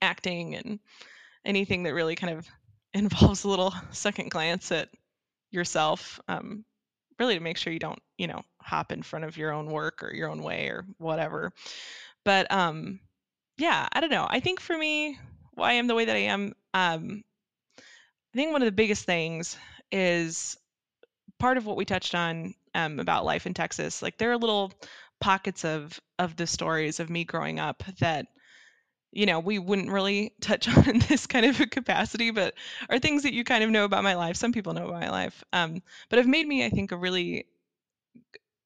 acting 0.00 0.54
and 0.54 0.78
anything 1.44 1.82
that 1.84 1.94
really 1.94 2.16
kind 2.16 2.38
of 2.38 2.46
involves 2.94 3.44
a 3.44 3.48
little 3.48 3.74
second 3.90 4.30
glance 4.30 4.72
at 4.72 4.88
yourself. 5.50 6.20
Um, 6.28 6.64
really 7.18 7.34
to 7.34 7.40
make 7.40 7.56
sure 7.56 7.72
you 7.72 7.78
don't, 7.78 8.02
you 8.16 8.26
know, 8.26 8.42
hop 8.60 8.90
in 8.90 9.02
front 9.02 9.24
of 9.24 9.36
your 9.36 9.52
own 9.52 9.66
work 9.66 10.02
or 10.02 10.12
your 10.12 10.28
own 10.28 10.42
way 10.42 10.68
or 10.68 10.84
whatever. 10.98 11.52
But 12.24 12.50
um, 12.50 13.00
yeah, 13.58 13.88
I 13.92 14.00
don't 14.00 14.10
know. 14.10 14.26
I 14.28 14.40
think 14.40 14.60
for 14.60 14.76
me, 14.76 15.18
why 15.52 15.70
I 15.70 15.74
am 15.74 15.86
the 15.86 15.94
way 15.94 16.06
that 16.06 16.16
I 16.16 16.20
am, 16.20 16.54
um, 16.74 17.22
I 17.78 18.34
think 18.34 18.52
one 18.52 18.62
of 18.62 18.66
the 18.66 18.72
biggest 18.72 19.04
things 19.04 19.56
is 19.90 20.56
part 21.42 21.58
of 21.58 21.66
what 21.66 21.76
we 21.76 21.84
touched 21.84 22.14
on 22.14 22.54
um, 22.72 23.00
about 23.00 23.24
life 23.24 23.46
in 23.46 23.52
Texas. 23.52 24.00
Like 24.00 24.16
there 24.16 24.30
are 24.30 24.38
little 24.38 24.72
pockets 25.20 25.64
of 25.64 26.00
of 26.16 26.36
the 26.36 26.46
stories 26.46 27.00
of 27.00 27.10
me 27.10 27.24
growing 27.24 27.58
up 27.58 27.82
that 27.98 28.28
you 29.10 29.26
know 29.26 29.40
we 29.40 29.58
wouldn't 29.58 29.90
really 29.90 30.34
touch 30.40 30.68
on 30.76 30.88
in 30.88 31.00
this 31.00 31.26
kind 31.26 31.44
of 31.44 31.60
a 31.60 31.66
capacity, 31.66 32.30
but 32.30 32.54
are 32.88 33.00
things 33.00 33.24
that 33.24 33.34
you 33.34 33.42
kind 33.42 33.64
of 33.64 33.70
know 33.70 33.84
about 33.84 34.04
my 34.04 34.14
life. 34.14 34.36
Some 34.36 34.52
people 34.52 34.72
know 34.72 34.86
about 34.86 35.00
my 35.00 35.10
life, 35.10 35.42
um, 35.52 35.82
but 36.08 36.20
have 36.20 36.28
made 36.28 36.46
me, 36.46 36.64
I 36.64 36.70
think, 36.70 36.92
a 36.92 36.96
really 36.96 37.46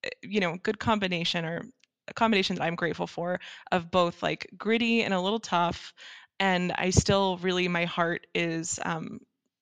eh, 0.04 0.10
you 0.22 0.40
know 0.40 0.58
good 0.62 0.78
combination 0.78 1.46
or 1.46 1.62
a 2.08 2.12
combination 2.12 2.56
that 2.56 2.62
I'm 2.62 2.76
grateful 2.76 3.06
for 3.06 3.40
of 3.72 3.90
both 3.90 4.22
like 4.22 4.50
gritty 4.58 5.02
and 5.02 5.14
a 5.14 5.20
little 5.20 5.40
tough. 5.40 5.94
And 6.38 6.72
I 6.72 6.90
still 6.90 7.38
really, 7.38 7.68
my 7.68 7.86
heart 7.86 8.26
is 8.34 8.78
um, 8.84 9.20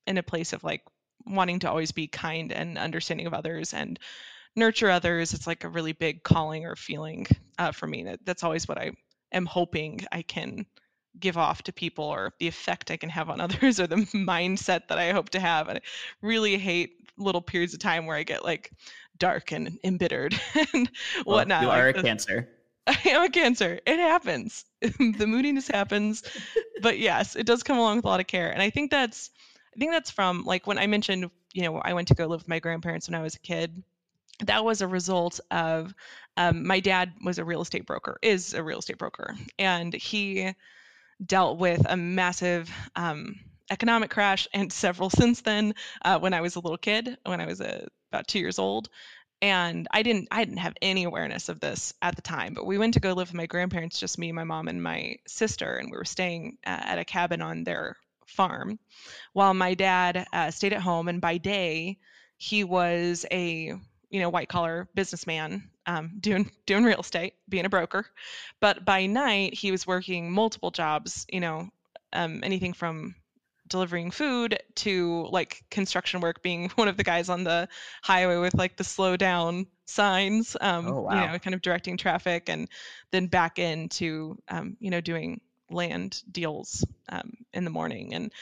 in 0.08 0.18
a 0.18 0.24
place 0.24 0.52
of 0.52 0.64
like 0.64 0.82
wanting 1.26 1.60
to 1.60 1.68
always 1.70 1.92
be 1.92 2.06
kind 2.06 2.52
and 2.52 2.78
understanding 2.78 3.26
of 3.26 3.34
others 3.34 3.72
and 3.74 3.98
nurture 4.56 4.90
others. 4.90 5.34
It's 5.34 5.46
like 5.46 5.64
a 5.64 5.68
really 5.68 5.92
big 5.92 6.22
calling 6.22 6.64
or 6.66 6.76
feeling 6.76 7.26
uh, 7.58 7.72
for 7.72 7.86
me. 7.86 8.04
That, 8.04 8.20
that's 8.24 8.44
always 8.44 8.68
what 8.68 8.78
I 8.78 8.92
am 9.32 9.46
hoping 9.46 10.00
I 10.12 10.22
can 10.22 10.66
give 11.20 11.36
off 11.38 11.62
to 11.62 11.72
people 11.72 12.04
or 12.04 12.32
the 12.40 12.48
effect 12.48 12.90
I 12.90 12.96
can 12.96 13.08
have 13.10 13.30
on 13.30 13.40
others 13.40 13.80
or 13.80 13.86
the 13.86 13.96
mindset 14.14 14.88
that 14.88 14.98
I 14.98 15.12
hope 15.12 15.30
to 15.30 15.40
have. 15.40 15.68
And 15.68 15.78
I 15.78 15.82
really 16.22 16.56
hate 16.58 16.90
little 17.16 17.42
periods 17.42 17.74
of 17.74 17.80
time 17.80 18.06
where 18.06 18.16
I 18.16 18.22
get 18.24 18.44
like 18.44 18.70
dark 19.18 19.52
and 19.52 19.78
embittered 19.84 20.34
and 20.74 20.90
Well, 21.24 21.36
whatnot. 21.36 21.62
you 21.62 21.68
like 21.68 21.82
are 21.82 21.88
a 21.88 21.92
the- 21.92 22.02
cancer. 22.02 22.48
I 22.86 22.98
am 23.06 23.22
a 23.22 23.30
cancer. 23.30 23.80
It 23.86 23.98
happens. 23.98 24.66
the 24.82 25.26
moodiness 25.26 25.68
happens. 25.68 26.22
But 26.82 26.98
yes, 26.98 27.34
it 27.34 27.46
does 27.46 27.62
come 27.62 27.78
along 27.78 27.96
with 27.96 28.04
a 28.04 28.08
lot 28.08 28.20
of 28.20 28.26
care. 28.26 28.50
And 28.50 28.60
I 28.60 28.68
think 28.68 28.90
that's 28.90 29.30
I 29.74 29.78
think 29.78 29.92
that's 29.92 30.10
from 30.10 30.44
like 30.44 30.66
when 30.66 30.78
I 30.78 30.86
mentioned, 30.86 31.30
you 31.52 31.62
know, 31.62 31.78
I 31.78 31.94
went 31.94 32.08
to 32.08 32.14
go 32.14 32.26
live 32.26 32.40
with 32.40 32.48
my 32.48 32.60
grandparents 32.60 33.08
when 33.08 33.14
I 33.14 33.22
was 33.22 33.34
a 33.34 33.40
kid. 33.40 33.82
That 34.40 34.64
was 34.64 34.80
a 34.82 34.88
result 34.88 35.40
of 35.50 35.94
um, 36.36 36.66
my 36.66 36.80
dad 36.80 37.12
was 37.24 37.38
a 37.38 37.44
real 37.44 37.62
estate 37.62 37.86
broker, 37.86 38.18
is 38.22 38.54
a 38.54 38.62
real 38.62 38.80
estate 38.80 38.98
broker, 38.98 39.36
and 39.58 39.92
he 39.92 40.52
dealt 41.24 41.58
with 41.58 41.86
a 41.88 41.96
massive 41.96 42.70
um, 42.96 43.36
economic 43.70 44.10
crash 44.10 44.48
and 44.52 44.72
several 44.84 45.10
since 45.10 45.40
then 45.42 45.74
uh, 46.04 46.18
when 46.18 46.34
I 46.34 46.40
was 46.40 46.56
a 46.56 46.60
little 46.60 46.78
kid, 46.78 47.16
when 47.24 47.40
I 47.40 47.46
was 47.46 47.60
uh, 47.60 47.86
about 48.12 48.26
two 48.26 48.40
years 48.40 48.58
old 48.58 48.88
and 49.42 49.88
I 49.90 50.02
didn't 50.02 50.28
I 50.30 50.44
didn't 50.44 50.58
have 50.58 50.74
any 50.80 51.04
awareness 51.04 51.50
of 51.50 51.60
this 51.60 51.92
at 52.00 52.16
the 52.16 52.22
time. 52.22 52.54
But 52.54 52.64
we 52.64 52.78
went 52.78 52.94
to 52.94 53.00
go 53.00 53.10
live 53.10 53.28
with 53.28 53.34
my 53.34 53.46
grandparents, 53.46 54.00
just 54.00 54.18
me, 54.18 54.32
my 54.32 54.44
mom, 54.44 54.68
and 54.68 54.82
my 54.82 55.16
sister, 55.26 55.76
and 55.76 55.90
we 55.90 55.98
were 55.98 56.06
staying 56.06 56.56
uh, 56.66 56.80
at 56.82 56.98
a 56.98 57.04
cabin 57.04 57.42
on 57.42 57.64
their 57.64 57.96
farm, 58.26 58.78
while 59.32 59.54
my 59.54 59.74
dad 59.74 60.26
uh, 60.32 60.50
stayed 60.50 60.72
at 60.72 60.80
home. 60.80 61.08
And 61.08 61.20
by 61.20 61.38
day, 61.38 61.98
he 62.36 62.64
was 62.64 63.26
a 63.30 63.72
you 64.10 64.20
know 64.20 64.28
white 64.28 64.48
collar 64.48 64.88
businessman 64.94 65.70
um, 65.86 66.12
doing 66.20 66.50
doing 66.66 66.84
real 66.84 67.00
estate, 67.00 67.34
being 67.48 67.66
a 67.66 67.70
broker. 67.70 68.06
But 68.60 68.84
by 68.84 69.06
night, 69.06 69.54
he 69.54 69.70
was 69.70 69.86
working 69.86 70.32
multiple 70.32 70.70
jobs. 70.70 71.26
You 71.28 71.40
know, 71.40 71.68
um, 72.12 72.40
anything 72.44 72.72
from 72.72 73.14
delivering 73.68 74.10
food 74.10 74.58
to 74.74 75.26
like 75.30 75.64
construction 75.70 76.20
work 76.20 76.42
being 76.42 76.68
one 76.76 76.88
of 76.88 76.96
the 76.96 77.04
guys 77.04 77.28
on 77.28 77.44
the 77.44 77.68
highway 78.02 78.36
with 78.36 78.54
like 78.54 78.76
the 78.76 78.84
slow 78.84 79.16
down 79.16 79.66
signs 79.86 80.56
um 80.60 80.86
Oh, 80.86 81.10
you 81.10 81.26
know 81.26 81.38
kind 81.38 81.54
of 81.54 81.62
directing 81.62 81.96
traffic 81.96 82.48
and 82.48 82.68
then 83.10 83.26
back 83.26 83.58
into 83.58 84.36
um 84.48 84.76
you 84.80 84.90
know 84.90 85.00
doing 85.00 85.40
land 85.70 86.22
deals 86.30 86.84
um, 87.08 87.32
in 87.52 87.64
the 87.64 87.70
morning. 87.70 88.14
And 88.14 88.32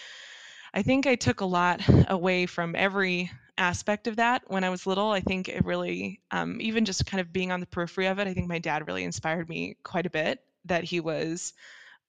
i 0.75 0.83
think 0.83 1.07
i 1.07 1.15
took 1.15 1.43
a 1.43 1.45
lot 1.45 1.83
away 2.09 2.47
from 2.47 2.75
every 2.75 3.31
aspect 3.59 4.07
of 4.07 4.17
that 4.17 4.43
when 4.47 4.65
i 4.65 4.71
was 4.71 4.87
little. 4.87 5.11
I 5.11 5.21
think 5.21 5.49
it 5.49 5.67
really 5.67 6.21
um, 6.31 6.61
even 6.61 6.87
just 6.87 7.05
kind 7.05 7.21
of 7.21 7.33
being 7.33 7.53
on 7.53 7.61
the 7.61 7.67
periphery 7.67 8.07
of 8.07 8.19
it 8.19 8.27
i 8.27 8.33
think 8.33 8.49
my 8.49 8.59
dad 8.59 8.87
really 8.87 9.05
inspired 9.05 9.49
me 9.49 9.77
quite 9.83 10.07
a 10.07 10.11
bit 10.11 10.43
that 10.65 10.85
he 10.85 11.01
was 11.01 11.53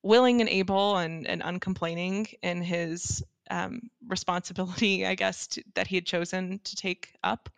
willing 0.03 0.41
and 0.41 0.49
able 0.49 0.97
and, 0.97 1.25
and 1.25 1.41
uncomplaining 1.41 2.27
in 2.41 2.61
his 2.61 3.23
um, 3.49 3.89
responsibility, 4.07 5.05
I 5.07 5.15
guess, 5.15 5.47
to, 5.47 5.63
that 5.75 5.87
he 5.87 5.95
had 5.95 6.05
chosen 6.05 6.59
to 6.63 6.75
take 6.75 7.13
up 7.23 7.49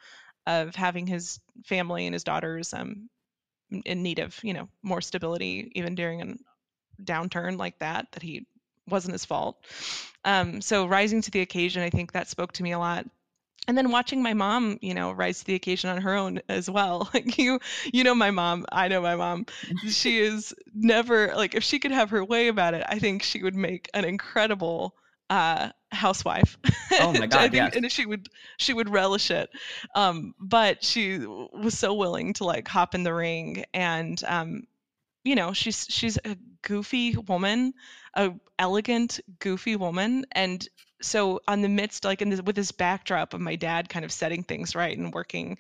of 0.48 0.76
having 0.76 1.08
his 1.08 1.40
family 1.66 2.06
and 2.06 2.14
his 2.14 2.24
daughters 2.24 2.74
um, 2.74 3.10
in- 3.84 4.04
need 4.04 4.20
of, 4.20 4.40
you 4.44 4.54
know, 4.54 4.70
more 4.84 5.02
stability, 5.02 5.72
even 5.76 5.96
during 5.96 6.22
a 6.22 6.36
downturn 7.04 7.58
like 7.58 7.80
that, 7.80 8.12
that 8.14 8.24
he 8.24 8.46
wasn't 8.88 9.14
his 9.14 9.26
fault. 9.26 9.58
Um, 10.24 10.62
so 10.62 10.86
rising 10.88 11.22
to 11.22 11.32
the 11.32 11.42
occasion, 11.42 11.82
I 11.84 11.90
think 11.90 12.12
that 12.14 12.28
spoke 12.28 12.54
to 12.54 12.64
me 12.64 12.72
a 12.72 12.80
lot. 12.80 13.06
And 13.68 13.76
then 13.76 13.90
watching 13.90 14.22
my 14.22 14.34
mom, 14.36 14.78
you 14.82 14.94
know, 14.94 15.12
rise 15.12 15.40
to 15.40 15.46
the 15.46 15.56
occasion 15.56 15.90
on 15.90 16.02
her 16.02 16.14
own 16.14 16.40
as 16.48 16.70
well. 16.70 17.10
Like 17.16 17.38
you, 17.40 17.60
you 17.92 18.04
know, 18.04 18.14
my 18.14 18.30
mom. 18.30 18.66
I 18.72 18.88
know 18.90 19.02
my 19.02 19.16
mom 19.16 19.48
she 19.88 20.20
is 20.20 20.54
never 20.74 21.34
like 21.36 21.56
if 21.56 21.64
she 21.64 21.80
could 21.80 21.92
have 21.92 22.12
her 22.12 22.24
way 22.24 22.48
about 22.48 22.74
it 22.76 22.84
i 22.88 23.00
think 23.00 23.24
she 23.24 23.42
would 23.42 23.56
make 23.56 23.90
an 23.94 24.06
incredible 24.06 24.94
uh 25.32 25.70
housewife 25.92 26.58
Oh 27.00 27.14
my 27.14 27.26
God, 27.28 27.42
think- 27.52 27.54
yes. 27.56 27.76
and 27.76 27.92
she 27.92 28.06
would 28.06 28.28
she 28.58 28.74
would 28.74 28.90
relish 28.90 29.32
it 29.32 29.50
um 29.96 30.36
but 30.40 30.84
she 30.84 31.18
was 31.18 31.78
so 31.78 31.94
willing 31.96 32.34
to 32.34 32.44
like 32.44 32.68
hop 32.68 32.94
in 32.94 33.04
the 33.04 33.14
ring 33.14 33.66
and 33.74 34.22
um 34.28 34.64
you 35.26 35.36
know 35.36 35.52
she's 35.54 35.86
she's 35.90 36.18
a 36.24 36.38
goofy 36.62 37.18
woman 37.18 37.74
a 38.14 38.32
elegant 38.58 39.20
goofy 39.40 39.76
woman 39.76 40.26
and 40.32 40.70
so 41.02 41.42
on 41.48 41.62
the 41.62 41.70
midst 41.70 42.06
like 42.06 42.22
in 42.22 42.30
this 42.30 42.42
with 42.42 42.56
this 42.56 42.72
backdrop 42.72 43.34
of 43.34 43.42
my 43.42 43.56
dad 43.58 43.90
kind 43.90 44.06
of 44.06 44.12
setting 44.12 44.44
things 44.44 44.76
right 44.76 44.98
and 44.98 45.14
working 45.14 45.58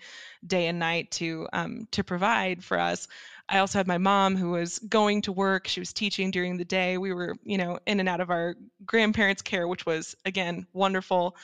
day 0.47 0.67
and 0.67 0.79
night 0.79 1.11
to 1.11 1.47
um 1.51 1.87
to 1.91 2.03
provide 2.03 2.63
for 2.63 2.79
us 2.79 3.07
I 3.47 3.59
also 3.59 3.77
had 3.79 3.87
my 3.87 3.99
mom 3.99 4.35
who 4.35 4.51
was 4.51 4.79
going 4.79 5.21
to 5.23 5.31
work. 5.31 5.67
She 5.67 5.79
was 5.79 5.93
teaching 5.93 6.31
during 6.31 6.57
the 6.57 6.65
day. 6.65 6.97
We 6.97 7.13
were, 7.13 7.35
you 7.43 7.59
know, 7.59 7.77
in 7.85 7.99
and 7.99 8.09
out 8.09 8.19
of 8.19 8.31
our 8.31 8.55
grandparents' 8.85 9.43
care, 9.43 9.67
which 9.67 9.85
was 9.85 10.15
again 10.25 10.65
wonderful. 10.73 11.35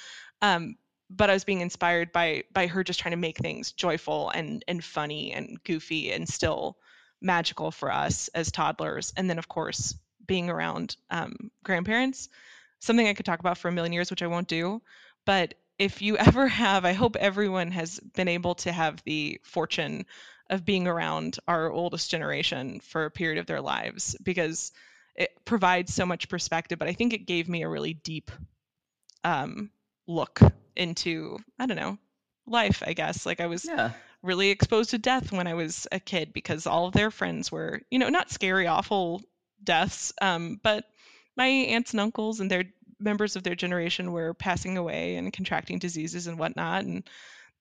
Um, 0.41 0.77
but 1.09 1.29
I 1.29 1.33
was 1.33 1.43
being 1.43 1.61
inspired 1.61 2.11
by 2.11 2.43
by 2.53 2.67
her 2.67 2.83
just 2.83 2.99
trying 2.99 3.11
to 3.11 3.17
make 3.17 3.37
things 3.37 3.71
joyful 3.71 4.31
and 4.31 4.63
and 4.67 4.83
funny 4.83 5.31
and 5.33 5.61
goofy 5.63 6.11
and 6.11 6.27
still 6.27 6.77
magical 7.21 7.71
for 7.71 7.91
us 7.91 8.29
as 8.29 8.51
toddlers. 8.51 9.13
And 9.15 9.29
then 9.29 9.39
of 9.39 9.47
course 9.47 9.95
being 10.25 10.49
around 10.49 10.95
um, 11.09 11.51
grandparents, 11.63 12.29
something 12.79 13.07
I 13.07 13.13
could 13.13 13.25
talk 13.25 13.39
about 13.39 13.57
for 13.57 13.67
a 13.67 13.71
million 13.71 13.93
years, 13.93 14.09
which 14.09 14.23
I 14.23 14.27
won't 14.27 14.47
do. 14.47 14.81
But 15.25 15.55
if 15.77 16.01
you 16.01 16.17
ever 16.17 16.47
have, 16.47 16.85
I 16.85 16.93
hope 16.93 17.15
everyone 17.15 17.71
has 17.71 17.99
been 17.99 18.27
able 18.27 18.55
to 18.55 18.71
have 18.71 19.03
the 19.03 19.39
fortune 19.43 20.05
of 20.49 20.65
being 20.65 20.87
around 20.87 21.39
our 21.47 21.71
oldest 21.71 22.11
generation 22.11 22.81
for 22.81 23.05
a 23.05 23.11
period 23.11 23.39
of 23.39 23.45
their 23.45 23.61
lives 23.61 24.15
because 24.21 24.71
it 25.15 25.29
provides 25.45 25.93
so 25.93 26.05
much 26.05 26.29
perspective. 26.29 26.77
But 26.77 26.87
I 26.87 26.93
think 26.93 27.13
it 27.13 27.25
gave 27.25 27.47
me 27.47 27.63
a 27.63 27.69
really 27.69 27.93
deep 27.93 28.31
um, 29.23 29.69
look 30.07 30.39
into, 30.75 31.37
I 31.57 31.65
don't 31.65 31.77
know, 31.77 31.97
life, 32.45 32.83
I 32.85 32.93
guess. 32.93 33.25
Like 33.25 33.39
I 33.39 33.47
was 33.47 33.65
Yeah. 33.65 33.91
Really 34.23 34.49
exposed 34.49 34.91
to 34.91 34.97
death 34.97 35.31
when 35.31 35.47
I 35.47 35.53
was 35.53 35.87
a 35.91 35.99
kid 35.99 36.33
because 36.33 36.67
all 36.67 36.87
of 36.87 36.93
their 36.93 37.11
friends 37.11 37.51
were, 37.51 37.81
you 37.89 37.99
know, 37.99 38.09
not 38.09 38.31
scary, 38.31 38.67
awful 38.67 39.21
deaths, 39.63 40.13
um, 40.21 40.59
but 40.61 40.85
my 41.35 41.47
aunts 41.47 41.91
and 41.91 41.99
uncles 42.01 42.39
and 42.39 42.49
their 42.49 42.65
members 42.99 43.35
of 43.35 43.43
their 43.43 43.55
generation 43.55 44.11
were 44.11 44.33
passing 44.33 44.77
away 44.77 45.15
and 45.15 45.33
contracting 45.33 45.79
diseases 45.79 46.27
and 46.27 46.37
whatnot, 46.37 46.83
and 46.83 47.09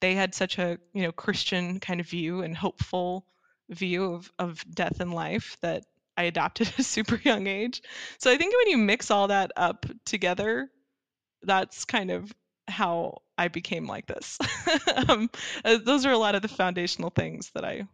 they 0.00 0.14
had 0.14 0.34
such 0.34 0.58
a, 0.58 0.78
you 0.92 1.02
know, 1.02 1.12
Christian 1.12 1.80
kind 1.80 2.00
of 2.00 2.08
view 2.08 2.42
and 2.42 2.56
hopeful 2.56 3.24
view 3.68 4.14
of 4.14 4.30
of 4.38 4.64
death 4.74 5.00
and 5.00 5.14
life 5.14 5.56
that 5.62 5.84
I 6.16 6.24
adopted 6.24 6.68
at 6.68 6.78
a 6.78 6.82
super 6.82 7.20
young 7.22 7.46
age. 7.46 7.82
So 8.18 8.30
I 8.30 8.36
think 8.36 8.54
when 8.54 8.68
you 8.68 8.78
mix 8.78 9.10
all 9.10 9.28
that 9.28 9.52
up 9.56 9.86
together, 10.04 10.68
that's 11.42 11.84
kind 11.84 12.10
of 12.10 12.32
how 12.70 13.22
I 13.36 13.48
became 13.48 13.86
like 13.86 14.06
this. 14.06 14.38
um, 15.08 15.30
uh, 15.64 15.78
those 15.78 16.06
are 16.06 16.12
a 16.12 16.18
lot 16.18 16.34
of 16.34 16.42
the 16.42 16.48
foundational 16.48 17.10
things 17.10 17.50
that 17.54 17.64
I 17.64 17.86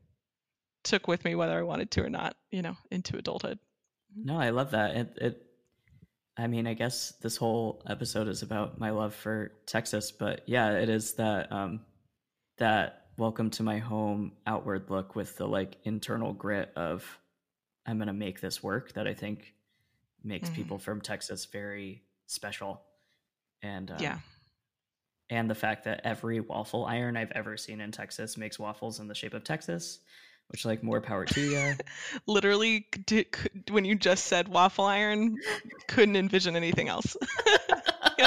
took 0.85 1.09
with 1.09 1.25
me, 1.25 1.35
whether 1.35 1.59
I 1.59 1.63
wanted 1.63 1.91
to 1.93 2.05
or 2.05 2.11
not, 2.11 2.37
you 2.51 2.63
know, 2.63 2.77
into 2.91 3.17
adulthood. 3.17 3.59
No, 4.15 4.39
I 4.39 4.51
love 4.51 4.71
that. 4.71 4.97
It, 4.97 5.19
it 5.21 5.43
I 6.39 6.47
mean, 6.49 6.67
I 6.67 6.75
guess 6.75 7.13
this 7.23 7.37
whole 7.37 7.83
episode 7.89 8.29
is 8.29 8.43
about 8.43 8.79
my 8.79 8.91
love 8.91 9.15
for 9.15 9.53
Texas, 9.67 10.13
but 10.13 10.43
yeah, 10.47 10.73
it 10.73 10.89
is 10.89 11.15
that 11.15 11.51
um 11.51 11.81
that 12.59 13.07
welcome 13.19 13.51
to 13.51 13.63
my 13.63 13.79
home 13.79 14.33
outward 14.47 14.91
look 14.91 15.17
with 15.17 15.37
the 15.37 15.47
like 15.49 15.77
internal 15.85 16.33
grit 16.33 16.73
of 16.77 17.19
I'm 17.87 17.99
going 17.99 18.09
to 18.09 18.13
make 18.13 18.41
this 18.41 18.63
work 18.63 18.93
that 18.95 19.07
I 19.07 19.15
think 19.15 19.55
makes 20.25 20.51
Mhm. 20.51 20.55
people 20.55 20.79
from 20.79 21.01
Texas 21.01 21.45
very 21.47 22.03
special. 22.27 22.83
And 23.63 23.91
um, 23.91 23.99
Yeah. 24.01 24.19
And 25.31 25.51
the 25.51 25.55
fact 25.55 25.85
that 25.85 26.01
every 26.05 26.41
waffle 26.41 26.85
iron 26.85 27.17
I've 27.17 27.33
ever 27.33 27.57
seen 27.57 27.81
in 27.81 27.93
Texas 27.93 28.37
makes 28.37 28.59
waffles 28.59 29.01
in 29.01 29.09
the 29.09 29.15
shape 29.15 29.35
of 29.35 29.45
Texas, 29.45 29.99
which 30.49 30.65
like 30.65 30.83
more 30.83 31.01
power 31.01 31.25
to 31.25 31.41
you. 31.41 31.75
Literally, 32.27 32.87
d- 33.07 33.27
when 33.71 33.85
you 33.85 33.95
just 33.97 34.27
said 34.27 34.49
waffle 34.49 34.85
iron, 34.85 35.37
couldn't 35.89 36.17
envision 36.17 36.55
anything 36.55 36.89
else. 36.89 37.17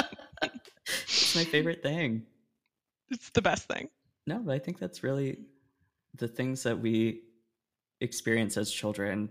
it's 0.42 1.34
my 1.34 1.44
favorite 1.44 1.82
thing. 1.82 2.26
It's 3.10 3.30
the 3.30 3.42
best 3.42 3.66
thing. 3.66 3.88
No, 4.26 4.38
but 4.38 4.54
I 4.54 4.58
think 4.58 4.78
that's 4.78 5.02
really 5.02 5.38
the 6.14 6.28
things 6.28 6.62
that 6.64 6.78
we 6.78 7.22
experience 8.00 8.56
as 8.56 8.70
children, 8.70 9.30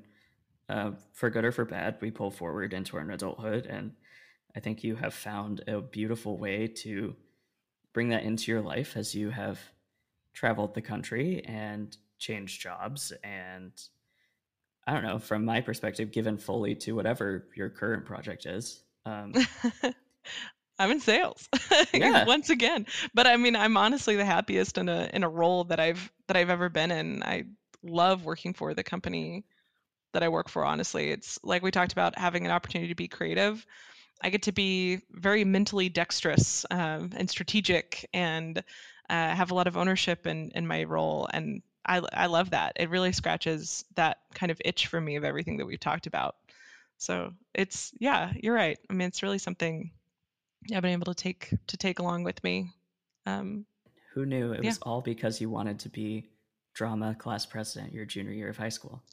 uh, 0.69 0.91
for 1.13 1.29
good 1.29 1.45
or 1.45 1.51
for 1.51 1.65
bad, 1.65 1.97
we 2.01 2.11
pull 2.11 2.31
forward 2.31 2.73
into 2.73 2.97
our 2.97 3.09
adulthood. 3.09 3.65
And 3.65 3.93
I 4.55 4.59
think 4.59 4.83
you 4.83 4.95
have 4.95 5.13
found 5.13 5.61
a 5.67 5.81
beautiful 5.81 6.37
way 6.37 6.67
to 6.67 7.15
bring 7.93 8.09
that 8.09 8.23
into 8.23 8.51
your 8.51 8.61
life 8.61 8.95
as 8.95 9.15
you 9.15 9.29
have 9.29 9.59
traveled 10.33 10.73
the 10.73 10.81
country 10.81 11.43
and 11.45 11.95
changed 12.17 12.61
jobs 12.61 13.11
and 13.23 13.71
I 14.87 14.93
don't 14.93 15.03
know, 15.03 15.19
from 15.19 15.45
my 15.45 15.61
perspective, 15.61 16.11
given 16.11 16.37
fully 16.37 16.73
to 16.75 16.93
whatever 16.95 17.47
your 17.55 17.69
current 17.69 18.05
project 18.05 18.47
is. 18.47 18.81
Um, 19.05 19.33
I'm 20.79 20.91
in 20.91 20.99
sales 20.99 21.47
Yeah. 21.93 22.25
once 22.25 22.49
again. 22.49 22.87
But 23.13 23.27
I 23.27 23.37
mean, 23.37 23.55
I'm 23.55 23.77
honestly 23.77 24.15
the 24.15 24.25
happiest 24.25 24.77
in 24.79 24.89
a 24.89 25.09
in 25.13 25.23
a 25.23 25.29
role 25.29 25.65
that 25.65 25.79
I've 25.79 26.11
that 26.27 26.37
I've 26.37 26.49
ever 26.49 26.69
been 26.69 26.89
in. 26.89 27.21
I 27.21 27.43
love 27.83 28.25
working 28.25 28.53
for 28.53 28.73
the 28.73 28.83
company 28.83 29.45
that 30.13 30.23
I 30.23 30.29
work 30.29 30.49
for. 30.49 30.65
Honestly, 30.65 31.11
it's 31.11 31.37
like 31.43 31.61
we 31.61 31.69
talked 31.71 31.91
about 31.91 32.17
having 32.17 32.45
an 32.45 32.51
opportunity 32.51 32.89
to 32.89 32.95
be 32.95 33.07
creative. 33.07 33.65
I 34.21 34.29
get 34.29 34.43
to 34.43 34.51
be 34.51 35.01
very 35.11 35.45
mentally 35.45 35.89
dexterous 35.89 36.65
um, 36.71 37.11
and 37.15 37.29
strategic, 37.29 38.09
and 38.13 38.57
uh, 39.09 39.35
have 39.35 39.51
a 39.51 39.55
lot 39.55 39.67
of 39.67 39.77
ownership 39.77 40.27
in 40.27 40.51
in 40.55 40.67
my 40.67 40.83
role. 40.83 41.27
And 41.31 41.61
I 41.85 42.01
I 42.13 42.25
love 42.27 42.51
that. 42.51 42.73
It 42.75 42.89
really 42.89 43.11
scratches 43.11 43.85
that 43.95 44.17
kind 44.33 44.51
of 44.51 44.61
itch 44.63 44.87
for 44.87 44.99
me 44.99 45.15
of 45.15 45.23
everything 45.23 45.57
that 45.57 45.65
we've 45.65 45.79
talked 45.79 46.07
about. 46.07 46.35
So 46.97 47.33
it's 47.53 47.91
yeah, 47.99 48.33
you're 48.35 48.55
right. 48.55 48.77
I 48.89 48.93
mean, 48.93 49.07
it's 49.07 49.23
really 49.23 49.39
something 49.39 49.91
I've 50.73 50.81
been 50.81 50.91
able 50.91 51.13
to 51.13 51.23
take 51.23 51.53
to 51.67 51.77
take 51.77 51.99
along 51.99 52.23
with 52.23 52.43
me. 52.43 52.71
Um, 53.25 53.65
who 54.13 54.25
knew 54.25 54.53
it 54.53 54.61
Yeah. 54.61 54.69
was 54.69 54.79
all 54.79 55.01
because 55.01 55.39
you 55.39 55.49
wanted 55.49 55.79
to 55.79 55.89
be 55.89 56.29
drama 56.79 57.13
class 57.13 57.45
president 57.45 57.91
your 57.91 58.05
junior 58.05 58.31
year 58.31 58.47
of 58.47 58.55
high 58.55 58.69
school? 58.69 59.03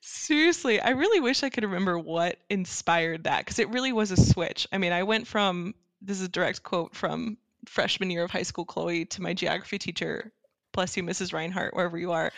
Seriously, 0.00 0.80
I 0.80 0.90
really 0.90 1.18
wish 1.18 1.42
I 1.42 1.50
could 1.50 1.64
remember 1.64 1.98
what 1.98 2.38
inspired 2.48 3.24
that 3.24 3.40
because 3.40 3.58
it 3.58 3.68
really 3.70 3.92
was 3.92 4.12
a 4.12 4.16
switch. 4.16 4.68
I 4.70 4.78
mean, 4.78 4.92
I 4.92 5.02
went 5.02 5.26
from 5.26 5.74
this 6.00 6.20
is 6.20 6.26
a 6.26 6.30
direct 6.30 6.62
quote 6.62 6.94
from 6.94 7.36
freshman 7.66 8.10
year 8.10 8.22
of 8.22 8.30
high 8.30 8.44
school 8.44 8.64
Chloe 8.64 9.06
to 9.06 9.22
my 9.22 9.34
geography 9.34 9.76
teacher, 9.76 10.30
bless 10.70 10.96
you, 10.96 11.02
Mrs. 11.02 11.32
Reinhardt, 11.32 11.74
wherever 11.74 11.98
you 11.98 12.12
are. 12.12 12.30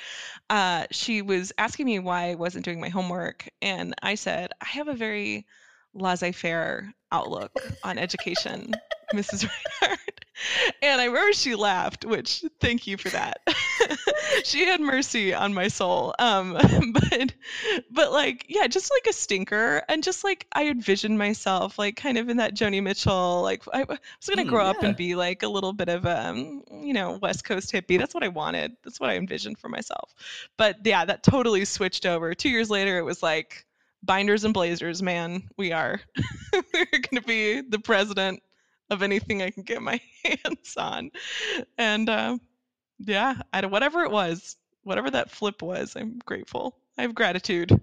Uh, 0.48 0.86
she 0.90 1.20
was 1.20 1.52
asking 1.58 1.84
me 1.84 1.98
why 1.98 2.30
I 2.30 2.34
wasn't 2.36 2.64
doing 2.64 2.80
my 2.80 2.88
homework, 2.88 3.46
and 3.60 3.94
I 4.02 4.14
said, 4.14 4.52
I 4.58 4.68
have 4.68 4.88
a 4.88 4.94
very 4.94 5.44
laissez 5.92 6.32
faire 6.32 6.94
outlook 7.12 7.52
on 7.84 7.98
education, 7.98 8.72
Mrs. 9.12 9.50
Reinhardt. 9.82 10.15
And 10.82 11.00
I 11.00 11.06
remember 11.06 11.32
she 11.32 11.54
laughed, 11.54 12.04
which 12.04 12.44
thank 12.60 12.86
you 12.86 12.96
for 12.96 13.10
that. 13.10 13.38
she 14.44 14.64
had 14.66 14.80
mercy 14.80 15.34
on 15.34 15.54
my 15.54 15.68
soul. 15.68 16.14
Um, 16.18 16.52
but 16.92 17.34
but 17.90 18.12
like 18.12 18.46
yeah, 18.48 18.66
just 18.66 18.90
like 18.90 19.06
a 19.08 19.12
stinker, 19.12 19.82
and 19.88 20.02
just 20.02 20.24
like 20.24 20.46
I 20.52 20.68
envisioned 20.68 21.18
myself 21.18 21.78
like 21.78 21.96
kind 21.96 22.18
of 22.18 22.28
in 22.28 22.36
that 22.38 22.54
Joni 22.54 22.82
Mitchell. 22.82 23.42
Like 23.42 23.62
I 23.72 23.84
was 23.84 23.98
gonna 24.28 24.44
Mm, 24.44 24.46
grow 24.46 24.64
up 24.66 24.82
and 24.82 24.96
be 24.96 25.14
like 25.14 25.42
a 25.42 25.48
little 25.48 25.72
bit 25.72 25.88
of 25.88 26.04
a 26.04 26.28
um, 26.28 26.62
you 26.70 26.92
know 26.94 27.18
West 27.22 27.44
Coast 27.44 27.72
hippie. 27.72 27.98
That's 27.98 28.14
what 28.14 28.24
I 28.24 28.28
wanted. 28.28 28.76
That's 28.84 29.00
what 29.00 29.10
I 29.10 29.16
envisioned 29.16 29.58
for 29.58 29.68
myself. 29.68 30.14
But 30.56 30.76
yeah, 30.84 31.04
that 31.04 31.22
totally 31.22 31.64
switched 31.64 32.06
over. 32.06 32.34
Two 32.34 32.50
years 32.50 32.70
later, 32.70 32.98
it 32.98 33.04
was 33.04 33.22
like 33.22 33.64
binders 34.02 34.44
and 34.44 34.54
blazers, 34.54 35.02
man. 35.02 35.48
We 35.56 35.72
are 35.72 36.00
we're 36.74 36.86
gonna 37.10 37.22
be 37.22 37.60
the 37.62 37.78
president 37.78 38.42
of 38.90 39.02
anything 39.02 39.42
I 39.42 39.50
can 39.50 39.62
get 39.62 39.82
my 39.82 40.00
hands 40.24 40.74
on. 40.76 41.10
And 41.78 42.08
uh, 42.08 42.38
yeah, 42.98 43.34
I, 43.52 43.64
whatever 43.66 44.02
it 44.04 44.10
was, 44.10 44.56
whatever 44.82 45.10
that 45.10 45.30
flip 45.30 45.62
was, 45.62 45.94
I'm 45.96 46.18
grateful. 46.24 46.76
I 46.98 47.02
have 47.02 47.14
gratitude. 47.14 47.78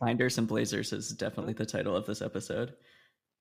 Binders 0.00 0.38
and 0.38 0.46
Blazers 0.48 0.92
is 0.92 1.10
definitely 1.10 1.54
the 1.54 1.66
title 1.66 1.96
of 1.96 2.06
this 2.06 2.20
episode. 2.22 2.74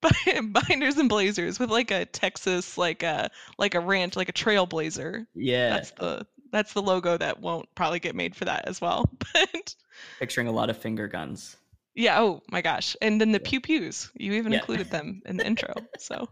Binders 0.44 0.98
and 0.98 1.08
blazers 1.08 1.60
with 1.60 1.70
like 1.70 1.90
a 1.92 2.04
Texas, 2.06 2.78
like 2.78 3.04
a 3.04 3.30
like 3.58 3.74
a 3.76 3.80
ranch, 3.80 4.16
like 4.18 4.28
a 4.28 4.34
trailblazer. 4.34 5.26
Yeah, 5.34 5.70
That's 5.70 5.92
the 5.92 6.28
that's 6.52 6.74
the 6.74 6.82
logo 6.82 7.18
that 7.18 7.40
won't 7.40 7.74
probably 7.74 8.00
get 8.00 8.14
made 8.16 8.36
for 8.36 8.46
that 8.46 8.68
as 8.68 8.82
well. 8.82 9.10
But 9.34 9.76
picturing 10.20 10.48
a 10.48 10.52
lot 10.52 10.70
of 10.70 10.78
finger 10.78 11.08
guns. 11.08 11.56
yeah, 11.96 12.20
oh 12.20 12.42
my 12.52 12.62
gosh. 12.62 12.98
And 13.02 13.22
then 13.22 13.32
the 13.32 13.40
pew 13.40 13.62
pews. 13.62 14.12
You 14.16 14.34
even 14.34 14.52
Yeah. 14.52 14.60
included 14.60 14.90
them 14.92 15.22
in 15.26 15.38
the 15.38 15.46
intro. 15.46 15.74
So 16.00 16.28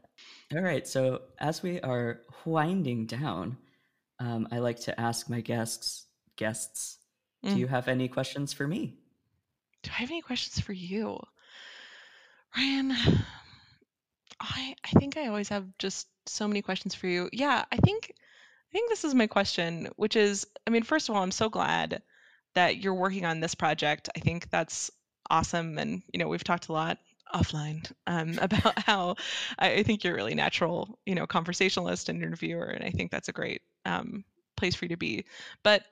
All 0.53 0.61
right, 0.61 0.85
so 0.87 1.21
as 1.39 1.63
we 1.63 1.79
are 1.81 2.21
winding 2.45 3.05
down, 3.05 3.57
um, 4.19 4.47
I 4.51 4.59
like 4.59 4.81
to 4.81 4.99
ask 4.99 5.29
my 5.29 5.41
guests 5.41 6.05
guests, 6.35 6.97
Mm. 7.43 7.53
do 7.53 7.59
you 7.59 7.67
have 7.67 7.87
any 7.87 8.07
questions 8.07 8.53
for 8.53 8.67
me? 8.67 8.97
Do 9.83 9.89
I 9.91 10.01
have 10.01 10.11
any 10.11 10.21
questions 10.21 10.59
for 10.59 10.73
you? 10.73 11.19
Ryan, 12.55 12.91
I 14.39 14.75
I 14.83 14.87
think 14.99 15.17
I 15.17 15.27
always 15.27 15.49
have 15.49 15.65
just 15.79 16.07
so 16.27 16.47
many 16.47 16.61
questions 16.61 16.93
for 16.95 17.07
you. 17.07 17.29
Yeah, 17.31 17.65
I 17.71 17.77
think 17.77 18.11
I 18.13 18.71
think 18.71 18.89
this 18.89 19.03
is 19.03 19.15
my 19.15 19.27
question, 19.27 19.89
which 19.95 20.15
is, 20.15 20.45
I 20.67 20.69
mean, 20.69 20.83
first 20.83 21.09
of 21.09 21.15
all, 21.15 21.23
I'm 21.23 21.31
so 21.31 21.49
glad 21.49 22.01
that 22.53 22.77
you're 22.77 22.93
working 22.93 23.25
on 23.25 23.39
this 23.39 23.55
project. 23.55 24.09
I 24.15 24.19
think 24.19 24.49
that's 24.49 24.91
awesome, 25.29 25.77
and 25.77 26.03
you 26.13 26.19
know, 26.19 26.27
we've 26.27 26.43
talked 26.43 26.67
a 26.67 26.73
lot 26.73 26.97
offline 27.33 27.91
um, 28.07 28.37
about 28.41 28.77
how 28.79 29.15
I, 29.57 29.83
think 29.83 30.03
you're 30.03 30.15
really 30.15 30.35
natural, 30.35 30.99
you 31.05 31.15
know, 31.15 31.27
conversationalist 31.27 32.09
and 32.09 32.21
interviewer, 32.21 32.65
and 32.65 32.83
I 32.83 32.89
think 32.89 33.11
that's 33.11 33.29
a 33.29 33.33
great 33.33 33.61
um, 33.85 34.23
place 34.57 34.75
for 34.75 34.85
you 34.85 34.89
to 34.89 34.97
be. 34.97 35.25
But 35.63 35.83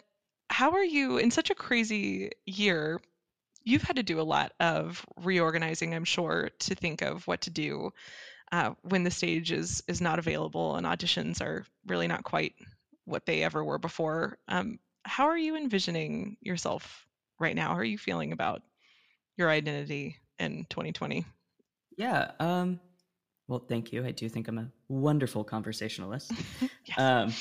how 0.50 0.72
are 0.72 0.84
you 0.84 1.18
in 1.18 1.32
such 1.32 1.50
a 1.50 1.56
crazy 1.56 2.32
year? 2.46 3.02
You've 3.64 3.84
had 3.84 3.98
to 3.98 4.04
do 4.04 4.20
a 4.20 4.24
lot 4.24 4.54
of 4.60 5.06
reorganizing, 5.18 5.94
I'm 5.94 6.06
sure, 6.06 6.50
to 6.60 6.76
think 6.76 7.02
of 7.02 7.28
what 7.28 7.42
to 7.42 7.50
do 7.50 7.92
uh, 8.52 8.72
when 8.82 9.04
the 9.04 9.12
stage 9.12 9.52
is 9.52 9.84
is 9.88 10.02
not 10.02 10.20
available 10.20 10.76
and 10.76 10.86
auditions 10.86 11.42
are 11.42 11.66
really 11.86 12.08
not 12.08 12.24
quite 12.24 12.56
what 13.06 13.26
they 13.26 13.44
ever 13.44 13.64
were 13.64 13.78
before. 13.78 14.38
Um, 14.48 14.80
how 15.04 15.28
are 15.28 15.38
you 15.38 15.56
envisioning 15.56 16.38
yourself 16.42 17.06
right 17.40 17.56
now? 17.56 17.70
How 17.70 17.78
are 17.78 17.84
you 17.84 17.98
feeling 17.98 18.32
about 18.32 18.62
your 19.38 19.50
identity 19.50 20.18
in 20.40 20.66
2020? 20.70 21.26
Yeah. 21.98 22.32
Um, 22.40 22.80
well, 23.48 23.60
thank 23.60 23.92
you. 23.92 24.06
I 24.06 24.12
do 24.12 24.30
think 24.30 24.48
I'm 24.48 24.58
a 24.58 24.72
wonderful 24.88 25.44
conversationalist. 25.44 26.32
Yes. 26.86 26.98
Um, 26.98 27.34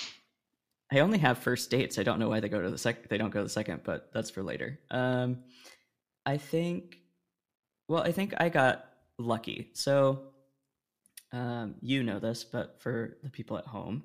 I 0.92 1.00
only 1.00 1.18
have 1.18 1.38
first 1.38 1.70
dates. 1.70 1.98
I 1.98 2.02
don't 2.02 2.18
know 2.18 2.28
why 2.28 2.40
they 2.40 2.48
go 2.48 2.60
to 2.60 2.70
the 2.70 2.78
second. 2.78 3.06
They 3.08 3.16
don't 3.18 3.30
go 3.30 3.40
to 3.40 3.44
the 3.44 3.50
second, 3.50 3.80
but 3.84 4.10
that's 4.12 4.30
for 4.30 4.42
later. 4.42 4.78
Um, 4.90 5.38
I 6.26 6.36
think. 6.36 6.98
Well, 7.88 8.02
I 8.02 8.12
think 8.12 8.34
I 8.38 8.50
got 8.50 8.86
lucky. 9.18 9.70
So, 9.72 10.32
um, 11.32 11.76
you 11.80 12.02
know 12.02 12.18
this, 12.18 12.44
but 12.44 12.80
for 12.80 13.16
the 13.22 13.30
people 13.30 13.56
at 13.56 13.66
home, 13.66 14.02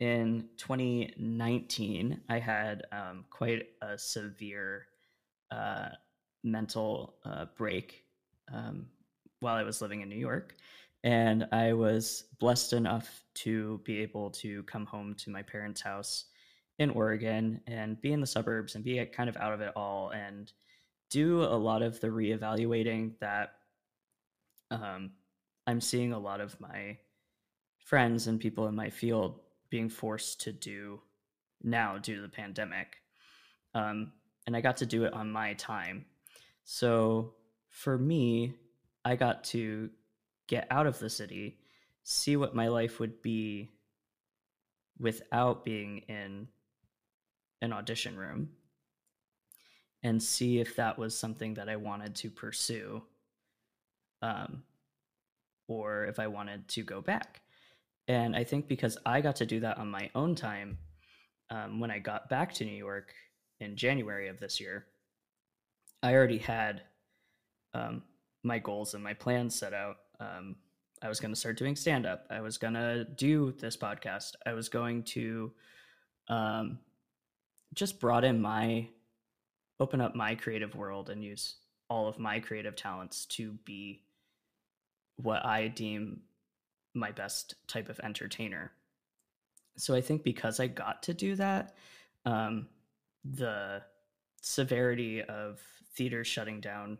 in 0.00 0.48
2019, 0.56 2.20
I 2.28 2.38
had 2.38 2.82
um, 2.90 3.24
quite 3.30 3.66
a 3.82 3.98
severe 3.98 4.86
uh, 5.50 5.90
mental 6.42 7.16
uh, 7.24 7.46
break 7.56 8.04
um, 8.52 8.86
while 9.40 9.56
I 9.56 9.62
was 9.62 9.80
living 9.80 10.00
in 10.00 10.08
New 10.08 10.16
York. 10.16 10.56
And 11.02 11.46
I 11.50 11.72
was 11.72 12.24
blessed 12.38 12.74
enough 12.74 13.22
to 13.36 13.80
be 13.84 14.00
able 14.00 14.30
to 14.30 14.62
come 14.64 14.84
home 14.84 15.14
to 15.14 15.30
my 15.30 15.42
parents' 15.42 15.80
house 15.80 16.26
in 16.78 16.90
Oregon 16.90 17.60
and 17.66 18.00
be 18.00 18.12
in 18.12 18.20
the 18.20 18.26
suburbs 18.26 18.74
and 18.74 18.84
be 18.84 19.04
kind 19.06 19.28
of 19.28 19.36
out 19.36 19.52
of 19.52 19.60
it 19.60 19.72
all 19.76 20.10
and 20.10 20.52
do 21.10 21.42
a 21.42 21.56
lot 21.56 21.82
of 21.82 22.00
the 22.00 22.06
reevaluating 22.06 23.12
that 23.20 23.54
um, 24.70 25.10
I'm 25.66 25.80
seeing 25.80 26.12
a 26.12 26.18
lot 26.18 26.40
of 26.40 26.58
my 26.60 26.96
friends 27.78 28.26
and 28.26 28.38
people 28.38 28.68
in 28.68 28.74
my 28.74 28.90
field 28.90 29.40
being 29.68 29.88
forced 29.88 30.40
to 30.42 30.52
do 30.52 31.00
now 31.62 31.98
due 31.98 32.16
to 32.16 32.22
the 32.22 32.28
pandemic. 32.28 32.96
Um, 33.74 34.12
and 34.46 34.56
I 34.56 34.60
got 34.60 34.76
to 34.78 34.86
do 34.86 35.04
it 35.04 35.12
on 35.12 35.30
my 35.30 35.54
time. 35.54 36.04
So 36.64 37.34
for 37.70 37.96
me, 37.96 38.54
I 39.04 39.16
got 39.16 39.44
to 39.44 39.90
get 40.48 40.66
out 40.70 40.86
of 40.86 40.98
the 40.98 41.08
city, 41.08 41.58
see 42.02 42.36
what 42.36 42.54
my 42.54 42.68
life 42.68 43.00
would 43.00 43.22
be 43.22 43.70
without 44.98 45.64
being 45.64 45.98
in 46.08 46.48
an 47.62 47.72
audition 47.72 48.16
room, 48.16 48.50
and 50.02 50.22
see 50.22 50.58
if 50.58 50.76
that 50.76 50.98
was 50.98 51.16
something 51.16 51.54
that 51.54 51.68
I 51.68 51.76
wanted 51.76 52.14
to 52.16 52.30
pursue, 52.30 53.02
um, 54.20 54.62
or 55.68 56.06
if 56.06 56.18
I 56.18 56.26
wanted 56.26 56.68
to 56.68 56.82
go 56.82 57.00
back. 57.00 57.40
And 58.08 58.34
I 58.34 58.44
think 58.44 58.66
because 58.66 58.98
I 59.06 59.20
got 59.20 59.36
to 59.36 59.46
do 59.46 59.60
that 59.60 59.78
on 59.78 59.88
my 59.88 60.10
own 60.14 60.34
time, 60.34 60.78
um, 61.50 61.80
when 61.80 61.90
I 61.90 61.98
got 61.98 62.28
back 62.28 62.52
to 62.54 62.64
New 62.64 62.76
York 62.76 63.14
in 63.60 63.76
January 63.76 64.28
of 64.28 64.40
this 64.40 64.60
year, 64.60 64.86
I 66.02 66.14
already 66.14 66.38
had 66.38 66.82
um, 67.74 68.02
my 68.42 68.58
goals 68.58 68.94
and 68.94 69.02
my 69.04 69.14
plans 69.14 69.54
set 69.54 69.72
out 69.74 69.96
um, 70.20 70.56
I 71.02 71.08
was 71.08 71.18
going 71.18 71.32
to 71.32 71.40
start 71.40 71.56
doing 71.56 71.76
stand 71.76 72.04
up. 72.04 72.26
I 72.30 72.40
was 72.40 72.58
going 72.58 72.74
to 72.74 73.04
do 73.04 73.52
this 73.52 73.76
podcast. 73.76 74.34
I 74.44 74.52
was 74.52 74.68
going 74.68 75.02
to 75.04 75.50
um, 76.28 76.78
just 77.74 77.98
broaden 77.98 78.40
my, 78.40 78.88
open 79.78 80.00
up 80.00 80.14
my 80.14 80.34
creative 80.34 80.74
world 80.74 81.08
and 81.08 81.24
use 81.24 81.56
all 81.88 82.06
of 82.06 82.18
my 82.18 82.38
creative 82.38 82.76
talents 82.76 83.24
to 83.26 83.52
be 83.64 84.02
what 85.16 85.44
I 85.44 85.68
deem 85.68 86.20
my 86.94 87.12
best 87.12 87.54
type 87.66 87.88
of 87.88 87.98
entertainer. 88.00 88.72
So 89.78 89.94
I 89.94 90.02
think 90.02 90.22
because 90.22 90.60
I 90.60 90.66
got 90.66 91.02
to 91.04 91.14
do 91.14 91.34
that, 91.36 91.74
um, 92.26 92.68
the 93.24 93.82
severity 94.42 95.22
of 95.22 95.62
theater 95.94 96.24
shutting 96.24 96.60
down 96.60 96.98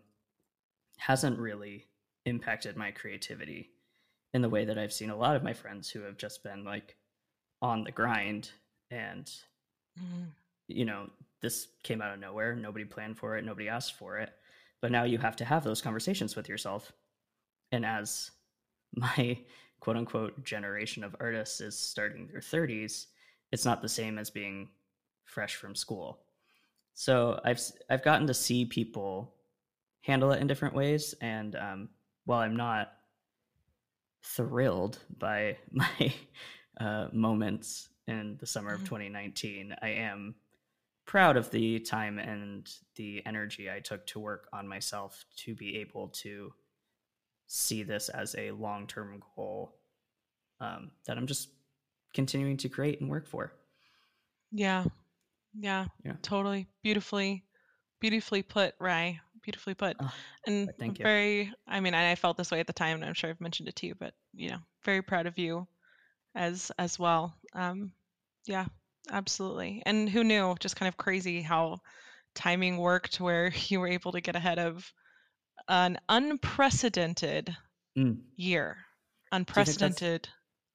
hasn't 1.00 1.38
really 1.38 1.86
impacted 2.26 2.76
my 2.76 2.90
creativity 2.90 3.70
in 4.34 4.42
the 4.42 4.48
way 4.48 4.64
that 4.64 4.78
I've 4.78 4.92
seen 4.92 5.10
a 5.10 5.16
lot 5.16 5.34
of 5.36 5.42
my 5.42 5.52
friends 5.52 5.90
who 5.90 6.02
have 6.02 6.16
just 6.16 6.44
been 6.44 6.64
like 6.64 6.96
on 7.62 7.84
the 7.84 7.92
grind 7.92 8.50
and 8.90 9.30
Mhm. 9.98 10.32
you 10.68 10.84
know 10.84 11.10
this 11.40 11.68
came 11.82 12.02
out 12.02 12.12
of 12.12 12.20
nowhere. 12.20 12.54
Nobody 12.54 12.84
planned 12.84 13.18
for 13.18 13.36
it. 13.38 13.44
Nobody 13.44 13.68
asked 13.68 13.94
for 13.94 14.18
it. 14.18 14.30
But 14.82 14.92
now 14.92 15.04
you 15.04 15.16
have 15.18 15.36
to 15.36 15.44
have 15.44 15.64
those 15.64 15.80
conversations 15.80 16.36
with 16.36 16.48
yourself. 16.50 16.92
And 17.72 17.84
as 17.84 18.30
my 18.94 19.44
quote 19.80 19.96
unquote 19.96 20.44
generation 20.44 21.02
of 21.02 21.16
artists 21.18 21.60
is 21.60 21.78
starting 21.78 22.26
their 22.28 22.40
30s 22.42 23.08
it's 23.52 23.64
not 23.64 23.82
the 23.82 23.88
same 23.88 24.16
as 24.18 24.30
being 24.30 24.70
fresh 25.24 25.56
from 25.56 25.74
school. 25.74 26.24
So 26.94 27.40
i've 27.44 27.60
i've 27.88 28.04
gotten 28.04 28.26
to 28.28 28.34
see 28.34 28.64
people 28.66 29.34
handle 30.02 30.32
it 30.32 30.40
in 30.40 30.46
different 30.46 30.74
ways 30.74 31.14
and 31.20 31.56
um, 31.56 31.88
while 32.24 32.40
i'm 32.40 32.56
not 32.56 32.92
thrilled 34.22 34.98
by 35.18 35.56
my 35.72 36.14
uh, 36.80 37.08
moments 37.12 37.88
in 38.06 38.36
the 38.40 38.46
summer 38.46 38.72
of 38.74 38.80
Mhm. 38.82 38.86
2019 38.86 39.74
i 39.82 39.88
am 39.88 40.34
proud 41.06 41.36
of 41.36 41.50
the 41.50 41.80
time 41.80 42.18
and 42.18 42.70
the 42.96 43.24
energy 43.26 43.70
i 43.70 43.80
took 43.80 44.06
to 44.06 44.18
work 44.20 44.48
on 44.52 44.66
myself 44.68 45.24
to 45.36 45.54
be 45.54 45.78
able 45.78 46.08
to 46.08 46.52
see 47.46 47.82
this 47.82 48.08
as 48.08 48.34
a 48.36 48.52
long-term 48.52 49.20
goal 49.34 49.76
um, 50.60 50.90
that 51.06 51.16
i'm 51.16 51.26
just 51.26 51.48
continuing 52.14 52.56
to 52.56 52.68
create 52.68 53.00
and 53.00 53.10
work 53.10 53.26
for 53.26 53.52
Yeah. 54.52 54.84
Yeah. 55.54 55.86
Yeah. 56.04 56.14
Totally. 56.22 56.66
Beautifully, 56.82 57.44
beautifully 58.00 58.42
put, 58.42 58.74
Rye. 58.80 59.20
Beautifully 59.42 59.74
put. 59.74 59.96
Oh, 60.00 60.12
and 60.46 60.70
thank 60.78 60.98
you. 60.98 61.04
very, 61.04 61.52
I 61.66 61.80
mean, 61.80 61.94
I 61.94 62.14
felt 62.14 62.36
this 62.36 62.50
way 62.50 62.60
at 62.60 62.66
the 62.66 62.72
time, 62.72 62.96
and 62.96 63.04
I'm 63.04 63.14
sure 63.14 63.30
I've 63.30 63.40
mentioned 63.40 63.68
it 63.68 63.76
to 63.76 63.86
you, 63.86 63.94
but, 63.94 64.14
you 64.34 64.50
know, 64.50 64.58
very 64.84 65.02
proud 65.02 65.26
of 65.26 65.38
you 65.38 65.66
as 66.34 66.70
as 66.78 66.98
well. 66.98 67.34
Um, 67.54 67.92
yeah, 68.46 68.66
absolutely. 69.10 69.82
And 69.86 70.08
who 70.08 70.24
knew? 70.24 70.54
Just 70.60 70.76
kind 70.76 70.88
of 70.88 70.96
crazy 70.96 71.42
how 71.42 71.78
timing 72.34 72.78
worked 72.78 73.20
where 73.20 73.52
you 73.68 73.80
were 73.80 73.88
able 73.88 74.12
to 74.12 74.20
get 74.20 74.36
ahead 74.36 74.58
of 74.58 74.92
an 75.68 75.98
unprecedented 76.08 77.56
Mm. 77.98 78.20
year, 78.36 78.76
unprecedented 79.32 80.28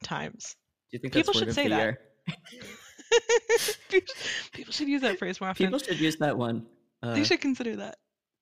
times. 0.04 0.58
do 0.92 0.98
you 0.98 1.00
think 1.00 1.14
People 1.14 1.34
that's 1.34 1.40
should 1.40 1.54
say 1.56 1.70
that. 1.70 1.98
people 4.52 4.74
should 4.74 4.90
use 4.90 5.02
that 5.02 5.18
phrase 5.18 5.40
more 5.40 5.50
often. 5.50 5.66
people 5.66 5.80
should 5.80 6.00
use 6.00 6.18
that 6.18 6.38
one 6.38 6.66
uh, 7.04 7.14
they 7.14 7.24
should 7.24 7.40
consider 7.40 7.78
that. 7.78 7.96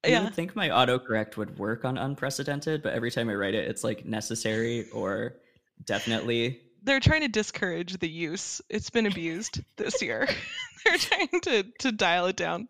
You 0.06 0.12
Yeah. 0.12 0.24
would 0.26 0.34
think 0.36 0.56
my 0.56 0.70
autocorrect 0.70 1.38
would 1.38 1.58
work 1.58 1.86
on 1.86 1.98
unprecedented, 1.98 2.84
but 2.84 2.94
every 2.94 3.10
time 3.12 3.30
I 3.30 3.36
write 3.36 3.56
it, 3.56 3.68
it's 3.70 3.84
like 3.84 4.06
necessary 4.06 4.90
or 4.92 5.36
definitely. 5.86 6.62
They're 6.84 7.00
trying 7.00 7.22
to 7.22 7.30
discourage 7.30 7.98
the 8.00 8.10
use. 8.10 8.62
It's 8.70 8.90
been 8.90 9.06
abused 9.06 9.62
this 9.78 10.02
year. 10.02 10.28
They're 10.86 10.98
trying 10.98 11.40
to 11.44 11.64
to 11.80 11.92
dial 11.94 12.26
it 12.28 12.36
down. 12.36 12.68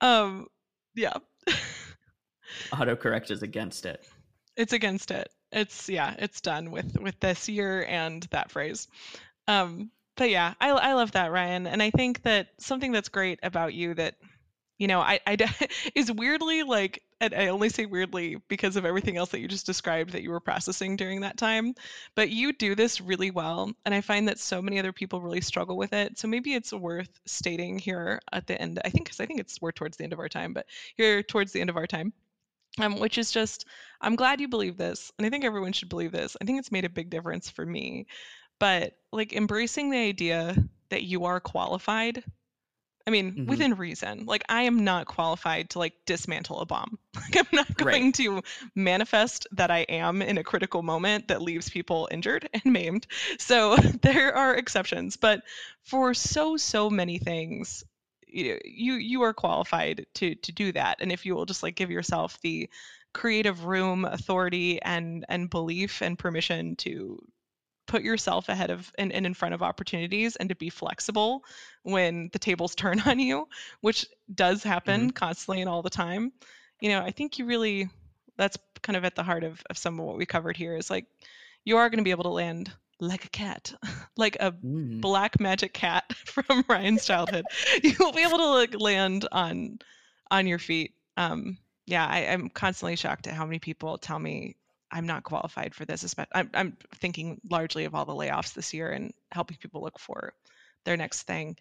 Um 0.00 0.48
yeah. 0.96 1.14
Autocorrect 2.72 3.30
is 3.30 3.42
against 3.42 3.86
it. 3.86 4.04
it's 4.56 4.72
against 4.72 5.10
it. 5.10 5.28
It's 5.52 5.88
yeah, 5.88 6.14
it's 6.18 6.40
done 6.40 6.70
with 6.70 6.98
with 6.98 7.18
this 7.20 7.48
year 7.48 7.84
and 7.88 8.22
that 8.30 8.50
phrase. 8.50 8.88
Um, 9.46 9.90
but 10.16 10.30
yeah, 10.30 10.54
I 10.60 10.70
I 10.70 10.92
love 10.94 11.12
that 11.12 11.30
Ryan, 11.30 11.66
and 11.68 11.82
I 11.82 11.90
think 11.90 12.22
that 12.22 12.48
something 12.58 12.90
that's 12.90 13.08
great 13.10 13.38
about 13.42 13.74
you 13.74 13.94
that 13.94 14.16
you 14.78 14.86
know 14.86 15.00
I 15.00 15.20
I 15.26 15.36
is 15.94 16.10
weirdly 16.12 16.62
like 16.62 17.02
and 17.20 17.34
I 17.34 17.48
only 17.48 17.70
say 17.70 17.86
weirdly 17.86 18.36
because 18.48 18.76
of 18.76 18.84
everything 18.84 19.16
else 19.16 19.30
that 19.30 19.40
you 19.40 19.48
just 19.48 19.66
described 19.66 20.12
that 20.12 20.22
you 20.22 20.30
were 20.30 20.40
processing 20.40 20.96
during 20.96 21.22
that 21.22 21.38
time. 21.38 21.74
But 22.14 22.28
you 22.28 22.52
do 22.52 22.74
this 22.74 23.00
really 23.00 23.30
well, 23.30 23.72
and 23.86 23.94
I 23.94 24.02
find 24.02 24.28
that 24.28 24.38
so 24.38 24.60
many 24.60 24.78
other 24.78 24.92
people 24.92 25.22
really 25.22 25.40
struggle 25.40 25.78
with 25.78 25.94
it. 25.94 26.18
So 26.18 26.28
maybe 26.28 26.52
it's 26.52 26.74
worth 26.74 27.08
stating 27.24 27.78
here 27.78 28.20
at 28.32 28.46
the 28.46 28.60
end. 28.60 28.80
I 28.84 28.90
think 28.90 29.06
because 29.06 29.20
I 29.20 29.24
think 29.26 29.40
it's 29.40 29.62
we're 29.62 29.72
towards 29.72 29.96
the 29.96 30.04
end 30.04 30.12
of 30.12 30.18
our 30.18 30.28
time, 30.28 30.52
but 30.52 30.66
here 30.94 31.22
towards 31.22 31.52
the 31.52 31.60
end 31.62 31.70
of 31.70 31.78
our 31.78 31.86
time 31.86 32.12
um, 32.78 32.98
which 32.98 33.18
is 33.18 33.30
just 33.30 33.66
i'm 34.00 34.16
glad 34.16 34.40
you 34.40 34.48
believe 34.48 34.76
this 34.76 35.12
and 35.18 35.26
i 35.26 35.30
think 35.30 35.44
everyone 35.44 35.72
should 35.72 35.88
believe 35.88 36.12
this 36.12 36.36
i 36.40 36.44
think 36.44 36.58
it's 36.58 36.72
made 36.72 36.84
a 36.84 36.90
big 36.90 37.10
difference 37.10 37.50
for 37.50 37.64
me 37.64 38.06
but 38.58 38.96
like 39.12 39.32
embracing 39.32 39.90
the 39.90 39.98
idea 39.98 40.56
that 40.90 41.02
you 41.02 41.24
are 41.24 41.40
qualified 41.40 42.22
i 43.06 43.10
mean 43.10 43.36
Mhm. 43.36 43.46
within 43.46 43.74
reason. 43.74 44.24
Like 44.26 44.44
i 44.48 44.62
am 44.62 44.84
not 44.84 45.06
qualified 45.06 45.70
to 45.70 45.78
like 45.78 45.94
dismantle 46.06 46.60
a 46.60 46.66
bomb. 46.66 46.98
Like 47.14 47.36
i'm 47.36 47.46
not 47.52 47.76
Right. 47.78 47.86
going 47.88 48.12
to 48.12 48.42
manifest 48.74 49.46
that 49.52 49.70
i 49.70 49.80
am 49.88 50.22
in 50.22 50.38
a 50.38 50.44
critical 50.44 50.82
moment 50.82 51.28
that 51.28 51.42
leaves 51.42 51.70
people 51.70 52.08
injured 52.10 52.48
and 52.54 52.72
maimed. 52.72 53.06
So 53.38 53.76
there 54.02 54.34
are 54.34 54.54
exceptions. 54.54 55.16
But 55.16 55.42
for 55.84 56.14
so 56.14 56.56
so 56.56 56.90
many 56.90 57.18
things 57.18 57.84
you 58.26 58.58
you 58.64 58.94
you 58.94 59.22
are 59.22 59.32
qualified 59.34 60.06
to 60.14 60.34
to 60.34 60.52
do 60.52 60.72
that. 60.72 60.98
And 61.00 61.12
if 61.12 61.24
you 61.26 61.34
will 61.34 61.46
just 61.46 61.62
like 61.62 61.76
give 61.76 61.90
yourself 61.90 62.38
the 62.42 62.68
creative 63.12 63.64
room 63.64 64.04
authority 64.04 64.80
and 64.82 65.24
and 65.28 65.48
belief 65.48 66.02
and 66.02 66.18
permission 66.18 66.76
to 66.76 67.22
put 67.86 68.02
yourself 68.02 68.48
ahead 68.48 68.70
of 68.70 68.92
and, 68.98 69.12
and 69.12 69.26
in 69.26 69.34
front 69.34 69.54
of 69.54 69.62
opportunities 69.62 70.36
and 70.36 70.48
to 70.48 70.54
be 70.54 70.68
flexible 70.70 71.44
when 71.82 72.28
the 72.32 72.38
tables 72.38 72.74
turn 72.82 73.00
on 73.06 73.18
you 73.18 73.48
which 73.80 74.06
does 74.34 74.62
happen 74.62 75.10
constantly 75.12 75.60
and 75.60 75.70
all 75.70 75.82
the 75.82 75.90
time 75.90 76.32
you 76.80 76.88
know 76.88 77.00
i 77.00 77.10
think 77.10 77.38
you 77.38 77.44
really 77.46 77.88
that's 78.36 78.58
kind 78.82 78.96
of 78.96 79.04
at 79.04 79.14
the 79.14 79.22
heart 79.22 79.44
of, 79.44 79.62
of 79.70 79.78
some 79.78 79.98
of 79.98 80.06
what 80.06 80.16
we 80.18 80.26
covered 80.26 80.56
here 80.56 80.76
is 80.76 80.90
like 80.90 81.06
you 81.64 81.76
are 81.76 81.88
going 81.88 81.98
to 81.98 82.04
be 82.04 82.10
able 82.10 82.24
to 82.24 82.28
land 82.30 82.70
like 83.00 83.24
a 83.24 83.30
cat 83.30 83.72
like 84.16 84.36
a 84.40 84.52
Mm. 84.52 85.00
black 85.00 85.38
magic 85.40 85.72
cat 85.72 86.10
from 86.24 86.64
Ryan's 86.68 87.04
childhood. 87.04 87.44
You'll 87.82 88.12
be 88.12 88.22
able 88.22 88.38
to 88.38 88.48
like 88.50 88.78
land 88.80 89.28
on 89.32 89.78
on 90.30 90.46
your 90.46 90.58
feet. 90.58 90.94
Um, 91.16 91.58
yeah, 91.86 92.06
I, 92.06 92.20
I'm 92.32 92.48
constantly 92.48 92.96
shocked 92.96 93.26
at 93.26 93.34
how 93.34 93.44
many 93.44 93.58
people 93.58 93.98
tell 93.98 94.18
me 94.18 94.56
I'm 94.90 95.06
not 95.06 95.24
qualified 95.24 95.74
for 95.74 95.84
this. 95.84 96.14
I'm, 96.32 96.50
I'm 96.54 96.76
thinking 96.96 97.40
largely 97.50 97.84
of 97.84 97.94
all 97.94 98.04
the 98.04 98.12
layoffs 98.14 98.54
this 98.54 98.72
year 98.72 98.90
and 98.90 99.12
helping 99.32 99.56
people 99.56 99.82
look 99.82 99.98
for 99.98 100.32
their 100.84 100.96
next 100.96 101.22
thing. 101.22 101.56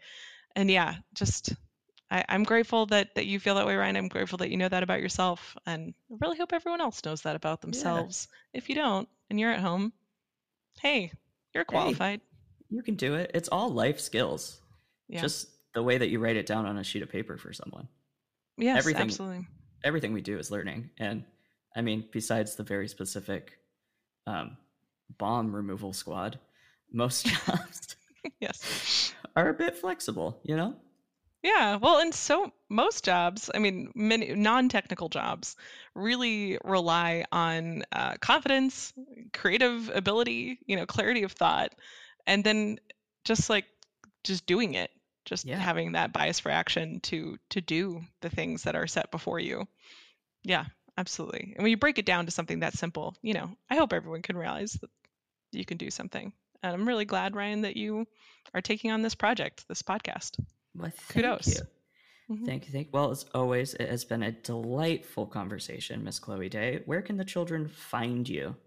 And 0.56 0.70
yeah, 0.70 0.96
just 1.14 1.54
I, 2.12 2.24
I'm 2.30 2.44
grateful 2.44 2.86
that 2.88 3.16
that 3.16 3.26
you 3.26 3.40
feel 3.40 3.56
that 3.56 3.66
way, 3.66 3.76
Ryan. 3.76 3.96
I'm 3.98 4.08
grateful 4.08 4.38
that 4.38 4.50
you 4.52 4.58
know 4.58 4.70
that 4.70 4.84
about 4.84 5.02
yourself, 5.02 5.58
and 5.66 5.94
I 6.12 6.16
really 6.22 6.38
hope 6.38 6.54
everyone 6.54 6.82
else 6.82 7.04
knows 7.04 7.24
that 7.24 7.36
about 7.36 7.62
themselves. 7.62 8.28
If 8.54 8.70
you 8.70 8.76
don't, 8.76 9.10
and 9.30 9.40
you're 9.40 9.52
at 9.52 9.60
home, 9.60 9.92
hey, 10.82 11.12
you're 11.54 11.66
qualified. 11.66 12.22
You 12.70 12.84
can 12.84 12.96
do 12.96 13.16
it. 13.16 13.32
It's 13.34 13.50
all 13.50 13.70
life 13.70 14.00
skills. 14.00 14.60
Yeah. 15.08 15.22
Just 15.22 15.50
the 15.74 15.84
way 15.84 15.98
that 15.98 16.10
you 16.10 16.20
write 16.20 16.36
it 16.36 16.46
down 16.46 16.66
on 16.66 16.78
a 16.78 16.84
sheet 16.84 17.02
of 17.02 17.10
paper 17.10 17.38
for 17.38 17.54
someone. 17.54 17.88
yes, 18.58 18.78
everything- 18.78 19.02
absolutely. 19.04 19.48
Everything 19.84 20.14
we 20.14 20.22
do 20.22 20.40
is 20.40 20.50
learning. 20.50 20.90
And 20.98 21.26
I 21.76 21.82
mean, 21.82 22.06
besides 22.12 22.56
the 22.56 22.64
very 22.64 22.88
specific 22.88 23.60
um, 24.28 24.58
bomb 25.18 25.56
removal 25.56 25.94
squad, 25.94 26.40
most 26.92 27.26
jobs 27.48 27.98
yes. 28.40 29.14
are 29.36 29.50
a 29.50 29.54
bit 29.54 29.78
flexible, 29.78 30.40
you 30.44 30.56
know? 30.56 30.76
Yeah, 31.44 31.76
well, 31.76 32.00
and 32.00 32.14
so 32.14 32.52
most 32.70 33.04
jobs, 33.06 33.52
I 33.54 33.60
mean, 33.60 33.92
many 33.94 34.34
non-technical 34.34 35.10
jobs 35.10 35.56
really 35.94 36.58
rely 36.64 37.26
on 37.32 37.84
uh, 37.92 38.16
confidence, 38.20 38.94
creative 39.32 39.90
ability, 39.94 40.60
you 40.66 40.76
know, 40.76 40.88
clarity 40.88 41.22
of 41.24 41.32
thought, 41.34 41.72
and 42.26 42.44
then 42.44 42.80
just 43.26 43.48
like 43.50 43.66
just 44.24 44.48
doing 44.48 44.74
it, 44.74 44.90
just 45.26 45.46
Yeah. 45.46 45.60
having 45.60 45.92
that 45.92 46.14
bias 46.14 46.40
for 46.40 46.50
action 46.50 47.00
to 47.02 47.38
to 47.52 47.62
do 47.62 48.02
the 48.22 48.30
things 48.30 48.64
that 48.64 48.76
are 48.76 48.88
set 48.88 49.12
before 49.12 49.40
you. 49.40 49.68
Yeah, 50.44 50.66
absolutely. 50.98 51.54
And 51.56 51.64
when 51.64 51.72
you 51.72 51.78
break 51.78 51.98
it 51.98 52.06
down 52.06 52.26
to 52.26 52.32
something 52.32 52.60
that 52.60 52.74
simple, 52.74 53.16
you 53.22 53.34
know, 53.34 53.50
I 53.70 53.76
hope 53.76 53.94
everyone 53.94 54.22
can 54.22 54.38
realize 54.38 54.74
that 54.74 54.90
you 55.52 55.66
can 55.66 55.78
do 55.78 55.90
something. 55.90 56.34
And 56.64 56.74
I'm 56.74 56.88
really 56.88 57.06
glad, 57.06 57.36
Ryan, 57.36 57.62
that 57.62 57.78
you 57.78 58.08
are 58.54 58.62
taking 58.62 58.92
on 58.92 59.02
this 59.02 59.16
project, 59.16 59.68
this 59.68 59.82
podcast. 59.82 60.40
Well, 60.76 60.92
thank 60.92 61.26
Kudos. 61.26 61.48
you. 61.48 61.62
Mhm. 62.30 62.46
Thank 62.46 62.66
you. 62.66 62.72
Thank 62.72 62.90
Well, 62.92 63.12
as 63.12 63.26
always, 63.36 63.76
it 63.76 63.88
has 63.88 64.04
been 64.04 64.24
a 64.24 64.32
delightful 64.32 65.28
conversation, 65.28 66.04
Miss 66.04 66.18
Chloe 66.20 66.50
Day. 66.50 66.82
Where 66.86 67.02
can 67.02 67.18
the 67.18 67.26
children 67.26 67.68
find 67.68 68.28
you? 68.28 68.56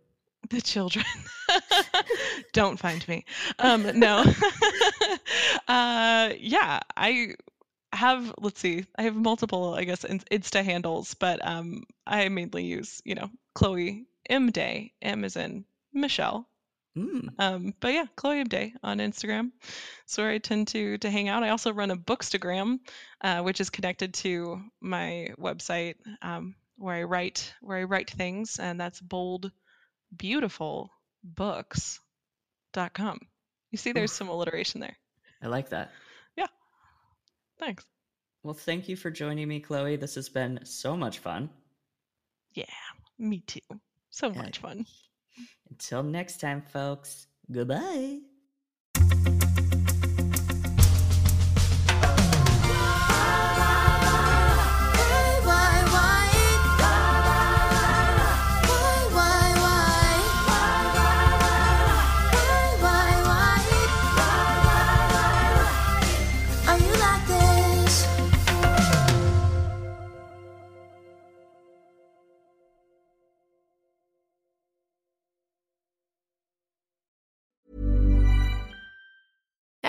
The 0.50 0.60
children. 0.60 1.04
Don't 2.52 2.78
find 2.78 3.06
me. 3.08 3.24
Um, 3.58 3.98
no. 3.98 4.18
uh, 5.68 6.30
yeah, 6.38 6.80
I 6.96 7.34
have. 7.98 8.34
Let's 8.38 8.60
see. 8.60 8.84
I 8.96 9.02
have 9.02 9.14
multiple, 9.14 9.74
I 9.74 9.84
guess, 9.84 10.04
Insta 10.04 10.64
handles, 10.64 11.14
but 11.14 11.46
um, 11.46 11.84
I 12.06 12.28
mainly 12.28 12.64
use, 12.64 13.02
you 13.04 13.14
know, 13.14 13.30
Chloe 13.54 14.06
M 14.28 14.50
Day. 14.50 14.92
M 15.02 15.24
is 15.24 15.36
in 15.36 15.64
Michelle. 15.92 16.48
Mm. 16.96 17.28
Um, 17.38 17.74
but 17.80 17.92
yeah, 17.92 18.06
Chloe 18.16 18.40
M 18.40 18.48
Day 18.48 18.74
on 18.82 18.98
Instagram. 18.98 19.50
So 20.06 20.22
where 20.22 20.32
I 20.32 20.38
tend 20.38 20.68
to 20.68 20.98
to 20.98 21.10
hang 21.10 21.28
out. 21.28 21.42
I 21.42 21.50
also 21.50 21.72
run 21.72 21.90
a 21.90 21.96
Bookstagram, 21.96 22.80
uh, 23.20 23.42
which 23.42 23.60
is 23.60 23.70
connected 23.70 24.14
to 24.14 24.60
my 24.80 25.28
website, 25.38 25.96
um, 26.22 26.54
where 26.76 26.96
I 26.96 27.02
write 27.02 27.52
where 27.60 27.78
I 27.78 27.84
write 27.84 28.10
things, 28.10 28.58
and 28.58 28.80
that's 28.80 29.00
bold, 29.00 29.50
beautiful 30.16 30.90
books.com. 31.22 33.20
You 33.70 33.78
see, 33.78 33.92
there's 33.92 34.12
some 34.12 34.28
alliteration 34.28 34.80
there. 34.80 34.96
I 35.42 35.48
like 35.48 35.70
that. 35.70 35.90
Thanks. 37.58 37.84
Well, 38.42 38.54
thank 38.54 38.88
you 38.88 38.96
for 38.96 39.10
joining 39.10 39.48
me, 39.48 39.60
Chloe. 39.60 39.96
This 39.96 40.14
has 40.14 40.28
been 40.28 40.60
so 40.64 40.96
much 40.96 41.18
fun. 41.18 41.50
Yeah, 42.54 42.64
me 43.18 43.40
too. 43.46 43.60
So 44.10 44.30
much 44.30 44.58
fun. 44.58 44.86
Until 45.70 46.02
next 46.02 46.40
time, 46.40 46.62
folks. 46.62 47.26
Goodbye. 47.50 48.20